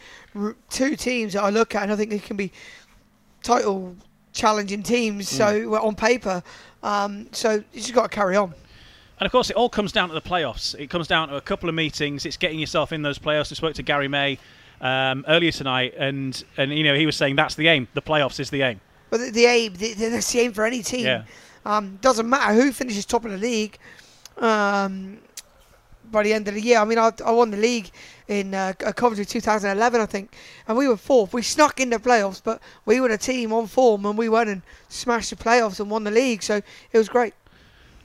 two 0.68 0.96
teams 0.96 1.32
that 1.32 1.42
I 1.42 1.50
look 1.50 1.74
at, 1.74 1.82
and 1.82 1.92
I 1.92 1.96
think 1.96 2.10
they 2.10 2.18
can 2.18 2.36
be 2.36 2.52
title 3.42 3.96
challenging 4.32 4.82
teams. 4.82 5.30
Mm. 5.30 5.36
So 5.36 5.74
on 5.76 5.94
paper, 5.94 6.42
um, 6.82 7.28
so 7.32 7.54
you 7.72 7.80
just 7.80 7.94
got 7.94 8.10
to 8.10 8.14
carry 8.14 8.36
on. 8.36 8.54
And 9.18 9.26
of 9.26 9.32
course, 9.32 9.50
it 9.50 9.56
all 9.56 9.68
comes 9.68 9.92
down 9.92 10.08
to 10.08 10.14
the 10.14 10.22
playoffs. 10.22 10.74
It 10.78 10.88
comes 10.88 11.06
down 11.06 11.28
to 11.28 11.36
a 11.36 11.42
couple 11.42 11.68
of 11.68 11.74
meetings. 11.74 12.24
It's 12.24 12.38
getting 12.38 12.58
yourself 12.58 12.90
in 12.90 13.02
those 13.02 13.18
playoffs. 13.18 13.52
I 13.52 13.54
spoke 13.54 13.74
to 13.74 13.82
Gary 13.82 14.08
May 14.08 14.38
um, 14.80 15.24
earlier 15.28 15.52
tonight, 15.52 15.94
and 15.96 16.42
and 16.56 16.72
you 16.72 16.84
know 16.84 16.94
he 16.94 17.06
was 17.06 17.16
saying 17.16 17.36
that's 17.36 17.54
the 17.54 17.68
aim. 17.68 17.88
The 17.94 18.02
playoffs 18.02 18.40
is 18.40 18.50
the 18.50 18.62
aim. 18.62 18.80
Well, 19.10 19.20
the, 19.20 19.30
the 19.30 19.44
aim, 19.46 19.74
the, 19.74 19.94
that's 19.94 20.32
the 20.32 20.40
aim 20.40 20.52
for 20.52 20.64
any 20.64 20.82
team. 20.82 21.06
Yeah. 21.06 21.24
Um, 21.64 21.98
doesn't 22.00 22.28
matter 22.28 22.54
who 22.54 22.72
finishes 22.72 23.04
top 23.04 23.24
of 23.24 23.32
the 23.32 23.38
league. 23.38 23.76
Um, 24.38 25.18
by 26.10 26.22
the 26.22 26.32
end 26.32 26.48
of 26.48 26.54
the 26.54 26.60
year. 26.60 26.78
I 26.78 26.84
mean, 26.84 26.98
I, 26.98 27.12
I 27.24 27.30
won 27.30 27.50
the 27.50 27.56
league 27.56 27.90
in 28.28 28.54
uh, 28.54 28.72
Coventry 28.72 29.24
2011, 29.24 30.00
I 30.00 30.06
think, 30.06 30.34
and 30.66 30.76
we 30.76 30.88
were 30.88 30.96
fourth. 30.96 31.32
We 31.32 31.42
snuck 31.42 31.80
in 31.80 31.90
the 31.90 31.98
playoffs, 31.98 32.40
but 32.42 32.60
we 32.84 33.00
were 33.00 33.08
the 33.08 33.18
team 33.18 33.52
on 33.52 33.66
form, 33.66 34.06
and 34.06 34.16
we 34.16 34.28
went 34.28 34.50
and 34.50 34.62
smashed 34.88 35.30
the 35.30 35.36
playoffs 35.36 35.80
and 35.80 35.90
won 35.90 36.04
the 36.04 36.10
league. 36.10 36.42
So 36.42 36.56
it 36.56 36.98
was 36.98 37.08
great. 37.08 37.34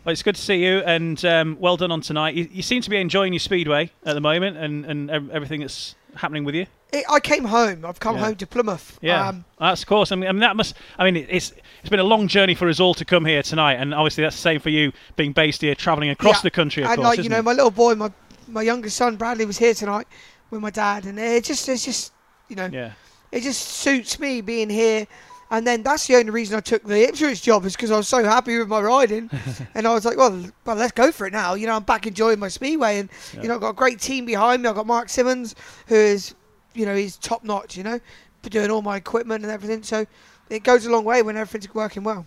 Well, 0.05 0.13
it's 0.13 0.21
good 0.21 0.35
to 0.35 0.41
see 0.41 0.63
you, 0.63 0.83
and 0.85 1.23
um, 1.25 1.57
well 1.59 1.77
done 1.77 1.91
on 1.91 1.99
tonight. 1.99 2.35
You, 2.35 2.47
you, 2.51 2.61
seem 2.61 2.79
to 2.83 2.91
be 2.91 2.97
enjoying 2.97 3.33
your 3.33 3.39
speedway 3.39 3.89
at 4.05 4.13
the 4.13 4.21
moment, 4.21 4.55
and, 4.55 4.85
and 4.85 5.09
everything 5.09 5.61
that's 5.61 5.95
happening 6.15 6.43
with 6.43 6.53
you. 6.53 6.67
It, 6.93 7.05
I 7.09 7.19
came 7.19 7.43
home. 7.43 7.83
I've 7.83 7.99
come 7.99 8.17
yeah. 8.17 8.25
home 8.25 8.35
to 8.35 8.45
Plymouth. 8.45 8.99
Yeah, 9.01 9.29
um, 9.29 9.45
that's 9.59 9.81
of 9.81 9.87
course. 9.87 10.11
I 10.11 10.15
mean, 10.15 10.29
I 10.29 10.31
mean, 10.31 10.41
that 10.41 10.55
must. 10.55 10.75
I 10.99 11.09
mean, 11.09 11.25
it's 11.27 11.53
it's 11.79 11.89
been 11.89 11.99
a 11.99 12.03
long 12.03 12.27
journey 12.27 12.53
for 12.53 12.69
us 12.69 12.79
all 12.79 12.93
to 12.93 13.03
come 13.03 13.25
here 13.25 13.41
tonight, 13.41 13.75
and 13.75 13.95
obviously 13.95 14.23
that's 14.23 14.35
the 14.35 14.43
same 14.43 14.59
for 14.59 14.69
you, 14.69 14.91
being 15.15 15.33
based 15.33 15.61
here, 15.61 15.73
travelling 15.73 16.11
across 16.11 16.37
yeah, 16.37 16.41
the 16.43 16.51
country. 16.51 16.83
Of 16.83 16.91
and 16.91 16.97
course, 16.97 17.17
like 17.17 17.23
you 17.23 17.29
know, 17.29 17.39
it? 17.39 17.45
my 17.45 17.53
little 17.53 17.71
boy, 17.71 17.95
my 17.95 18.11
my 18.47 18.61
youngest 18.61 18.97
son 18.97 19.15
Bradley 19.15 19.45
was 19.45 19.57
here 19.57 19.73
tonight 19.73 20.05
with 20.51 20.61
my 20.61 20.69
dad, 20.69 21.05
and 21.05 21.17
it 21.17 21.45
just 21.45 21.67
it's 21.67 21.83
just 21.83 22.13
you 22.47 22.55
know, 22.55 22.69
yeah. 22.71 22.91
it 23.31 23.41
just 23.41 23.59
suits 23.63 24.19
me 24.19 24.41
being 24.41 24.69
here 24.69 25.07
and 25.51 25.65
then 25.65 25.83
that's 25.83 26.07
the 26.07 26.15
only 26.15 26.31
reason 26.31 26.57
I 26.57 26.59
took 26.59 26.83
the 26.83 27.07
Ipswich 27.07 27.41
job 27.41 27.65
is 27.65 27.75
because 27.75 27.91
I 27.91 27.97
was 27.97 28.07
so 28.07 28.23
happy 28.23 28.57
with 28.57 28.67
my 28.67 28.81
riding, 28.81 29.29
and 29.75 29.87
I 29.87 29.93
was 29.93 30.05
like, 30.05 30.17
well, 30.17 30.43
well, 30.65 30.75
let's 30.75 30.91
go 30.91 31.11
for 31.11 31.27
it 31.27 31.33
now. 31.33 31.53
You 31.53 31.67
know, 31.67 31.75
I'm 31.75 31.83
back 31.83 32.07
enjoying 32.07 32.39
my 32.39 32.47
speedway, 32.47 32.99
and 32.99 33.09
yeah. 33.33 33.41
you 33.41 33.47
know, 33.47 33.55
I've 33.55 33.61
got 33.61 33.69
a 33.69 33.73
great 33.73 33.99
team 33.99 34.25
behind 34.25 34.63
me. 34.63 34.69
I've 34.69 34.75
got 34.75 34.87
Mark 34.87 35.09
Simmons, 35.09 35.55
who 35.87 35.95
is, 35.95 36.33
you 36.73 36.85
know, 36.85 36.95
he's 36.95 37.17
top 37.17 37.43
notch. 37.43 37.77
You 37.77 37.83
know, 37.83 37.99
for 38.41 38.49
doing 38.49 38.69
all 38.69 38.81
my 38.81 38.97
equipment 38.97 39.43
and 39.43 39.51
everything. 39.51 39.83
So 39.83 40.05
it 40.49 40.63
goes 40.63 40.85
a 40.85 40.91
long 40.91 41.03
way 41.03 41.21
when 41.21 41.35
everything's 41.35 41.73
working 41.73 42.03
well. 42.03 42.25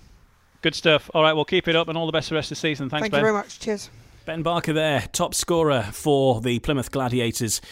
Good 0.63 0.75
stuff. 0.75 1.09
All 1.15 1.23
right, 1.23 1.33
we'll 1.33 1.45
keep 1.45 1.69
it 1.69 1.77
up, 1.77 1.89
and 1.89 1.97
all 1.97 2.07
the 2.07 2.13
best 2.13 2.29
for 2.29 2.35
the 2.35 2.39
rest 2.39 2.51
of 2.51 2.57
the 2.57 2.61
season. 2.61 2.91
Thanks, 2.91 3.03
Thank 3.03 3.13
Ben. 3.13 3.21
you 3.21 3.25
very 3.25 3.33
much. 3.33 3.61
Cheers. 3.61 3.91
Ben 4.25 4.43
Barker 4.43 4.73
there, 4.73 5.09
top 5.13 5.35
scorer 5.35 5.89
for 5.93 6.41
the 6.41 6.59
Plymouth 6.59 6.91
Gladiators 6.91 7.63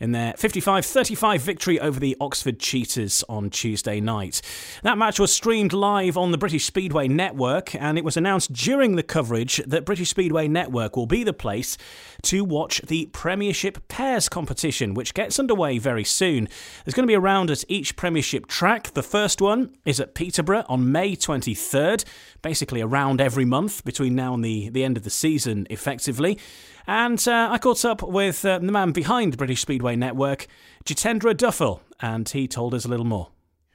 in 0.00 0.12
their 0.12 0.32
55 0.34 0.84
35 0.84 1.40
victory 1.40 1.80
over 1.80 2.00
the 2.00 2.16
Oxford 2.20 2.58
Cheetahs 2.58 3.24
on 3.28 3.50
Tuesday 3.50 4.00
night. 4.00 4.40
That 4.82 4.98
match 4.98 5.18
was 5.18 5.32
streamed 5.32 5.72
live 5.72 6.16
on 6.16 6.30
the 6.30 6.38
British 6.38 6.64
Speedway 6.64 7.08
Network, 7.08 7.74
and 7.74 7.98
it 7.98 8.04
was 8.04 8.16
announced 8.16 8.52
during 8.52 8.96
the 8.96 9.02
coverage 9.02 9.56
that 9.66 9.84
British 9.84 10.10
Speedway 10.10 10.48
Network 10.48 10.96
will 10.96 11.06
be 11.06 11.24
the 11.24 11.32
place 11.32 11.76
to 12.22 12.44
watch 12.44 12.80
the 12.82 13.06
Premiership 13.06 13.88
Pairs 13.88 14.28
competition, 14.28 14.94
which 14.94 15.14
gets 15.14 15.38
underway 15.38 15.78
very 15.78 16.04
soon. 16.04 16.48
There's 16.84 16.94
going 16.94 17.04
to 17.04 17.10
be 17.10 17.14
a 17.14 17.20
round 17.20 17.50
at 17.50 17.64
each 17.68 17.96
Premiership 17.96 18.46
track. 18.46 18.92
The 18.92 19.02
first 19.02 19.40
one 19.40 19.76
is 19.84 20.00
at 20.00 20.14
Peterborough 20.14 20.64
on 20.68 20.90
May 20.90 21.16
23rd, 21.16 22.04
basically 22.42 22.80
a 22.80 22.86
round 22.86 23.20
every 23.20 23.44
month 23.44 23.84
between 23.84 24.14
now 24.14 24.34
and 24.34 24.44
the, 24.44 24.68
the 24.68 24.84
end 24.84 24.96
of 24.96 25.04
the 25.04 25.10
season, 25.10 25.66
effectively. 25.70 26.38
And 26.86 27.26
uh, 27.26 27.48
I 27.50 27.58
caught 27.58 27.84
up 27.84 28.02
with 28.02 28.44
uh, 28.44 28.58
the 28.58 28.72
man 28.72 28.92
behind 28.92 29.36
British 29.36 29.62
Speedway 29.62 29.96
Network, 29.96 30.46
Jitendra 30.84 31.36
Duffill, 31.36 31.80
and 32.00 32.28
he 32.28 32.46
told 32.46 32.74
us 32.74 32.84
a 32.84 32.88
little 32.88 33.06
more. 33.06 33.28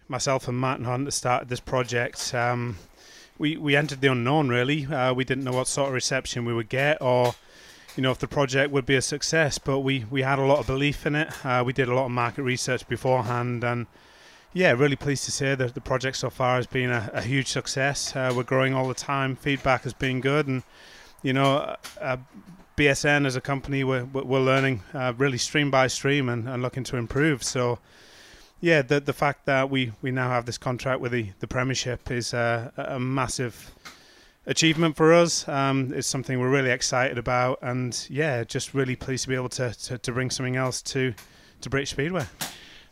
Myself 0.08 0.48
and 0.48 0.60
Matt 0.60 0.82
Hunt 0.82 1.12
started 1.14 1.50
this 1.50 1.60
project. 1.60 2.34
Um, 2.34 2.78
we, 3.38 3.58
we 3.58 3.76
entered 3.76 4.02
the 4.02 4.12
unknown, 4.12 4.50
really. 4.50 4.86
Uh, 4.86 5.14
we 5.14 5.24
didn't 5.24 5.44
know 5.44 5.54
what 5.54 5.68
sort 5.68 5.88
of 5.88 5.94
reception 5.94 6.46
we 6.46 6.54
would 6.54 6.70
get 6.70 7.02
or 7.02 7.34
you 7.96 8.04
know 8.04 8.12
if 8.12 8.20
the 8.20 8.28
project 8.28 8.72
would 8.72 8.86
be 8.86 8.96
a 8.96 9.02
success 9.02 9.58
but 9.58 9.80
we 9.80 10.06
we 10.10 10.22
had 10.22 10.40
a 10.40 10.46
lot 10.46 10.60
of 10.60 10.68
belief 10.68 11.06
in 11.06 11.16
it 11.16 11.46
uh, 11.46 11.64
we 11.66 11.74
did 11.74 11.88
a 11.88 11.94
lot 11.94 12.06
of 12.06 12.12
market 12.12 12.44
research 12.44 12.88
beforehand 12.88 13.64
and 13.64 13.88
yeah 14.54 14.72
really 14.72 14.96
pleased 14.96 15.26
to 15.26 15.32
say 15.32 15.56
that 15.56 15.74
the 15.74 15.82
project 15.82 16.16
so 16.16 16.30
far 16.30 16.56
has 16.56 16.68
been 16.68 16.92
a, 16.92 17.10
a 17.14 17.22
huge 17.22 17.48
success 17.48 18.16
uh, 18.16 18.32
we're 18.36 18.44
growing 18.44 18.74
all 18.74 18.88
the 18.88 18.94
time 18.94 19.36
feedback 19.36 19.84
has 19.84 19.94
been 19.94 20.22
good 20.22 20.48
and 20.48 20.64
you 21.24 21.34
know 21.34 21.76
uh, 22.00 22.18
BSN 22.80 23.26
as 23.26 23.36
a 23.36 23.42
company, 23.42 23.84
we're, 23.84 24.06
we're 24.06 24.40
learning 24.40 24.82
uh, 24.94 25.12
really 25.18 25.38
stream 25.38 25.70
by 25.70 25.88
stream 25.88 26.30
and, 26.30 26.48
and 26.48 26.64
looking 26.64 26.86
to 26.86 26.96
improve. 26.96 27.44
So, 27.44 27.80
yeah, 28.62 28.82
the 28.82 29.02
the 29.02 29.12
fact 29.12 29.46
that 29.48 29.70
we, 29.70 29.92
we 30.02 30.12
now 30.12 30.30
have 30.30 30.46
this 30.46 30.58
contract 30.58 31.02
with 31.02 31.12
the, 31.12 31.32
the 31.42 31.48
Premiership 31.48 32.10
is 32.10 32.34
a, 32.34 32.72
a 32.78 32.98
massive 32.98 33.72
achievement 34.46 34.96
for 34.96 35.14
us. 35.14 35.46
Um, 35.50 35.92
it's 35.94 36.08
something 36.08 36.40
we're 36.40 36.50
really 36.50 36.72
excited 36.72 37.18
about, 37.18 37.60
and 37.62 38.08
yeah, 38.10 38.46
just 38.46 38.74
really 38.74 38.96
pleased 38.96 39.24
to 39.24 39.30
be 39.30 39.36
able 39.36 39.50
to, 39.50 39.74
to, 39.74 39.98
to 39.98 40.12
bring 40.14 40.30
something 40.30 40.56
else 40.56 40.82
to, 40.84 41.14
to 41.60 41.70
British 41.70 41.90
Speedway. 41.90 42.28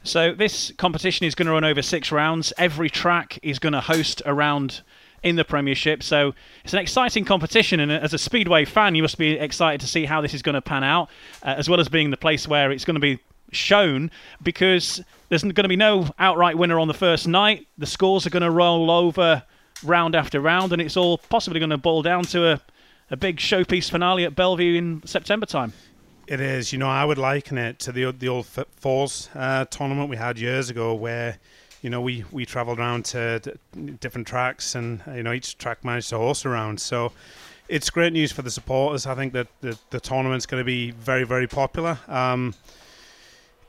So 0.04 0.34
this 0.34 0.74
competition 0.78 1.26
is 1.26 1.34
going 1.34 1.48
to 1.48 1.54
run 1.54 1.64
over 1.64 1.82
six 1.82 2.12
rounds. 2.12 2.52
Every 2.58 2.90
track 2.90 3.40
is 3.42 3.58
going 3.58 3.74
to 3.74 3.82
host 3.82 4.22
a 4.26 4.34
round 4.34 4.82
in 5.24 5.36
the 5.36 5.44
Premiership. 5.44 6.04
So 6.04 6.34
it's 6.64 6.74
an 6.74 6.80
exciting 6.80 7.26
competition, 7.26 7.80
and 7.80 7.92
as 7.92 8.14
a 8.14 8.18
Speedway 8.18 8.66
fan, 8.66 8.96
you 8.96 9.02
must 9.02 9.18
be 9.18 9.32
excited 9.32 9.82
to 9.82 9.88
see 9.88 10.06
how 10.06 10.22
this 10.22 10.34
is 10.34 10.42
going 10.42 10.56
to 10.56 10.62
pan 10.62 10.84
out, 10.84 11.10
uh, 11.44 11.56
as 11.58 11.70
well 11.70 11.80
as 11.80 11.90
being 11.90 12.12
the 12.12 12.18
place 12.18 12.48
where 12.48 12.72
it's 12.72 12.86
going 12.86 12.96
to 12.96 13.02
be 13.02 13.20
shown 13.52 14.12
because 14.44 15.02
there's 15.30 15.42
going 15.44 15.56
to 15.56 15.68
be 15.68 15.76
no 15.76 16.10
outright 16.20 16.58
winner 16.58 16.80
on 16.80 16.88
the 16.88 16.94
first 16.94 17.28
night. 17.28 17.68
The 17.78 17.86
scores 17.86 18.26
are 18.26 18.30
going 18.30 18.44
to 18.44 18.52
roll 18.52 18.92
over 18.92 19.44
round 19.84 20.16
after 20.16 20.40
round, 20.40 20.74
and 20.74 20.82
it's 20.82 20.98
all 20.98 21.18
possibly 21.18 21.60
going 21.60 21.70
to 21.70 21.78
boil 21.78 22.02
down 22.02 22.24
to 22.24 22.52
a, 22.52 22.62
a 23.12 23.18
big 23.18 23.38
showpiece 23.38 23.90
finale 23.90 24.26
at 24.26 24.36
Belle 24.36 24.56
Vue 24.56 24.76
in 24.76 25.02
September 25.06 25.46
time. 25.46 25.74
It 26.28 26.42
is. 26.42 26.74
You 26.74 26.80
know, 26.80 26.90
I 26.90 27.06
would 27.06 27.18
liken 27.18 27.58
it 27.58 27.80
to 27.80 27.92
the 27.92 28.12
the 28.12 28.28
old 28.28 28.48
Fours 28.48 29.30
uh, 29.34 29.66
tournament 29.66 30.10
we 30.10 30.18
had 30.18 30.38
years 30.38 30.70
ago, 30.70 30.94
where 30.94 31.38
you 31.88 31.92
know, 31.92 32.02
we, 32.02 32.26
we 32.34 32.46
travelled 32.46 32.80
around 32.80 33.06
to 33.06 33.40
different 34.02 34.28
tracks, 34.28 34.76
and 34.76 35.02
you 35.16 35.24
know, 35.24 35.32
each 35.32 35.58
track 35.58 35.86
managed 35.86 36.10
to 36.10 36.18
host 36.18 36.46
around. 36.46 36.82
So 36.82 37.14
it's 37.70 37.90
great 37.90 38.12
news 38.12 38.30
for 38.30 38.42
the 38.42 38.52
supporters. 38.52 39.06
I 39.06 39.16
think 39.16 39.32
that 39.32 39.48
the, 39.62 39.80
the 39.92 40.02
tournament's 40.02 40.46
going 40.46 40.60
to 40.60 40.66
be 40.66 40.92
very, 40.92 41.24
very 41.24 41.48
popular. 41.48 41.98
Um, 42.10 42.56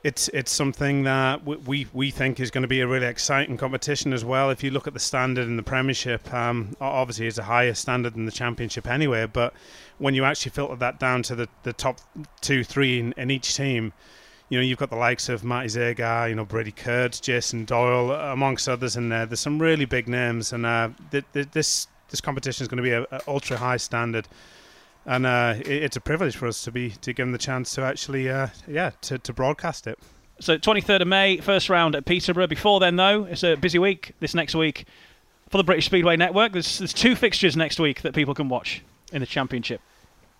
it's 0.03 0.27
it's 0.33 0.51
something 0.51 1.03
that 1.03 1.45
we 1.45 1.87
we 1.93 2.11
think 2.11 2.41
is 2.41 2.51
going 2.51 2.63
to 2.63 2.67
be 2.67 2.81
a 2.81 2.87
really 2.87 3.07
exciting 3.07 3.55
competition 3.55 4.11
as 4.11 4.25
well. 4.25 4.49
If 4.49 4.65
you 4.65 4.71
look 4.71 4.85
at 4.85 4.93
the 4.93 4.99
standard 4.99 5.47
in 5.47 5.55
the 5.55 5.63
Premiership, 5.63 6.33
um, 6.33 6.75
obviously 6.81 7.25
it's 7.27 7.37
a 7.37 7.43
higher 7.43 7.73
standard 7.73 8.15
than 8.15 8.25
the 8.25 8.33
Championship 8.33 8.85
anyway. 8.85 9.27
But 9.27 9.53
when 9.97 10.13
you 10.13 10.25
actually 10.25 10.51
filter 10.51 10.75
that 10.75 10.99
down 10.99 11.23
to 11.23 11.35
the, 11.35 11.47
the 11.63 11.71
top 11.71 12.01
two, 12.41 12.65
three 12.65 12.99
in, 12.99 13.13
in 13.15 13.31
each 13.31 13.55
team, 13.55 13.93
you 14.49 14.57
know, 14.57 14.63
you've 14.63 14.79
got 14.79 14.89
the 14.89 14.95
likes 14.95 15.29
of 15.29 15.43
Matej 15.43 15.95
Zagar, 15.95 16.29
you 16.29 16.35
know, 16.35 16.43
Brady 16.43 16.71
Kurtz, 16.71 17.19
Jason 17.19 17.65
Doyle, 17.65 18.11
amongst 18.11 18.67
others 18.67 18.95
in 18.95 19.09
there. 19.09 19.25
There's 19.25 19.39
some 19.39 19.59
really 19.59 19.85
big 19.85 20.07
names, 20.07 20.51
and 20.51 20.65
uh, 20.65 20.89
th- 21.11 21.25
th- 21.33 21.51
this 21.51 21.87
this 22.09 22.19
competition 22.19 22.63
is 22.63 22.67
going 22.67 22.77
to 22.77 22.83
be 22.83 22.91
a, 22.91 23.21
ultra 23.27 23.57
high 23.57 23.77
standard, 23.77 24.27
and 25.05 25.27
uh, 25.27 25.53
it, 25.59 25.67
it's 25.67 25.95
a 25.95 26.01
privilege 26.01 26.35
for 26.35 26.47
us 26.47 26.63
to 26.63 26.71
be 26.71 26.89
to 26.89 27.13
give 27.13 27.25
them 27.25 27.31
the 27.31 27.37
chance 27.37 27.73
to 27.75 27.83
actually, 27.83 28.29
uh, 28.29 28.47
yeah, 28.67 28.91
to, 29.01 29.19
to 29.19 29.31
broadcast 29.31 29.85
it. 29.85 29.99
So 30.39 30.57
23rd 30.57 31.01
of 31.01 31.07
May, 31.07 31.37
first 31.37 31.69
round 31.69 31.95
at 31.95 32.05
Peterborough. 32.05 32.47
Before 32.47 32.79
then, 32.79 32.95
though, 32.95 33.25
it's 33.25 33.43
a 33.43 33.55
busy 33.55 33.77
week. 33.77 34.13
This 34.19 34.33
next 34.33 34.55
week 34.55 34.85
for 35.49 35.57
the 35.57 35.63
British 35.63 35.85
Speedway 35.85 36.17
Network. 36.17 36.53
There's 36.53 36.79
there's 36.79 36.93
two 36.93 37.15
fixtures 37.15 37.55
next 37.55 37.79
week 37.79 38.01
that 38.01 38.15
people 38.15 38.33
can 38.33 38.49
watch 38.49 38.81
in 39.11 39.19
the 39.19 39.27
championship. 39.27 39.81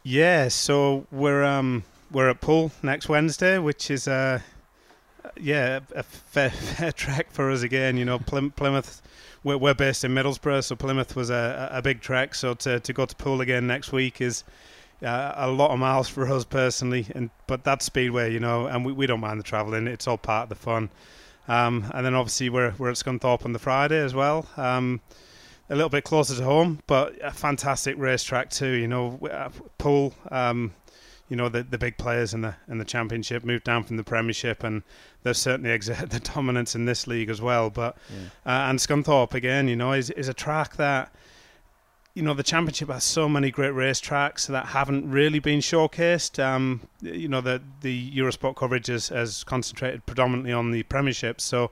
Yeah, 0.02 0.48
so 0.48 1.06
we're 1.12 1.44
um 1.44 1.84
we're 2.12 2.30
at 2.30 2.42
Poole 2.42 2.72
next 2.82 3.10
Wednesday, 3.10 3.58
which 3.58 3.92
is 3.92 4.08
uh, 4.08 4.40
yeah 5.38 5.80
a 5.96 6.04
fair, 6.04 6.50
fair 6.50 6.92
trek 6.92 7.32
for 7.32 7.52
us 7.52 7.62
again. 7.62 7.98
You 7.98 8.06
know, 8.06 8.20
Plymouth. 8.20 9.02
We're, 9.42 9.58
we're 9.58 9.74
based 9.74 10.04
in 10.04 10.14
Middlesbrough, 10.14 10.66
so 10.66 10.76
Plymouth 10.76 11.16
was 11.16 11.30
a, 11.30 11.70
a 11.72 11.82
big 11.82 12.02
trek. 12.02 12.36
So 12.36 12.54
to 12.56 12.80
to 12.80 12.94
go 12.94 13.06
to 13.06 13.16
Poole 13.16 13.42
again 13.42 13.68
next 13.68 13.92
week 13.92 14.22
is 14.22 14.44
uh, 15.04 15.34
a 15.36 15.50
lot 15.50 15.72
of 15.72 15.80
miles 15.80 16.10
for 16.10 16.28
us 16.30 16.46
personally. 16.46 17.08
And 17.16 17.30
but 17.48 17.64
that's 17.64 17.86
Speedway, 17.86 18.34
you 18.34 18.40
know, 18.40 18.66
and 18.68 18.86
we, 18.86 18.92
we 18.92 19.08
don't 19.08 19.22
mind 19.22 19.40
the 19.40 19.44
travelling. 19.44 19.88
It's 19.88 20.08
all 20.08 20.18
part 20.18 20.44
of 20.44 20.50
the 20.50 20.56
fun. 20.56 20.90
Um, 21.48 21.90
and 21.94 22.06
then 22.06 22.16
obviously 22.16 22.50
we're 22.50 22.74
we're 22.78 22.90
at 22.90 22.96
Scunthorpe 22.96 23.46
on 23.46 23.54
the 23.54 23.60
Friday 23.60 24.00
as 24.00 24.14
well. 24.14 24.46
Um, 24.58 25.02
a 25.72 25.76
little 25.76 25.90
bit 25.90 26.04
closer 26.04 26.36
to 26.36 26.44
home, 26.44 26.80
but 26.88 27.16
a 27.24 27.32
fantastic 27.32 27.96
racetrack 27.98 28.50
too. 28.50 28.72
You 28.72 28.88
know, 28.88 29.20
uh, 29.32 29.50
Poole. 29.78 30.14
Um, 30.32 30.74
you 31.30 31.36
know 31.36 31.48
the 31.48 31.64
the 31.64 31.78
big 31.78 31.98
players 31.98 32.34
in 32.34 32.42
the 32.42 32.56
in 32.68 32.80
the 32.80 32.86
championship 32.86 33.44
moved 33.44 33.64
down 33.64 33.84
from 33.84 33.98
the 33.98 34.04
Premiership, 34.04 34.64
and 34.64 34.84
they've 35.24 35.38
certainly 35.38 35.72
exerted 35.80 36.10
the 36.10 36.20
dominance 36.20 36.76
in 36.76 36.86
this 36.86 37.08
league 37.08 37.30
as 37.30 37.42
well. 37.42 37.70
But 37.70 37.96
yeah. 38.10 38.52
uh, 38.52 38.70
and 38.70 38.80
Scunthorpe 38.80 39.34
again, 39.34 39.68
you 39.68 39.76
know, 39.76 39.94
is 39.94 40.10
is 40.12 40.28
a 40.28 40.34
track 40.34 40.76
that 40.78 41.14
you 42.16 42.24
know 42.24 42.34
the 42.34 42.44
championship 42.44 42.90
has 42.90 43.04
so 43.04 43.30
many 43.30 43.52
great 43.52 43.70
race 43.70 44.00
tracks 44.00 44.48
that 44.48 44.68
haven't 44.68 45.10
really 45.10 45.40
been 45.40 45.60
showcased. 45.60 46.44
Um, 46.44 46.82
you 47.02 47.28
know 47.28 47.42
the 47.42 47.62
the 47.82 48.12
Eurosport 48.12 48.56
coverage 48.56 48.88
has, 48.88 49.10
has 49.10 49.44
concentrated 49.44 50.06
predominantly 50.06 50.52
on 50.52 50.72
the 50.72 50.84
Premiership, 50.84 51.40
so 51.40 51.72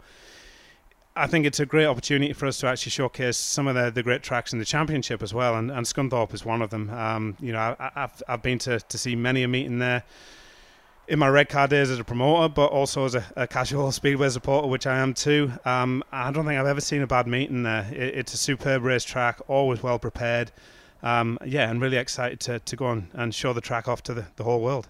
I 1.18 1.28
think 1.28 1.46
it's 1.46 1.60
a 1.60 1.66
great 1.66 1.86
opportunity 1.86 2.32
for 2.34 2.46
us 2.46 2.60
to 2.60 2.68
actually 2.68 2.92
showcase 2.92 3.38
some 3.38 3.68
of 3.68 3.76
the, 3.76 3.90
the 3.90 4.04
great 4.04 4.24
tracks 4.24 4.54
in 4.54 4.60
the 4.60 4.66
championship 4.66 5.24
as 5.24 5.34
well, 5.34 5.56
and, 5.56 5.72
and 5.72 5.86
Scunthorpe 5.86 6.34
is 6.34 6.46
one 6.46 6.62
of 6.62 6.70
them. 6.70 6.90
Um, 6.92 7.36
you 7.40 7.52
know, 7.52 7.76
I, 7.80 7.92
have 7.96 8.24
I've 8.28 8.42
been 8.42 8.60
to, 8.60 8.80
to 8.80 8.98
see 8.98 9.16
many 9.16 9.44
a 9.44 9.48
meeting 9.48 9.80
there 9.80 10.04
in 11.08 11.20
my 11.20 11.28
Redcar 11.28 11.68
days 11.68 11.90
as 11.90 12.00
a 12.00 12.04
promoter, 12.04 12.54
but 12.54 12.68
also 12.68 13.06
as 13.06 13.16
a, 13.16 13.26
a 13.36 13.48
casual 13.48 13.92
speedway 14.02 14.30
supporter, 14.30 14.68
which 14.68 14.86
I 14.86 15.00
am 15.00 15.14
too. 15.14 15.52
Um, 15.66 16.04
I 16.12 16.32
don't 16.32 16.46
think 16.46 16.60
I've 16.60 16.68
ever 16.68 16.82
seen 16.82 17.02
a 17.02 17.08
bad 17.08 17.28
meeting 17.28 17.64
there. 17.64 17.88
It, 17.92 18.16
it's 18.16 18.34
a 18.34 18.38
superb 18.38 18.84
race 18.84 19.04
track, 19.04 19.42
always 19.48 19.82
well 19.82 20.00
prepared. 20.00 20.52
Um, 21.04 21.38
yeah, 21.46 21.70
and 21.70 21.82
really 21.82 21.98
excited 21.98 22.40
to, 22.42 22.60
to 22.60 22.76
go 22.76 22.86
on 22.88 23.10
and 23.14 23.34
show 23.34 23.54
the 23.54 23.62
track 23.62 23.88
off 23.88 24.04
to 24.04 24.14
the, 24.14 24.26
the 24.36 24.44
whole 24.44 24.62
world. 24.62 24.88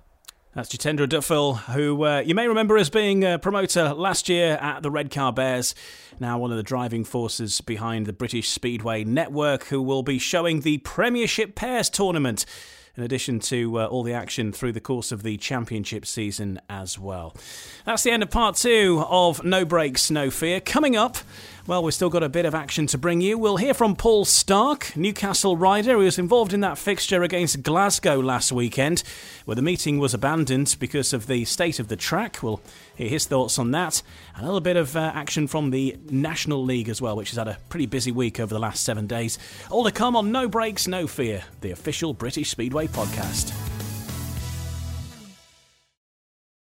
That's 0.58 0.76
Jitendra 0.76 1.08
Duffill, 1.08 1.54
who 1.54 2.04
uh, 2.04 2.24
you 2.26 2.34
may 2.34 2.48
remember 2.48 2.80
as 2.80 2.90
being 2.90 3.24
a 3.24 3.38
promoter 3.38 3.94
last 3.94 4.28
year 4.28 4.54
at 4.60 4.82
the 4.82 4.90
Redcar 4.90 5.32
Bears, 5.32 5.76
now 6.20 6.40
one 6.40 6.50
of 6.50 6.58
the 6.58 6.64
driving 6.64 7.04
forces 7.04 7.62
behind 7.62 8.08
the 8.08 8.12
British 8.12 8.50
Speedway 8.50 9.04
Network, 9.04 9.66
who 9.66 9.84
will 9.84 10.02
be 10.02 10.18
showing 10.18 10.62
the 10.62 10.80
Premiership 10.80 11.54
Pairs 11.54 11.92
tournament 11.92 12.44
in 12.96 13.04
addition 13.04 13.40
to 13.40 13.82
uh, 13.82 13.86
all 13.86 14.02
the 14.02 14.14
action 14.14 14.52
through 14.52 14.72
the 14.72 14.82
course 14.82 15.12
of 15.12 15.22
the 15.22 15.38
championship 15.38 16.08
season 16.08 16.60
as 16.68 16.98
well. 16.98 17.36
That's 17.86 18.02
the 18.02 18.10
end 18.10 18.24
of 18.24 18.32
part 18.32 18.56
two 18.56 19.06
of 19.08 19.44
No 19.44 19.64
Brakes, 19.64 20.10
No 20.10 20.32
Fear. 20.32 20.62
Coming 20.62 20.96
up, 20.96 21.18
well, 21.68 21.84
we've 21.84 21.94
still 21.94 22.10
got 22.10 22.24
a 22.24 22.30
bit 22.30 22.46
of 22.46 22.56
action 22.56 22.88
to 22.88 22.98
bring 22.98 23.20
you. 23.20 23.38
We'll 23.38 23.58
hear 23.58 23.74
from 23.74 23.98
Paul 23.98 24.24
Starke, 24.24 24.96
Newcastle 24.96 25.58
rider, 25.58 25.94
who 25.94 26.06
was 26.06 26.18
involved 26.18 26.54
in 26.54 26.62
that 26.62 26.78
fixture 26.78 27.24
against 27.24 27.62
Glasgow 27.62 28.22
last 28.22 28.54
weekend, 28.54 29.04
where 29.44 29.56
the 29.56 29.62
meeting 29.62 30.00
was 30.00 30.14
abandoned 30.14 30.78
because 30.80 31.12
of 31.12 31.28
the 31.28 31.44
state 31.44 31.80
of 31.80 31.90
the 31.90 31.98
track. 31.98 32.42
We'll 32.42 32.62
hear 32.96 33.10
his 33.10 33.26
thoughts 33.26 33.60
on 33.60 33.72
that. 33.72 34.02
And 34.34 34.44
a 34.44 34.46
little 34.46 34.62
bit 34.62 34.78
of 34.78 34.96
uh, 34.96 35.12
action 35.14 35.46
from 35.46 35.72
the 35.72 35.98
National 36.10 36.64
League 36.64 36.88
as 36.88 37.02
well, 37.02 37.18
which 37.18 37.32
has 37.32 37.38
had 37.38 37.50
a 37.50 37.58
pretty 37.68 37.86
busy 37.86 38.14
week 38.14 38.40
over 38.40 38.54
the 38.54 38.62
last 38.62 38.86
seven 38.86 39.06
days. 39.06 39.38
All 39.70 39.84
to 39.84 39.92
come 39.92 40.16
on 40.16 40.32
No 40.32 40.48
Brakes, 40.48 40.88
No 40.88 41.06
Fear, 41.06 41.44
the 41.60 41.72
official 41.72 42.14
British 42.14 42.50
Speedway 42.50 42.88
podcast. 42.88 43.54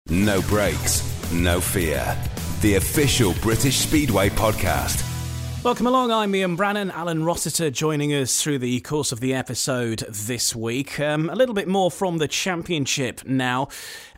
No 0.08 0.42
brakes, 0.42 1.30
no 1.32 1.60
fear. 1.60 2.16
The 2.60 2.74
official 2.74 3.32
British 3.40 3.78
Speedway 3.78 4.28
podcast. 4.28 5.02
Welcome 5.64 5.86
along. 5.86 6.10
I'm 6.10 6.34
Ian 6.34 6.56
Brannan. 6.56 6.90
Alun 6.90 7.24
Rossiter 7.24 7.70
joining 7.70 8.10
us 8.10 8.42
through 8.42 8.58
the 8.58 8.80
course 8.80 9.12
of 9.12 9.20
the 9.20 9.32
episode 9.32 10.00
this 10.10 10.54
week. 10.54 11.00
Um, 11.00 11.30
a 11.30 11.34
little 11.34 11.54
bit 11.54 11.68
more 11.68 11.90
from 11.90 12.18
the 12.18 12.28
championship 12.28 13.24
now. 13.24 13.68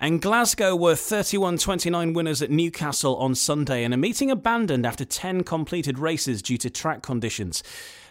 And 0.00 0.20
Glasgow 0.20 0.74
were 0.74 0.96
31 0.96 1.58
29 1.58 2.14
winners 2.14 2.42
at 2.42 2.50
Newcastle 2.50 3.14
on 3.18 3.36
Sunday, 3.36 3.84
and 3.84 3.94
a 3.94 3.96
meeting 3.96 4.28
abandoned 4.28 4.84
after 4.84 5.04
10 5.04 5.44
completed 5.44 6.00
races 6.00 6.42
due 6.42 6.58
to 6.58 6.68
track 6.68 7.00
conditions. 7.00 7.62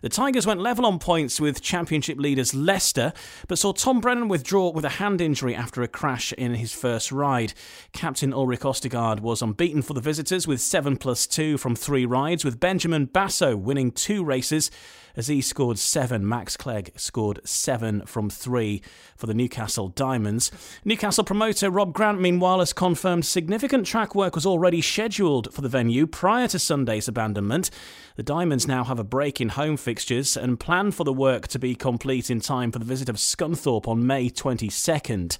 The 0.01 0.09
Tigers 0.09 0.47
went 0.47 0.59
level 0.59 0.87
on 0.87 0.97
points 0.97 1.39
with 1.39 1.61
championship 1.61 2.17
leaders 2.17 2.55
Leicester, 2.55 3.13
but 3.47 3.59
saw 3.59 3.71
Tom 3.71 4.01
Brennan 4.01 4.29
withdraw 4.29 4.71
with 4.71 4.83
a 4.83 4.89
hand 4.89 5.21
injury 5.21 5.53
after 5.53 5.83
a 5.83 5.87
crash 5.87 6.33
in 6.33 6.55
his 6.55 6.73
first 6.73 7.11
ride. 7.11 7.53
Captain 7.93 8.33
Ulrich 8.33 8.61
Ostergaard 8.61 9.19
was 9.19 9.43
unbeaten 9.43 9.83
for 9.83 9.93
the 9.93 10.01
visitors 10.01 10.47
with 10.47 10.59
7 10.59 10.97
plus 10.97 11.27
2 11.27 11.59
from 11.59 11.75
three 11.75 12.07
rides, 12.07 12.43
with 12.43 12.59
Benjamin 12.59 13.05
Basso 13.05 13.55
winning 13.55 13.91
two 13.91 14.23
races 14.23 14.71
as 15.15 15.27
he 15.27 15.41
scored 15.41 15.79
seven. 15.79 16.27
Max 16.27 16.57
Clegg 16.57 16.91
scored 16.95 17.39
seven 17.43 18.05
from 18.05 18.29
three 18.29 18.81
for 19.15 19.27
the 19.27 19.33
Newcastle 19.33 19.89
Diamonds. 19.89 20.51
Newcastle 20.83 21.23
promoter 21.23 21.69
Rob 21.69 21.93
Grant, 21.93 22.19
meanwhile, 22.19 22.59
has 22.59 22.73
confirmed 22.73 23.25
significant 23.25 23.85
track 23.85 24.15
work 24.15 24.35
was 24.35 24.45
already 24.45 24.81
scheduled 24.81 25.53
for 25.53 25.61
the 25.61 25.69
venue 25.69 26.07
prior 26.07 26.47
to 26.47 26.59
Sunday's 26.59 27.07
abandonment. 27.07 27.69
The 28.15 28.23
Diamonds 28.23 28.67
now 28.67 28.83
have 28.83 28.99
a 28.99 29.03
break 29.03 29.39
in 29.39 29.49
home 29.49 29.77
fixtures 29.77 30.35
and 30.35 30.59
plan 30.59 30.91
for 30.91 31.03
the 31.03 31.13
work 31.13 31.47
to 31.49 31.59
be 31.59 31.75
complete 31.75 32.29
in 32.29 32.41
time 32.41 32.71
for 32.71 32.79
the 32.79 32.85
visit 32.85 33.09
of 33.09 33.15
Scunthorpe 33.15 33.87
on 33.87 34.05
May 34.05 34.29
22nd. 34.29 35.37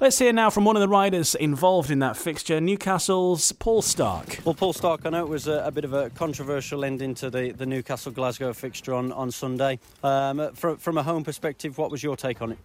Let's 0.00 0.18
hear 0.18 0.32
now 0.32 0.50
from 0.50 0.64
one 0.64 0.76
of 0.76 0.80
the 0.80 0.88
riders 0.88 1.34
involved 1.34 1.90
in 1.90 2.00
that 2.00 2.16
fixture, 2.16 2.60
Newcastle's 2.60 3.52
Paul 3.52 3.82
Starke. 3.82 4.44
Well, 4.44 4.54
Paul 4.54 4.72
Starke, 4.72 5.06
I 5.06 5.10
know 5.10 5.24
it 5.24 5.28
was 5.28 5.46
a, 5.46 5.64
a 5.64 5.70
bit 5.70 5.84
of 5.84 5.92
a 5.92 6.10
controversial 6.10 6.84
ending 6.84 7.14
to 7.16 7.30
the, 7.30 7.52
the 7.52 7.66
Newcastle 7.66 8.12
Glasgow 8.12 8.52
fixture 8.52 8.94
on, 8.94 9.07
on 9.12 9.30
Sunday. 9.30 9.78
Um, 10.02 10.52
from, 10.54 10.76
from 10.76 10.98
a 10.98 11.02
home 11.02 11.24
perspective, 11.24 11.78
what 11.78 11.90
was 11.90 12.02
your 12.02 12.16
take 12.16 12.42
on 12.42 12.52
it? 12.52 12.58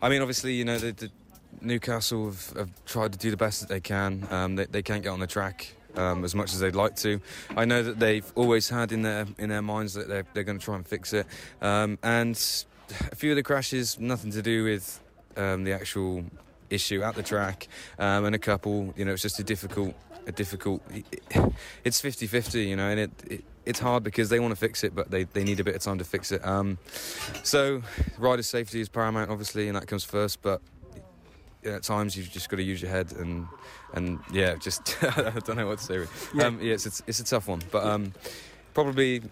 I 0.00 0.08
mean, 0.08 0.20
obviously, 0.20 0.54
you 0.54 0.64
know, 0.64 0.78
the, 0.78 0.92
the 0.92 1.10
Newcastle 1.60 2.26
have, 2.26 2.52
have, 2.56 2.84
tried 2.84 3.12
to 3.12 3.18
do 3.18 3.30
the 3.30 3.36
best 3.36 3.60
that 3.60 3.68
they 3.68 3.80
can. 3.80 4.26
Um, 4.30 4.56
they, 4.56 4.66
they, 4.66 4.82
can't 4.82 5.02
get 5.02 5.10
on 5.10 5.20
the 5.20 5.26
track. 5.26 5.74
Um, 5.96 6.24
as 6.24 6.36
much 6.36 6.52
as 6.52 6.60
they'd 6.60 6.76
like 6.76 6.94
to, 6.96 7.20
I 7.56 7.64
know 7.64 7.82
that 7.82 7.98
they've 7.98 8.32
always 8.36 8.68
had 8.68 8.92
in 8.92 9.02
their 9.02 9.26
in 9.38 9.48
their 9.48 9.60
minds 9.60 9.94
that 9.94 10.06
they're, 10.06 10.24
they're 10.34 10.44
going 10.44 10.60
to 10.60 10.64
try 10.64 10.76
and 10.76 10.86
fix 10.86 11.12
it. 11.12 11.26
Um, 11.60 11.98
and 12.04 12.36
a 13.10 13.16
few 13.16 13.30
of 13.30 13.36
the 13.36 13.42
crashes, 13.42 13.98
nothing 13.98 14.30
to 14.30 14.40
do 14.40 14.62
with 14.62 15.02
um, 15.36 15.64
the 15.64 15.72
actual 15.72 16.24
issue 16.70 17.02
at 17.02 17.16
the 17.16 17.24
track, 17.24 17.66
um, 17.98 18.24
and 18.24 18.36
a 18.36 18.38
couple, 18.38 18.94
you 18.96 19.04
know, 19.04 19.12
it's 19.12 19.22
just 19.22 19.40
a 19.40 19.42
difficult 19.42 19.96
a 20.26 20.32
difficult. 20.32 20.82
It's 21.84 22.00
50-50, 22.00 22.68
you 22.68 22.76
know, 22.76 22.88
and 22.88 23.00
it, 23.00 23.10
it 23.28 23.44
it's 23.66 23.78
hard 23.78 24.02
because 24.02 24.28
they 24.28 24.40
want 24.40 24.52
to 24.52 24.56
fix 24.56 24.84
it, 24.84 24.94
but 24.94 25.10
they, 25.10 25.24
they 25.24 25.44
need 25.44 25.60
a 25.60 25.64
bit 25.64 25.74
of 25.74 25.82
time 25.82 25.98
to 25.98 26.04
fix 26.04 26.32
it. 26.32 26.44
Um, 26.44 26.78
so 27.42 27.82
rider 28.18 28.42
safety 28.42 28.80
is 28.80 28.88
paramount, 28.88 29.30
obviously, 29.30 29.68
and 29.68 29.76
that 29.76 29.86
comes 29.86 30.04
first. 30.04 30.42
But 30.42 30.60
at 31.64 31.82
times 31.82 32.16
you've 32.16 32.30
just 32.30 32.48
got 32.48 32.56
to 32.56 32.62
use 32.62 32.80
your 32.80 32.90
head 32.90 33.12
and 33.12 33.46
and 33.92 34.20
yeah, 34.32 34.54
just 34.56 34.96
I 35.02 35.38
don't 35.44 35.56
know 35.56 35.66
what 35.66 35.78
to 35.78 35.84
say. 35.84 35.98
Really. 35.98 36.10
Yeah, 36.34 36.44
um, 36.44 36.60
yeah 36.60 36.74
it's, 36.74 36.86
it's, 36.86 37.02
it's 37.06 37.20
a 37.20 37.24
tough 37.24 37.48
one, 37.48 37.60
but 37.70 37.84
um, 37.84 38.12
probably 38.72 39.22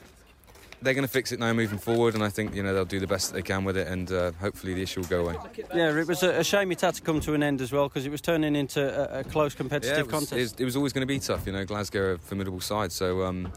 they're 0.81 0.95
going 0.95 1.07
to 1.07 1.13
fix 1.13 1.33
it 1.33 1.41
now 1.41 1.53
moving 1.53 1.79
forward, 1.79 2.15
and 2.15 2.23
I 2.23 2.29
think 2.29 2.55
you 2.55 2.63
know 2.63 2.75
they'll 2.75 2.85
do 2.85 3.01
the 3.01 3.07
best 3.07 3.29
that 3.29 3.35
they 3.35 3.43
can 3.43 3.65
with 3.65 3.77
it, 3.77 3.89
and 3.89 4.11
uh, 4.13 4.33
hopefully 4.33 4.75
the 4.75 4.83
issue 4.83 5.01
will 5.01 5.09
go 5.09 5.21
away. 5.23 5.37
Yeah, 5.75 5.97
it 5.97 6.07
was 6.07 6.23
a, 6.23 6.45
shame 6.45 6.71
it 6.73 6.81
had 6.81 6.95
to 6.95 7.03
come 7.03 7.21
to 7.21 7.35
an 7.35 7.43
end 7.43 7.61
as 7.61 7.73
well 7.73 7.89
because 7.89 8.07
it 8.07 8.11
was 8.11 8.21
turning 8.21 8.55
into 8.55 8.83
a, 9.17 9.21
a 9.21 9.25
close 9.25 9.55
competitive 9.55 9.97
yeah, 9.97 10.01
it 10.01 10.07
was, 10.07 10.13
contest. 10.13 10.33
It 10.33 10.41
was, 10.41 10.55
it 10.59 10.65
was 10.65 10.77
always 10.77 10.93
going 10.93 11.03
to 11.03 11.07
be 11.07 11.19
tough, 11.19 11.47
you 11.47 11.53
know. 11.53 11.65
Glasgow 11.65 12.01
are 12.01 12.13
a 12.13 12.19
formidable 12.19 12.61
side, 12.61 12.93
so 12.93 13.25
um, 13.25 13.53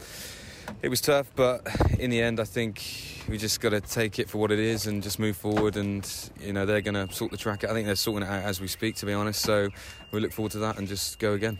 it 0.80 0.88
was 0.88 1.00
tough, 1.00 1.30
but 1.36 1.66
in 1.98 2.10
the 2.10 2.20
end, 2.20 2.40
I 2.40 2.44
think 2.44 2.82
we 3.28 3.38
just 3.38 3.60
got 3.60 3.70
to 3.70 3.80
take 3.80 4.18
it 4.18 4.28
for 4.30 4.38
what 4.38 4.50
it 4.50 4.58
is 4.58 4.86
and 4.86 5.02
just 5.02 5.18
move 5.18 5.36
forward. 5.36 5.76
And 5.76 6.08
you 6.40 6.52
know 6.52 6.64
they're 6.66 6.80
going 6.80 7.06
to 7.06 7.12
sort 7.14 7.30
the 7.30 7.36
track 7.36 7.64
out. 7.64 7.70
I 7.70 7.74
think 7.74 7.86
they're 7.86 7.96
sorting 7.96 8.28
it 8.28 8.30
out 8.30 8.42
as 8.44 8.60
we 8.60 8.68
speak, 8.68 8.96
to 8.96 9.06
be 9.06 9.12
honest. 9.12 9.42
So 9.42 9.68
we 10.10 10.20
look 10.20 10.32
forward 10.32 10.52
to 10.52 10.58
that 10.58 10.78
and 10.78 10.88
just 10.88 11.18
go 11.18 11.32
again. 11.32 11.58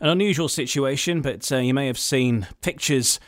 An 0.00 0.08
unusual 0.08 0.48
situation, 0.48 1.20
but 1.20 1.50
uh, 1.52 1.58
you 1.58 1.74
may 1.74 1.86
have 1.86 1.98
seen 1.98 2.48
pictures 2.60 3.20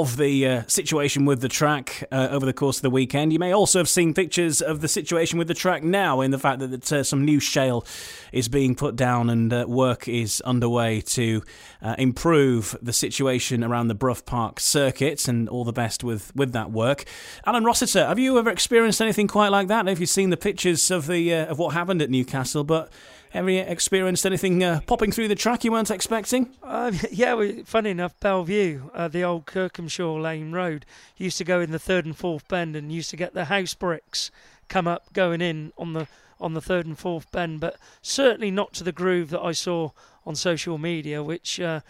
of 0.00 0.16
the 0.16 0.46
uh, 0.46 0.62
situation 0.66 1.24
with 1.24 1.40
the 1.40 1.48
track 1.48 2.04
uh, 2.12 2.28
over 2.30 2.44
the 2.44 2.52
course 2.52 2.78
of 2.78 2.82
the 2.82 2.90
weekend. 2.90 3.32
You 3.32 3.38
may 3.38 3.52
also 3.52 3.78
have 3.78 3.88
seen 3.88 4.14
pictures 4.14 4.60
of 4.60 4.80
the 4.80 4.88
situation 4.88 5.38
with 5.38 5.48
the 5.48 5.54
track 5.54 5.82
now, 5.82 6.20
in 6.20 6.30
the 6.30 6.38
fact 6.38 6.60
that, 6.60 6.92
uh, 6.92 7.02
some 7.02 7.24
new 7.24 7.40
shale 7.40 7.84
is 8.32 8.48
being 8.48 8.74
put 8.74 8.96
down 8.96 9.30
and 9.30 9.52
uh, 9.52 9.64
work 9.66 10.08
is 10.08 10.40
underway 10.42 11.00
to 11.00 11.42
uh, 11.82 11.94
improve 11.98 12.76
the 12.82 12.92
situation 12.92 13.64
around 13.64 13.88
the 13.88 13.94
Brough 13.94 14.22
Park 14.24 14.60
circuit. 14.60 15.28
And 15.28 15.48
all 15.48 15.64
the 15.64 15.72
best 15.72 16.04
with, 16.04 16.34
with 16.36 16.52
that 16.52 16.70
work. 16.70 17.04
Alun 17.46 17.64
Rossiter, 17.64 18.06
have 18.06 18.18
you 18.18 18.38
ever 18.38 18.50
experienced 18.50 19.00
anything 19.00 19.28
quite 19.28 19.48
like 19.48 19.68
that? 19.68 19.86
Have 19.86 20.00
you 20.00 20.06
seen 20.06 20.30
the 20.30 20.36
pictures 20.36 20.90
of 20.90 21.06
the 21.06 21.34
uh, 21.34 21.46
of 21.46 21.58
what 21.58 21.74
happened 21.74 22.02
at 22.02 22.10
Newcastle? 22.10 22.64
But 22.64 22.90
ever 23.34 23.50
experienced 23.50 24.24
anything 24.26 24.62
uh, 24.62 24.80
popping 24.86 25.12
through 25.12 25.28
the 25.28 25.34
track 25.34 25.64
you 25.64 25.72
weren't 25.72 25.90
expecting? 25.90 26.50
Uh, 26.62 26.92
yeah, 27.10 27.50
funny 27.64 27.90
enough, 27.90 28.18
Belle 28.20 28.44
Vue, 28.44 28.90
uh, 28.94 29.08
the 29.08 29.22
old 29.24 29.46
Kirkmanshulme 29.46 30.22
Lane 30.22 30.52
Road, 30.52 30.86
used 31.16 31.38
to 31.38 31.44
go 31.44 31.60
in 31.60 31.70
the 31.70 31.78
third 31.78 32.06
and 32.06 32.16
fourth 32.16 32.46
bend 32.48 32.76
and 32.76 32.92
used 32.92 33.10
to 33.10 33.16
get 33.16 33.34
the 33.34 33.46
house 33.46 33.74
bricks 33.74 34.30
come 34.68 34.88
up 34.88 35.12
going 35.12 35.40
in 35.40 35.72
on 35.78 35.92
the 35.92 36.08
on 36.38 36.54
the 36.54 36.60
third 36.60 36.86
and 36.86 36.98
fourth 36.98 37.30
bend, 37.32 37.60
but 37.60 37.76
certainly 38.02 38.50
not 38.50 38.74
to 38.74 38.84
the 38.84 38.92
groove 38.92 39.30
that 39.30 39.40
I 39.40 39.52
saw 39.52 39.90
on 40.26 40.36
social 40.36 40.76
media, 40.76 41.22
which 41.22 41.58
uh, 41.58 41.80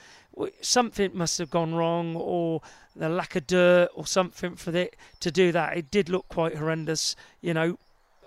something 0.61 1.11
must 1.15 1.39
have 1.39 1.51
gone 1.51 1.75
wrong 1.75 2.15
or 2.15 2.61
the 2.95 3.09
lack 3.09 3.37
of 3.37 3.47
dirt 3.47 3.89
or 3.95 4.07
something 4.07 4.55
for 4.55 4.75
it 4.77 4.97
to 5.21 5.31
do 5.31 5.53
that. 5.53 5.77
It 5.77 5.91
did 5.91 6.09
look 6.09 6.29
quite 6.29 6.57
horrendous, 6.57 7.17
you 7.41 7.55
know. 7.55 7.79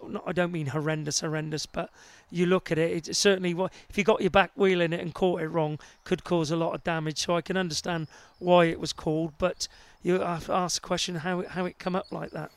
Not, 0.06 0.24
I 0.26 0.32
don't 0.32 0.52
mean 0.52 0.68
horrendous, 0.68 1.20
horrendous, 1.20 1.66
but 1.66 1.90
you 2.32 2.46
look 2.46 2.72
at 2.72 2.78
it, 2.78 3.08
it 3.08 3.16
certainly 3.16 3.56
if 3.90 3.98
you 3.98 4.04
got 4.04 4.22
your 4.22 4.30
back 4.30 4.52
wheel 4.56 4.82
in 4.82 4.94
it 4.94 5.00
and 5.00 5.14
caught 5.14 5.42
it 5.42 5.48
wrong, 5.48 5.80
could 6.04 6.24
cause 6.24 6.52
a 6.52 6.56
lot 6.56 6.76
of 6.76 6.84
damage. 6.84 7.20
So 7.20 7.36
I 7.36 7.42
can 7.42 7.58
understand 7.58 8.08
why 8.40 8.66
it 8.66 8.80
was 8.80 8.94
called, 8.94 9.34
but 9.38 9.68
you 10.02 10.20
have 10.20 10.46
to 10.46 10.54
ask 10.54 10.82
the 10.82 10.88
question 10.88 11.16
how 11.16 11.42
it, 11.42 11.50
how 11.50 11.66
it 11.66 11.80
come 11.80 11.96
up 11.96 12.12
like 12.12 12.32
that. 12.32 12.52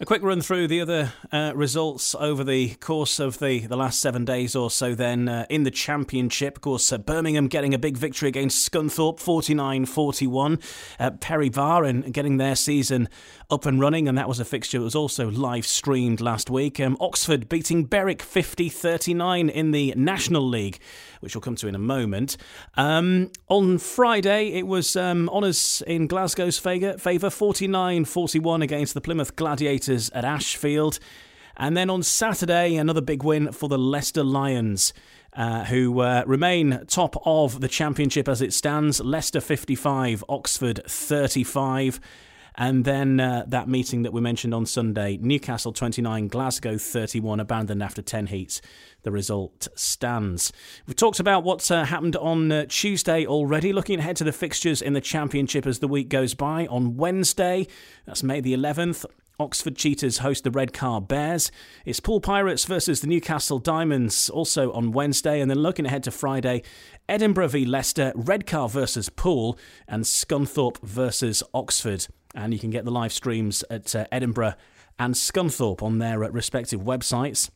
A 0.00 0.06
quick 0.06 0.22
run 0.22 0.40
through 0.40 0.68
the 0.68 0.80
other 0.80 1.12
uh, 1.32 1.50
results 1.56 2.14
over 2.14 2.44
the 2.44 2.74
course 2.76 3.18
of 3.18 3.40
the, 3.40 3.66
the 3.66 3.76
last 3.76 4.00
seven 4.00 4.24
days 4.24 4.54
or 4.54 4.70
so. 4.70 4.94
Then 4.94 5.28
uh, 5.28 5.44
in 5.50 5.64
the 5.64 5.72
championship, 5.72 6.58
of 6.58 6.60
course, 6.62 6.92
uh, 6.92 6.98
Birmingham 6.98 7.48
getting 7.48 7.74
a 7.74 7.80
big 7.80 7.96
victory 7.96 8.28
against 8.28 8.70
Scunthorpe, 8.70 9.18
49 9.18 9.86
41. 9.86 10.60
Uh, 11.00 11.10
Perry 11.10 11.48
Barr 11.48 11.82
and 11.82 12.14
getting 12.14 12.36
their 12.36 12.54
season 12.54 13.08
up 13.50 13.64
and 13.64 13.80
running, 13.80 14.06
and 14.06 14.18
that 14.18 14.28
was 14.28 14.38
a 14.38 14.44
fixture 14.44 14.78
that 14.78 14.84
was 14.84 14.94
also 14.94 15.30
live 15.30 15.66
streamed 15.66 16.20
last 16.20 16.50
week. 16.50 16.78
Um, 16.78 16.98
Oxford 17.00 17.48
beating 17.48 17.84
Berwick 17.84 18.20
50 18.20 18.68
39 18.68 19.48
in 19.48 19.70
the 19.70 19.94
National 19.96 20.46
League, 20.46 20.78
which 21.20 21.34
we'll 21.34 21.40
come 21.40 21.56
to 21.56 21.66
in 21.66 21.74
a 21.74 21.78
moment. 21.78 22.36
Um, 22.76 23.30
on 23.48 23.78
Friday, 23.78 24.48
it 24.48 24.66
was 24.66 24.96
um, 24.96 25.30
honours 25.30 25.82
in 25.86 26.08
Glasgow's 26.08 26.58
favour 26.58 27.30
49 27.30 28.04
41 28.04 28.60
against 28.60 28.92
the 28.92 29.00
Plymouth 29.00 29.34
Gladiators 29.34 30.10
at 30.10 30.26
Ashfield. 30.26 30.98
And 31.56 31.74
then 31.74 31.88
on 31.88 32.02
Saturday, 32.02 32.76
another 32.76 33.00
big 33.00 33.22
win 33.22 33.52
for 33.52 33.68
the 33.68 33.78
Leicester 33.78 34.24
Lions. 34.24 34.92
Uh, 35.34 35.64
who 35.66 36.00
uh, 36.00 36.24
remain 36.26 36.84
top 36.88 37.14
of 37.24 37.60
the 37.60 37.68
championship 37.68 38.28
as 38.28 38.42
it 38.42 38.52
stands. 38.52 38.98
Leicester 38.98 39.40
55, 39.40 40.24
Oxford 40.28 40.80
35. 40.86 42.00
And 42.60 42.84
then 42.84 43.20
uh, 43.20 43.44
that 43.46 43.68
meeting 43.68 44.02
that 44.02 44.12
we 44.12 44.20
mentioned 44.20 44.52
on 44.52 44.66
Sunday 44.66 45.16
Newcastle 45.22 45.72
29, 45.72 46.26
Glasgow 46.26 46.76
31, 46.76 47.38
abandoned 47.38 47.84
after 47.84 48.02
10 48.02 48.26
heats. 48.26 48.60
The 49.04 49.12
result 49.12 49.68
stands. 49.76 50.52
We've 50.84 50.96
talked 50.96 51.20
about 51.20 51.44
what's 51.44 51.70
uh, 51.70 51.84
happened 51.84 52.16
on 52.16 52.50
uh, 52.50 52.66
Tuesday 52.68 53.24
already. 53.24 53.72
Looking 53.72 54.00
ahead 54.00 54.16
to 54.16 54.24
the 54.24 54.32
fixtures 54.32 54.82
in 54.82 54.92
the 54.92 55.00
Championship 55.00 55.66
as 55.68 55.78
the 55.78 55.86
week 55.86 56.08
goes 56.08 56.34
by. 56.34 56.66
On 56.66 56.96
Wednesday, 56.96 57.68
that's 58.06 58.24
May 58.24 58.40
the 58.40 58.54
11th, 58.54 59.04
Oxford 59.40 59.76
Cheetahs 59.76 60.18
host 60.18 60.42
the 60.42 60.50
Redcar 60.50 61.00
Bears. 61.00 61.52
It's 61.84 62.00
Poole 62.00 62.20
Pirates 62.20 62.64
versus 62.64 63.00
the 63.00 63.06
Newcastle 63.06 63.60
Diamonds 63.60 64.28
also 64.28 64.72
on 64.72 64.90
Wednesday. 64.90 65.40
And 65.40 65.48
then 65.48 65.60
looking 65.60 65.86
ahead 65.86 66.02
to 66.04 66.10
Friday, 66.10 66.64
Edinburgh 67.08 67.48
v 67.48 67.64
Leicester, 67.64 68.12
Redcar 68.16 68.68
versus 68.68 69.08
Poole, 69.08 69.56
and 69.86 70.02
Scunthorpe 70.02 70.80
versus 70.82 71.44
Oxford. 71.54 72.08
And 72.34 72.52
you 72.52 72.58
can 72.58 72.70
get 72.70 72.84
the 72.84 72.90
live 72.90 73.12
streams 73.12 73.62
at 73.70 73.94
uh, 73.94 74.06
Edinburgh 74.10 74.54
and 74.98 75.14
Scunthorpe 75.14 75.84
on 75.84 75.98
their 75.98 76.24
uh, 76.24 76.30
respective 76.30 76.80
websites. 76.80 77.48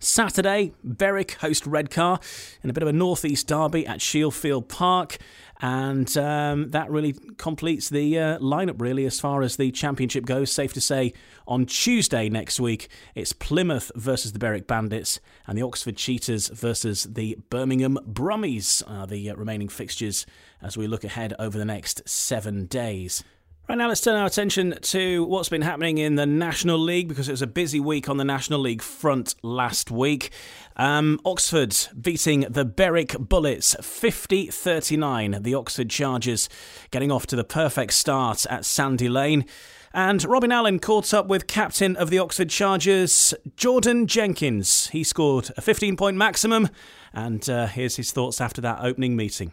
Saturday, 0.00 0.74
Berwick 0.84 1.32
host 1.40 1.66
Redcar 1.66 2.20
in 2.62 2.68
a 2.68 2.74
bit 2.74 2.82
of 2.82 2.88
a 2.90 2.92
northeast 2.92 3.46
derby 3.46 3.86
at 3.86 4.02
Shielfield 4.02 4.68
Park. 4.68 5.16
And 5.60 6.14
um, 6.18 6.70
that 6.70 6.90
really 6.90 7.14
completes 7.38 7.88
the 7.88 8.18
uh, 8.18 8.38
lineup, 8.38 8.80
really, 8.80 9.06
as 9.06 9.18
far 9.18 9.42
as 9.42 9.56
the 9.56 9.70
championship 9.70 10.26
goes. 10.26 10.52
Safe 10.52 10.72
to 10.74 10.80
say, 10.80 11.14
on 11.46 11.64
Tuesday 11.64 12.28
next 12.28 12.60
week, 12.60 12.88
it's 13.14 13.32
Plymouth 13.32 13.90
versus 13.94 14.32
the 14.32 14.38
Berwick 14.38 14.66
Bandits 14.66 15.18
and 15.46 15.56
the 15.56 15.62
Oxford 15.62 15.96
Cheetahs 15.96 16.48
versus 16.48 17.04
the 17.04 17.38
Birmingham 17.48 17.98
Brummies, 18.06 18.82
are 18.86 19.06
the 19.06 19.30
uh, 19.30 19.34
remaining 19.34 19.68
fixtures 19.68 20.26
as 20.60 20.76
we 20.76 20.86
look 20.86 21.04
ahead 21.04 21.32
over 21.38 21.56
the 21.56 21.64
next 21.64 22.06
seven 22.06 22.66
days. 22.66 23.24
Right 23.68 23.78
now, 23.78 23.88
let's 23.88 24.00
turn 24.00 24.14
our 24.14 24.26
attention 24.26 24.78
to 24.80 25.24
what's 25.24 25.48
been 25.48 25.62
happening 25.62 25.98
in 25.98 26.14
the 26.14 26.24
National 26.24 26.78
League 26.78 27.08
because 27.08 27.28
it 27.28 27.32
was 27.32 27.42
a 27.42 27.48
busy 27.48 27.80
week 27.80 28.08
on 28.08 28.16
the 28.16 28.24
National 28.24 28.60
League 28.60 28.80
front 28.80 29.34
last 29.42 29.90
week. 29.90 30.30
Um, 30.76 31.18
Oxford 31.24 31.76
beating 32.00 32.42
the 32.42 32.64
Berwick 32.64 33.16
Bullets 33.18 33.74
50 33.82 34.46
39. 34.52 35.42
The 35.42 35.54
Oxford 35.54 35.90
Chargers 35.90 36.48
getting 36.92 37.10
off 37.10 37.26
to 37.26 37.34
the 37.34 37.42
perfect 37.42 37.94
start 37.94 38.46
at 38.48 38.64
Sandy 38.64 39.08
Lane. 39.08 39.44
And 39.92 40.22
Robin 40.22 40.52
Allen 40.52 40.78
caught 40.78 41.12
up 41.12 41.26
with 41.26 41.48
captain 41.48 41.96
of 41.96 42.08
the 42.08 42.20
Oxford 42.20 42.50
Chargers, 42.50 43.34
Jordan 43.56 44.06
Jenkins. 44.06 44.90
He 44.90 45.02
scored 45.02 45.50
a 45.56 45.60
15 45.60 45.96
point 45.96 46.16
maximum, 46.16 46.68
and 47.12 47.50
uh, 47.50 47.66
here's 47.66 47.96
his 47.96 48.12
thoughts 48.12 48.40
after 48.40 48.60
that 48.60 48.78
opening 48.82 49.16
meeting. 49.16 49.50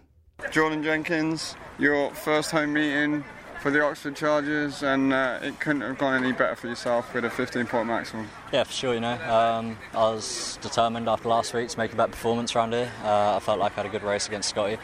Jordan 0.51 0.83
Jenkins, 0.83 1.55
your 1.79 2.13
first 2.13 2.51
home 2.51 2.73
meeting 2.73 3.23
for 3.63 3.71
the 3.71 3.81
Oxford 3.81 4.13
Chargers, 4.13 4.83
and 4.83 5.13
uh, 5.13 5.39
it 5.41 5.57
couldn't 5.61 5.83
have 5.83 5.97
gone 5.97 6.21
any 6.21 6.33
better 6.33 6.53
for 6.53 6.67
yourself 6.67 7.13
with 7.13 7.23
a 7.23 7.29
15 7.29 7.65
point 7.65 7.87
maximum. 7.87 8.27
Yeah, 8.51 8.65
for 8.65 8.73
sure. 8.73 8.93
You 8.93 8.99
know, 8.99 9.13
um, 9.13 9.77
I 9.93 10.11
was 10.11 10.59
determined 10.61 11.07
after 11.07 11.29
last 11.29 11.53
week 11.53 11.69
to 11.69 11.77
make 11.77 11.93
a 11.93 11.95
better 11.95 12.11
performance 12.11 12.53
around 12.57 12.73
here. 12.73 12.91
Uh, 13.05 13.37
I 13.37 13.39
felt 13.39 13.59
like 13.59 13.71
I 13.71 13.75
had 13.75 13.85
a 13.85 13.89
good 13.89 14.03
race 14.03 14.27
against 14.27 14.49
Scotty. 14.49 14.77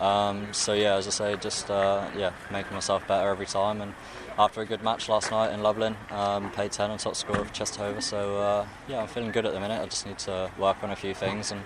Um, 0.00 0.52
so 0.52 0.74
yeah, 0.74 0.96
as 0.96 1.06
I 1.06 1.10
say, 1.10 1.36
just 1.36 1.70
uh, 1.70 2.10
yeah, 2.16 2.32
making 2.50 2.74
myself 2.74 3.06
better 3.06 3.28
every 3.28 3.46
time. 3.46 3.80
And 3.80 3.94
after 4.36 4.62
a 4.62 4.66
good 4.66 4.82
match 4.82 5.08
last 5.08 5.30
night 5.30 5.52
in 5.52 5.62
Lublin, 5.62 5.94
um, 6.10 6.50
paid 6.50 6.72
10 6.72 6.90
on 6.90 6.98
top 6.98 7.14
score 7.14 7.38
of 7.38 7.52
Częstochowa. 7.52 8.02
So 8.02 8.38
uh, 8.38 8.66
yeah, 8.88 9.02
I'm 9.02 9.06
feeling 9.06 9.30
good 9.30 9.46
at 9.46 9.52
the 9.52 9.60
minute. 9.60 9.80
I 9.80 9.84
just 9.84 10.06
need 10.06 10.18
to 10.18 10.50
work 10.58 10.82
on 10.82 10.90
a 10.90 10.96
few 10.96 11.14
things 11.14 11.52
and. 11.52 11.62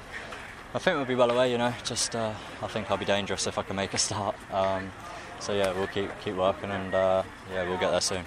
I 0.75 0.79
think 0.79 0.99
we'll 0.99 1.07
be 1.07 1.15
well 1.15 1.31
away, 1.31 1.51
you 1.51 1.57
know. 1.57 1.73
Just, 1.83 2.15
uh, 2.15 2.35
I 2.61 2.67
think 2.67 2.91
I'll 2.91 2.99
be 2.99 3.07
dangerous 3.07 3.47
if 3.47 3.57
I 3.57 3.63
can 3.63 3.75
make 3.75 3.95
a 3.95 3.99
start. 3.99 4.37
So 5.41 5.55
yeah, 5.55 5.73
we'll 5.73 5.87
keep 5.87 6.11
keep 6.21 6.35
working, 6.35 6.71
and 6.71 6.95
uh, 6.95 7.23
yeah, 7.53 7.69
we'll 7.69 7.79
get 7.79 7.91
there 7.91 8.01
soon. 8.01 8.25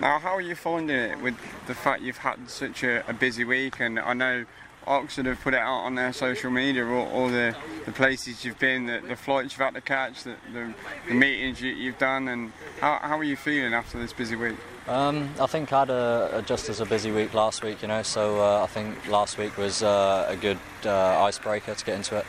Now, 0.00 0.18
how 0.18 0.34
are 0.34 0.40
you 0.40 0.54
finding 0.54 0.96
it 0.96 1.20
with 1.20 1.36
the 1.66 1.74
fact 1.74 2.02
you've 2.02 2.18
had 2.18 2.48
such 2.50 2.82
a, 2.82 3.08
a 3.08 3.12
busy 3.12 3.44
week? 3.44 3.78
And 3.78 4.00
I 4.00 4.14
know 4.14 4.44
Oxford 4.86 5.26
have 5.26 5.40
put 5.40 5.54
it 5.54 5.60
out 5.60 5.84
on 5.84 5.94
their 5.94 6.12
social 6.12 6.50
media, 6.50 6.86
all, 6.86 7.06
all 7.08 7.28
the, 7.28 7.54
the 7.84 7.92
places 7.92 8.44
you've 8.44 8.58
been, 8.58 8.86
the, 8.86 9.00
the 9.06 9.16
flights 9.16 9.52
you've 9.52 9.60
had 9.60 9.74
to 9.74 9.80
catch, 9.80 10.24
the, 10.24 10.34
the, 10.52 10.74
the 11.08 11.14
meetings 11.14 11.60
you, 11.60 11.90
have 11.90 12.00
done, 12.00 12.28
and 12.28 12.52
how, 12.80 12.98
how 13.00 13.18
are 13.18 13.24
you 13.24 13.36
feeling 13.36 13.74
after 13.74 13.98
this 13.98 14.12
busy 14.12 14.34
week? 14.34 14.56
Um, 14.88 15.30
I 15.38 15.46
think 15.46 15.72
I 15.72 15.80
had 15.80 15.90
a, 15.90 16.38
a, 16.38 16.42
just 16.42 16.68
as 16.68 16.80
a 16.80 16.86
busy 16.86 17.12
week 17.12 17.32
last 17.34 17.62
week, 17.62 17.82
you 17.82 17.88
know, 17.88 18.02
so 18.02 18.40
uh, 18.40 18.64
I 18.64 18.66
think 18.66 19.06
last 19.08 19.38
week 19.38 19.56
was 19.56 19.82
uh, 19.82 20.26
a 20.28 20.36
good 20.36 20.58
uh, 20.84 21.22
icebreaker 21.22 21.74
to 21.74 21.84
get 21.84 21.94
into 21.94 22.16
it. 22.16 22.26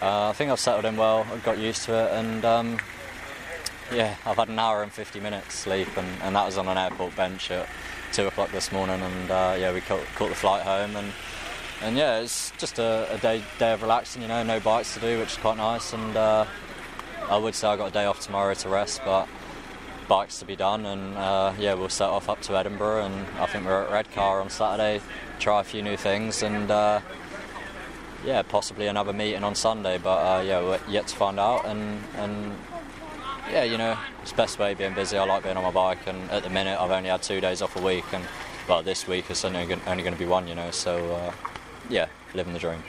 Uh, 0.00 0.28
I 0.28 0.32
think 0.32 0.50
I've 0.50 0.60
settled 0.60 0.84
in 0.84 0.96
well, 0.96 1.26
I've 1.32 1.42
got 1.42 1.58
used 1.58 1.82
to 1.84 1.94
it, 1.94 2.12
and 2.12 2.44
um, 2.44 2.78
yeah, 3.92 4.16
I've 4.24 4.36
had 4.36 4.48
an 4.48 4.58
hour 4.58 4.82
and 4.82 4.92
50 4.92 5.20
minutes 5.20 5.54
sleep, 5.54 5.96
and, 5.96 6.08
and 6.22 6.34
that 6.36 6.46
was 6.46 6.58
on 6.58 6.68
an 6.68 6.78
airport 6.78 7.14
bench 7.16 7.50
at 7.50 7.68
two 8.12 8.26
o'clock 8.26 8.50
this 8.50 8.72
morning. 8.72 9.00
And 9.00 9.30
uh, 9.30 9.56
yeah, 9.58 9.72
we 9.72 9.80
caught, 9.80 10.04
caught, 10.16 10.30
the 10.30 10.34
flight 10.34 10.62
home, 10.62 10.96
and 10.96 11.12
and 11.82 11.96
yeah, 11.96 12.20
it's 12.20 12.52
just 12.58 12.78
a, 12.78 13.06
a, 13.12 13.18
day 13.18 13.42
day 13.58 13.72
of 13.72 13.82
relaxing. 13.82 14.22
You 14.22 14.28
know, 14.28 14.42
no 14.42 14.60
bikes 14.60 14.94
to 14.94 15.00
do, 15.00 15.18
which 15.18 15.32
is 15.32 15.36
quite 15.36 15.56
nice. 15.56 15.92
And 15.92 16.16
uh, 16.16 16.46
I 17.28 17.36
would 17.36 17.54
say 17.54 17.68
I 17.68 17.76
got 17.76 17.88
a 17.90 17.92
day 17.92 18.06
off 18.06 18.20
tomorrow 18.20 18.54
to 18.54 18.68
rest, 18.68 19.02
but 19.04 19.28
bikes 20.08 20.38
to 20.40 20.44
be 20.44 20.56
done. 20.56 20.86
And 20.86 21.16
uh, 21.16 21.52
yeah, 21.58 21.74
we'll 21.74 21.88
set 21.88 22.08
off 22.08 22.28
up 22.28 22.40
to 22.42 22.56
Edinburgh, 22.56 23.04
and 23.04 23.26
I 23.38 23.46
think 23.46 23.66
we're 23.66 23.82
at 23.82 23.90
Redcar 23.90 24.40
on 24.40 24.50
Saturday, 24.50 25.00
try 25.38 25.60
a 25.60 25.64
few 25.64 25.82
new 25.82 25.96
things, 25.96 26.42
and 26.42 26.70
uh, 26.70 27.00
yeah, 28.24 28.42
possibly 28.42 28.86
another 28.86 29.12
meeting 29.12 29.44
on 29.44 29.54
Sunday. 29.54 29.98
But 29.98 30.18
uh, 30.18 30.42
yeah, 30.42 30.60
we're 30.60 30.80
yet 30.88 31.06
to 31.08 31.16
find 31.16 31.38
out, 31.38 31.66
and 31.66 32.02
and 32.16 32.56
yeah, 33.50 33.64
you 33.64 33.78
know, 33.78 33.98
it's 34.22 34.32
the 34.32 34.36
best 34.36 34.58
way 34.58 34.74
being 34.74 34.94
busy. 34.94 35.16
I 35.16 35.24
like 35.24 35.42
being 35.42 35.56
on 35.56 35.62
my 35.62 35.70
bike, 35.70 36.06
and 36.06 36.30
at 36.30 36.42
the 36.42 36.50
minute, 36.50 36.78
I've 36.80 36.90
only 36.90 37.08
had 37.08 37.22
two 37.22 37.40
days 37.40 37.62
off 37.62 37.76
a 37.76 37.82
week, 37.82 38.04
and 38.12 38.24
but 38.66 38.82
this 38.82 39.06
week 39.06 39.30
is 39.30 39.44
only 39.44 39.66
going 39.66 39.80
to 40.12 40.18
be 40.18 40.26
one, 40.26 40.48
you 40.48 40.54
know. 40.54 40.70
So, 40.70 41.14
uh, 41.14 41.32
yeah, 41.88 42.06
living 42.34 42.52
the 42.52 42.58
dream. 42.58 42.82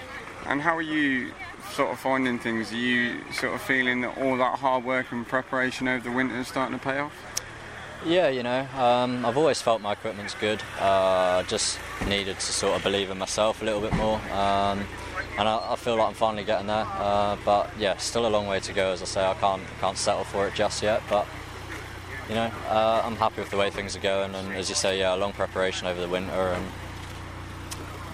And 0.45 0.61
how 0.61 0.75
are 0.75 0.81
you 0.81 1.31
sort 1.73 1.91
of 1.91 1.99
finding 1.99 2.39
things? 2.39 2.71
Are 2.71 2.77
you 2.77 3.21
sort 3.31 3.53
of 3.53 3.61
feeling 3.61 4.01
that 4.01 4.17
all 4.17 4.37
that 4.37 4.59
hard 4.59 4.83
work 4.83 5.11
and 5.11 5.27
preparation 5.27 5.87
over 5.87 6.09
the 6.09 6.15
winter 6.15 6.37
is 6.37 6.47
starting 6.47 6.77
to 6.77 6.83
pay 6.83 6.99
off? 6.99 7.13
Yeah, 8.05 8.29
you 8.29 8.43
know, 8.43 8.67
um, 8.77 9.25
I've 9.25 9.37
always 9.37 9.61
felt 9.61 9.81
my 9.81 9.93
equipment's 9.93 10.35
good. 10.35 10.61
Uh, 10.79 11.43
just 11.43 11.79
needed 12.07 12.35
to 12.35 12.53
sort 12.53 12.75
of 12.75 12.83
believe 12.83 13.09
in 13.09 13.17
myself 13.17 13.61
a 13.61 13.65
little 13.65 13.81
bit 13.81 13.93
more. 13.93 14.19
Um, 14.31 14.85
and 15.37 15.47
I, 15.47 15.73
I, 15.73 15.75
feel 15.75 15.97
like 15.97 16.07
I'm 16.07 16.13
finally 16.15 16.43
getting 16.43 16.67
there. 16.67 16.85
Uh, 16.97 17.37
but 17.45 17.69
yeah, 17.77 17.97
still 17.97 18.27
a 18.27 18.29
long 18.29 18.47
way 18.47 18.59
to 18.59 18.73
go. 18.73 18.91
As 18.91 19.01
I 19.01 19.05
say, 19.05 19.25
I 19.25 19.35
can't 19.35 19.61
can't 19.79 19.97
settle 19.97 20.23
for 20.23 20.47
it 20.47 20.55
just 20.55 20.81
yet. 20.81 21.01
But 21.09 21.27
you 22.27 22.35
know, 22.35 22.51
uh, 22.69 23.01
I'm 23.03 23.15
happy 23.15 23.41
with 23.41 23.51
the 23.51 23.57
way 23.57 23.69
things 23.69 23.95
are 23.95 23.99
going. 23.99 24.35
And 24.35 24.53
as 24.53 24.69
you 24.69 24.75
say, 24.75 24.99
yeah, 24.99 25.13
long 25.13 25.33
preparation 25.33 25.87
over 25.87 26.01
the 26.01 26.07
winter 26.07 26.33
and 26.33 26.65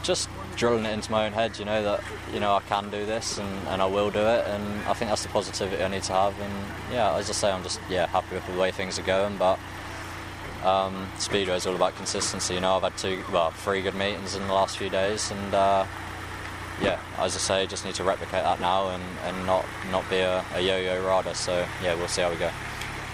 just 0.04 0.30
drilling 0.56 0.86
it 0.86 0.92
into 0.92 1.12
my 1.12 1.26
own 1.26 1.32
head. 1.32 1.58
You 1.58 1.66
know 1.66 1.82
that 1.84 2.04
you 2.34 2.40
know 2.40 2.56
I 2.56 2.60
can 2.62 2.90
do 2.90 3.06
this 3.06 3.38
and, 3.38 3.68
and 3.70 3.82
I 3.82 3.86
will 3.86 4.12
do 4.12 4.20
it. 4.20 4.46
And 4.48 4.84
I 4.86 4.94
think 4.94 5.10
that's 5.10 5.24
the 5.24 5.30
positivity 5.30 5.82
I 5.82 5.88
need 5.88 6.04
to 6.04 6.14
have. 6.14 6.40
And 6.40 6.54
yeah, 6.92 7.16
as 7.16 7.30
I 7.30 7.34
say, 7.34 7.52
I'm 7.52 7.64
just 7.64 7.80
yeah 7.90 8.08
happy 8.08 8.36
with 8.36 8.46
the 8.48 8.60
way 8.60 8.72
things 8.72 9.00
are 9.00 9.04
going. 9.04 9.38
But 9.38 9.60
um, 10.64 11.08
Speedway 11.20 11.56
is 11.56 11.66
all 11.66 11.76
about 11.76 11.96
consistency. 11.96 12.56
You 12.56 12.62
know, 12.62 12.76
I've 12.76 12.84
had 12.84 12.98
two, 12.98 13.24
well, 13.32 13.52
three 13.52 13.82
good 13.82 13.96
meetings 13.96 14.36
in 14.36 14.46
the 14.48 14.54
last 14.54 14.78
few 14.78 14.90
days, 14.90 15.32
and 15.32 15.54
uh, 15.54 15.86
yeah, 16.84 17.00
as 17.18 17.36
I 17.36 17.40
say, 17.40 17.66
just 17.66 17.86
need 17.86 17.96
to 17.96 18.04
replicate 18.04 18.44
that 18.44 18.60
now 18.60 18.90
and, 18.90 19.04
and 19.24 19.46
not 19.46 19.66
not 19.90 20.08
be 20.10 20.18
a, 20.18 20.44
a 20.54 20.60
yo-yo 20.60 21.06
rider. 21.06 21.34
So 21.34 21.66
yeah, 21.82 21.96
we'll 21.96 22.10
see 22.10 22.22
how 22.22 22.30
we 22.30 22.36
go. 22.36 22.52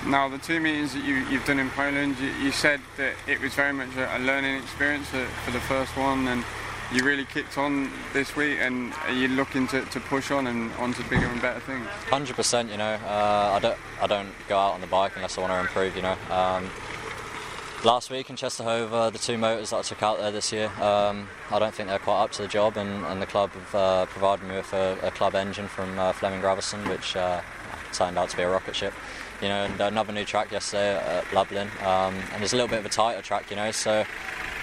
Now, 0.06 0.28
the 0.28 0.38
two 0.38 0.60
meetings 0.60 0.94
that 0.94 1.04
you, 1.04 1.16
you've 1.30 1.46
done 1.46 1.60
in 1.60 1.70
Poland, 1.72 2.18
you, 2.20 2.30
you, 2.42 2.52
said 2.52 2.80
that 2.96 3.16
it 3.28 3.42
was 3.42 3.54
very 3.54 3.74
much 3.74 3.94
a, 3.98 4.18
a 4.18 4.20
learning 4.20 4.56
experience 4.56 5.08
for, 5.08 5.26
for, 5.44 5.52
the 5.52 5.60
first 5.60 5.96
one, 5.98 6.26
and 6.30 6.46
you 6.94 7.04
really 7.04 7.26
kicked 7.26 7.58
on 7.58 7.92
this 8.14 8.34
week. 8.34 8.60
And 8.62 8.94
are 9.06 9.12
you 9.12 9.28
looking 9.28 9.68
to, 9.68 9.84
to 9.84 10.00
push 10.00 10.32
on 10.32 10.48
and 10.48 10.72
onto 10.76 11.04
bigger 11.04 11.28
and 11.28 11.42
better 11.42 11.60
things? 11.60 11.86
Hundred 12.10 12.38
percent. 12.38 12.72
You 12.72 12.78
know, 12.78 12.94
uh, 13.06 13.52
I 13.54 13.60
don't 13.60 13.78
I 14.02 14.08
don't 14.08 14.32
go 14.48 14.58
out 14.58 14.74
on 14.74 14.82
the 14.82 14.88
bike 14.88 15.12
unless 15.16 15.38
I 15.38 15.42
want 15.42 15.54
to 15.54 15.60
improve. 15.60 15.96
You 15.96 16.04
know. 16.04 16.18
Um, 16.32 16.70
last 17.84 18.10
week 18.10 18.30
in 18.30 18.36
Częstochowa, 18.36 19.12
the 19.12 19.18
two 19.18 19.38
motors 19.38 19.70
that 19.70 19.78
I 19.78 19.82
took 19.84 20.04
out 20.04 20.18
there 20.18 20.32
this 20.32 20.52
year, 20.52 20.68
um, 20.82 21.30
I 21.50 21.60
don't 21.60 21.74
think 21.74 21.88
they're 21.88 22.00
quite 22.00 22.24
up 22.24 22.32
to 22.34 22.42
the 22.42 22.48
job, 22.48 22.78
and, 22.78 23.06
and 23.06 23.22
the 23.22 23.26
club 23.26 23.52
have 23.52 23.76
uh, 23.76 24.06
provided 24.08 24.48
me 24.48 24.56
with 24.56 24.74
a, 24.74 24.98
a, 25.04 25.12
club 25.12 25.36
engine 25.36 25.68
from 25.68 25.98
uh, 25.98 26.12
Flemming 26.12 26.42
Graversen, 26.42 26.88
which 26.90 27.16
uh, 27.16 27.42
turned 27.94 28.18
out 28.18 28.30
to 28.30 28.38
be 28.38 28.44
a 28.44 28.50
rocket 28.50 28.76
ship. 28.76 28.94
You 29.42 29.48
know, 29.48 29.66
and 29.66 29.80
another 29.80 30.12
new 30.12 30.26
track 30.26 30.52
yesterday 30.52 30.98
at 30.98 31.32
Lublin, 31.34 31.70
um, 31.82 32.16
and 32.34 32.44
it's 32.44 32.52
a 32.52 32.56
little 32.58 32.68
bit 32.68 32.80
of 32.80 32.86
a 32.86 32.90
tighter 32.90 33.22
track, 33.22 33.50
you 33.50 33.56
know, 33.56 33.72
so 33.72 34.04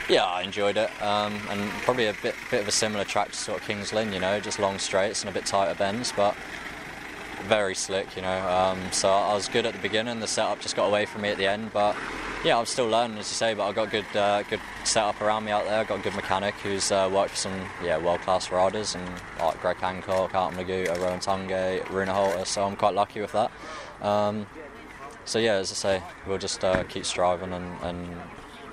yeah, 0.08 0.24
I 0.24 0.42
enjoyed 0.42 0.76
it, 0.76 0.90
um, 1.02 1.40
and 1.48 1.70
probably 1.82 2.06
a 2.06 2.14
bit 2.22 2.34
bit 2.50 2.60
of 2.60 2.68
a 2.68 2.72
similar 2.72 3.04
track 3.04 3.30
to 3.30 3.36
sort 3.36 3.60
of 3.60 3.66
Kings 3.66 3.92
Lynn, 3.92 4.12
you 4.12 4.20
know, 4.20 4.38
just 4.40 4.58
long 4.58 4.78
straights 4.78 5.22
and 5.22 5.30
a 5.30 5.32
bit 5.32 5.46
tighter 5.46 5.74
bends, 5.74 6.12
but 6.12 6.36
very 7.44 7.74
slick, 7.74 8.14
you 8.16 8.22
know. 8.22 8.48
Um, 8.48 8.78
so 8.92 9.08
I 9.08 9.34
was 9.34 9.48
good 9.48 9.64
at 9.64 9.72
the 9.72 9.80
beginning. 9.80 10.20
The 10.20 10.26
setup 10.26 10.60
just 10.60 10.76
got 10.76 10.86
away 10.86 11.06
from 11.06 11.22
me 11.22 11.30
at 11.30 11.38
the 11.38 11.46
end, 11.46 11.72
but 11.72 11.96
yeah, 12.46 12.56
I'm 12.58 12.66
still 12.66 12.86
learning, 12.86 13.18
as 13.18 13.28
you 13.28 13.34
say. 13.34 13.54
But 13.54 13.66
I've 13.66 13.74
got 13.74 13.90
good, 13.90 14.06
uh, 14.14 14.44
good 14.44 14.60
setup 14.84 15.20
around 15.20 15.44
me 15.44 15.50
out 15.50 15.64
there. 15.64 15.80
I've 15.80 15.88
got 15.88 15.98
a 15.98 16.02
good 16.02 16.14
mechanic 16.14 16.54
who's 16.56 16.92
uh, 16.92 17.10
worked 17.12 17.30
for 17.32 17.36
some 17.36 17.68
yeah 17.82 17.98
world-class 17.98 18.52
riders 18.52 18.94
and 18.94 19.04
like 19.40 19.60
Greg 19.60 19.78
Hancock, 19.78 20.32
Artem 20.32 20.58
Laguta, 20.58 20.96
Rohan 20.96 21.18
Tungate, 21.18 21.88
Rune 21.90 22.06
Holta. 22.06 22.46
So 22.46 22.64
I'm 22.64 22.76
quite 22.76 22.94
lucky 22.94 23.20
with 23.20 23.32
that. 23.32 23.50
Um, 24.00 24.46
so 25.24 25.40
yeah, 25.40 25.54
as 25.54 25.72
I 25.72 25.74
say, 25.74 26.02
we'll 26.26 26.38
just 26.38 26.62
uh, 26.62 26.84
keep 26.84 27.04
striving 27.04 27.52
and, 27.52 27.82
and 27.82 28.16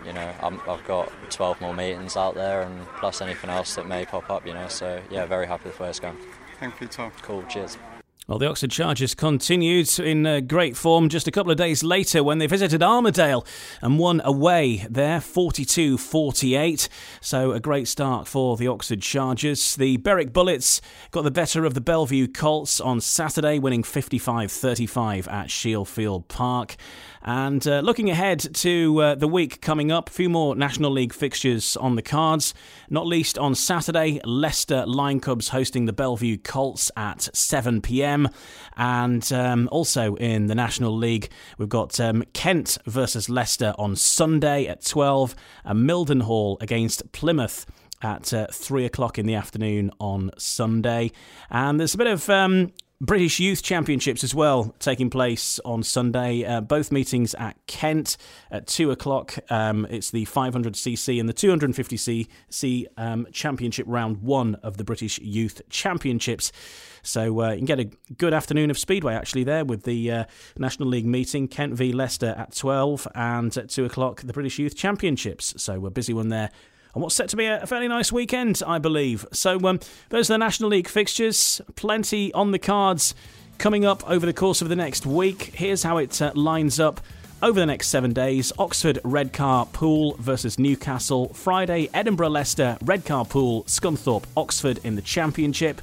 you 0.05 0.11
know 0.11 0.33
i 0.41 0.49
have 0.49 0.85
got 0.85 1.09
12 1.31 1.61
more 1.61 1.73
meetings 1.73 2.17
out 2.17 2.35
there 2.35 2.61
and 2.61 2.85
plus 2.97 3.21
anything 3.21 3.49
else 3.49 3.73
that 3.73 3.87
may 3.87 4.05
pop 4.05 4.29
up. 4.29 4.45
You 4.45 4.53
know, 4.53 4.67
so 4.67 5.01
yeah, 5.09 5.25
very 5.25 5.47
happy 5.47 5.65
with 5.65 5.79
where 5.79 5.89
it's 5.89 5.99
going. 5.99 6.17
Thank 6.59 6.79
you, 6.79 6.87
Tom. 6.87 7.11
Cool. 7.23 7.43
Cheers. 7.43 7.77
Well, 8.25 8.39
the 8.39 8.47
Oxford 8.47 8.71
Chargers 8.71 9.13
continued 9.13 9.99
in 9.99 10.25
uh, 10.25 10.39
great 10.39 10.77
form 10.77 11.09
just 11.09 11.27
a 11.27 11.31
couple 11.31 11.51
of 11.51 11.57
days 11.57 11.83
later 11.83 12.23
when 12.23 12.37
they 12.37 12.47
visited 12.47 12.81
Armadale 12.81 13.45
and 13.81 13.99
won 13.99 14.21
away 14.23 14.87
there 14.89 15.19
42 15.19 15.97
48. 15.97 16.87
So, 17.19 17.51
a 17.51 17.59
great 17.59 17.89
start 17.89 18.29
for 18.29 18.55
the 18.55 18.67
Oxford 18.67 19.01
Chargers. 19.01 19.75
The 19.75 19.97
Berwick 19.97 20.31
Bullets 20.31 20.79
got 21.11 21.23
the 21.23 21.31
better 21.31 21.65
of 21.65 21.73
the 21.73 21.81
Belle 21.81 22.05
Vue 22.05 22.29
Colts 22.29 22.79
on 22.79 23.01
Saturday, 23.01 23.59
winning 23.59 23.83
55 23.83 24.49
35 24.49 25.27
at 25.27 25.51
Shield 25.51 25.89
Park. 26.29 26.77
And 27.25 27.65
uh, 27.65 27.79
looking 27.79 28.09
ahead 28.09 28.39
to 28.55 29.01
uh, 29.01 29.15
the 29.15 29.29
week 29.29 29.61
coming 29.61 29.93
up, 29.93 30.09
a 30.09 30.11
few 30.11 30.29
more 30.29 30.55
National 30.55 30.91
League 30.91 31.13
fixtures 31.13 31.77
on 31.77 31.95
the 31.95 32.01
cards. 32.01 32.53
Not 32.89 33.07
least 33.07 33.37
on 33.37 33.55
Saturday, 33.55 34.19
Leicester 34.25 34.85
Lion 34.85 35.21
Cubs 35.21 35.49
hosting 35.49 35.85
the 35.85 35.93
Belle 35.93 36.17
Vue 36.17 36.37
Colts 36.37 36.91
at 36.97 37.29
7 37.33 37.81
pm. 37.81 38.27
And 38.75 39.31
um, 39.31 39.69
also 39.71 40.15
in 40.15 40.47
the 40.47 40.55
National 40.55 40.95
League, 40.95 41.29
we've 41.57 41.69
got 41.69 41.97
um, 41.97 42.25
Kent 42.33 42.77
versus 42.85 43.29
Leicester 43.29 43.73
on 43.77 43.95
Sunday 43.95 44.67
at 44.67 44.85
12, 44.85 45.33
and 45.63 45.89
Mildenhall 45.89 46.61
against 46.61 47.09
Plymouth 47.13 47.65
at 48.01 48.33
uh, 48.33 48.47
three 48.51 48.85
o'clock 48.85 49.17
in 49.17 49.25
the 49.25 49.35
afternoon 49.35 49.91
on 49.99 50.29
Sunday. 50.37 51.11
And 51.49 51.79
there's 51.79 51.95
a 51.95 51.97
bit 51.97 52.07
of 52.07 52.29
um, 52.29 52.73
British 53.03 53.37
Youth 53.37 53.61
Championships 53.61 54.23
as 54.23 54.33
well 54.33 54.73
taking 54.79 55.09
place 55.09 55.59
on 55.65 55.83
Sunday. 55.83 56.45
Uh, 56.45 56.61
both 56.61 56.89
meetings 56.89 57.35
at 57.35 57.57
Kent 57.67 58.15
at 58.49 58.65
two 58.65 58.91
o'clock. 58.91 59.37
Um, 59.49 59.85
it's 59.89 60.09
the 60.09 60.25
500cc 60.25 61.19
and 61.19 61.27
the 61.27 61.33
250cc 61.33 62.85
um, 62.95 63.27
Championship 63.33 63.85
round 63.89 64.21
one 64.21 64.55
of 64.55 64.77
the 64.77 64.85
British 64.85 65.19
Youth 65.19 65.61
Championships. 65.69 66.53
So 67.01 67.41
uh, 67.41 67.51
you 67.51 67.57
can 67.57 67.65
get 67.65 67.81
a 67.81 67.89
good 68.13 68.33
afternoon 68.33 68.71
of 68.71 68.79
speedway 68.79 69.15
actually 69.15 69.43
there 69.43 69.65
with 69.65 69.83
the 69.83 70.09
uh, 70.09 70.23
National 70.57 70.87
League 70.87 71.05
meeting, 71.05 71.49
Kent 71.49 71.73
v 71.73 71.91
Leicester 71.91 72.33
at 72.37 72.55
12, 72.55 73.05
and 73.15 73.57
at 73.57 73.67
2 73.67 73.83
o'clock, 73.83 74.21
the 74.21 74.31
British 74.31 74.59
Youth 74.59 74.77
Championships. 74.77 75.61
So 75.61 75.77
we're 75.77 75.89
busy 75.89 76.13
one 76.13 76.29
there 76.29 76.51
and 76.93 77.01
what's 77.01 77.15
set 77.15 77.29
to 77.29 77.35
be 77.35 77.45
a 77.45 77.65
fairly 77.65 77.87
nice 77.87 78.11
weekend, 78.11 78.61
I 78.65 78.79
believe. 78.79 79.25
So, 79.31 79.59
um, 79.67 79.79
those 80.09 80.29
are 80.29 80.33
the 80.33 80.37
National 80.37 80.69
League 80.69 80.87
fixtures. 80.87 81.61
Plenty 81.75 82.33
on 82.33 82.51
the 82.51 82.59
cards 82.59 83.15
coming 83.57 83.85
up 83.85 84.07
over 84.09 84.25
the 84.25 84.33
course 84.33 84.61
of 84.61 84.69
the 84.69 84.75
next 84.75 85.05
week. 85.05 85.51
Here's 85.55 85.83
how 85.83 85.97
it 85.97 86.21
uh, 86.21 86.31
lines 86.35 86.79
up. 86.79 87.01
Over 87.41 87.59
the 87.59 87.65
next 87.65 87.89
seven 87.89 88.13
days, 88.13 88.53
Oxford 88.57 88.99
Redcar 89.03 89.65
Poole 89.65 90.15
versus 90.17 90.57
Newcastle. 90.57 91.33
Friday, 91.33 91.89
Edinburgh 91.93 92.29
Leicester, 92.29 92.77
Redcar 92.85 93.25
Poole, 93.25 93.63
Scunthorpe 93.65 94.23
Oxford 94.37 94.79
in 94.85 94.95
the 94.95 95.01
Championship. 95.01 95.81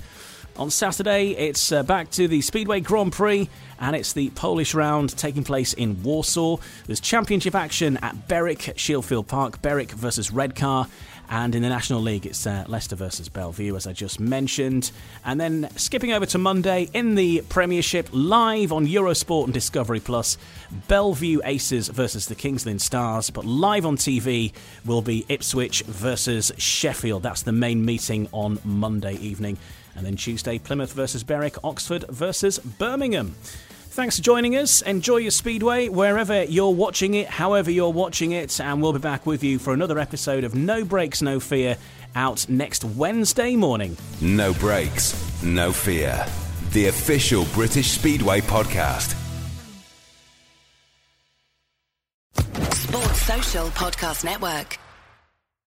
On 0.61 0.69
Saturday, 0.69 1.31
it's 1.31 1.73
uh, 1.73 1.83
back 1.83 2.11
to 2.11 2.29
the 2.29 2.43
Speedway 2.43 2.81
Grand 2.81 3.15
Prix 3.15 3.49
and 3.81 3.97
it's 3.97 4.13
the 4.13 4.29
Polish 4.29 4.75
round 4.75 5.17
taking 5.17 5.43
place 5.43 5.73
in 5.73 6.03
Warsaw. 6.03 6.59
There's 6.87 7.01
championship 7.01 7.55
action 7.55 7.97
at 8.03 8.29
Berwick, 8.29 8.75
Shielfield 8.77 9.27
Park, 9.27 9.63
Berwick 9.63 9.91
versus 9.93 10.31
Redcar. 10.31 10.87
And 11.31 11.55
in 11.55 11.63
the 11.63 11.71
National 11.71 12.03
League, 12.03 12.27
it's 12.27 12.47
uh, 12.47 12.65
Leicester 12.69 12.95
versus 12.95 13.31
Belle 13.31 13.53
Vue, 13.53 13.75
as 13.75 13.87
I 13.87 13.95
just 13.95 14.21
mentioned. 14.21 14.91
And 15.25 15.41
then 15.41 15.71
skipping 15.77 16.13
over 16.13 16.27
to 16.27 16.37
Monday 16.37 16.91
in 16.93 17.15
the 17.15 17.41
Premiership, 17.49 18.11
live 18.13 18.71
on 18.71 18.87
Eurosport 18.87 19.45
and 19.45 19.55
Discovery 19.55 20.01
Plus, 20.01 20.37
Belle 20.89 21.15
Vue 21.15 21.41
Aces 21.43 21.89
versus 21.89 22.27
the 22.27 22.35
King's 22.35 22.67
Lynn 22.67 22.81
Stars. 22.81 23.31
But 23.31 23.47
live 23.47 23.87
on 23.87 23.97
TV 23.97 24.53
will 24.85 25.01
be 25.01 25.25
Ipswich 25.31 25.85
versus 25.85 26.53
Sheffield. 26.59 27.23
That's 27.23 27.45
the 27.45 27.53
main 27.53 27.83
meeting 27.83 28.29
on 28.33 28.59
Monday 28.63 29.15
evening. 29.15 29.57
And 29.97 30.07
then 30.07 30.17
Tuesday, 30.17 30.59
Plymouth 30.59 30.93
versus 30.93 31.25
Berwick, 31.25 31.57
Oxford 31.65 32.05
versus 32.09 32.59
Birmingham. 32.59 33.35
Thanks 33.93 34.17
for 34.17 34.23
joining 34.23 34.57
us. 34.57 34.83
Enjoy 34.83 35.17
your 35.17 35.33
Speedway 35.33 35.89
wherever 35.89 36.45
you're 36.45 36.73
watching 36.73 37.15
it, 37.15 37.27
however 37.27 37.71
you're 37.71 37.93
watching 37.93 38.33
it, 38.33 38.61
and 38.61 38.81
we'll 38.81 38.93
be 38.93 39.01
back 39.01 39.27
with 39.27 39.43
you 39.43 39.59
for 39.59 39.75
another 39.75 39.99
episode 39.99 40.45
of 40.45 40.55
No 40.55 40.85
Brakes, 40.85 41.21
No 41.23 41.41
Fear 41.41 41.77
out 42.15 42.49
next 42.49 42.85
Wednesday 42.85 43.57
morning. 43.57 43.97
No 44.21 44.55
Brakes, 44.55 45.43
No 45.43 45.73
Fear. 45.73 46.25
The 46.71 46.87
official 46.87 47.45
British 47.53 47.91
Speedway 47.91 48.41
podcast. 48.41 49.17
Sports 52.73 53.23
Social 53.23 53.67
Podcast 53.69 54.25
Network. 54.25 54.79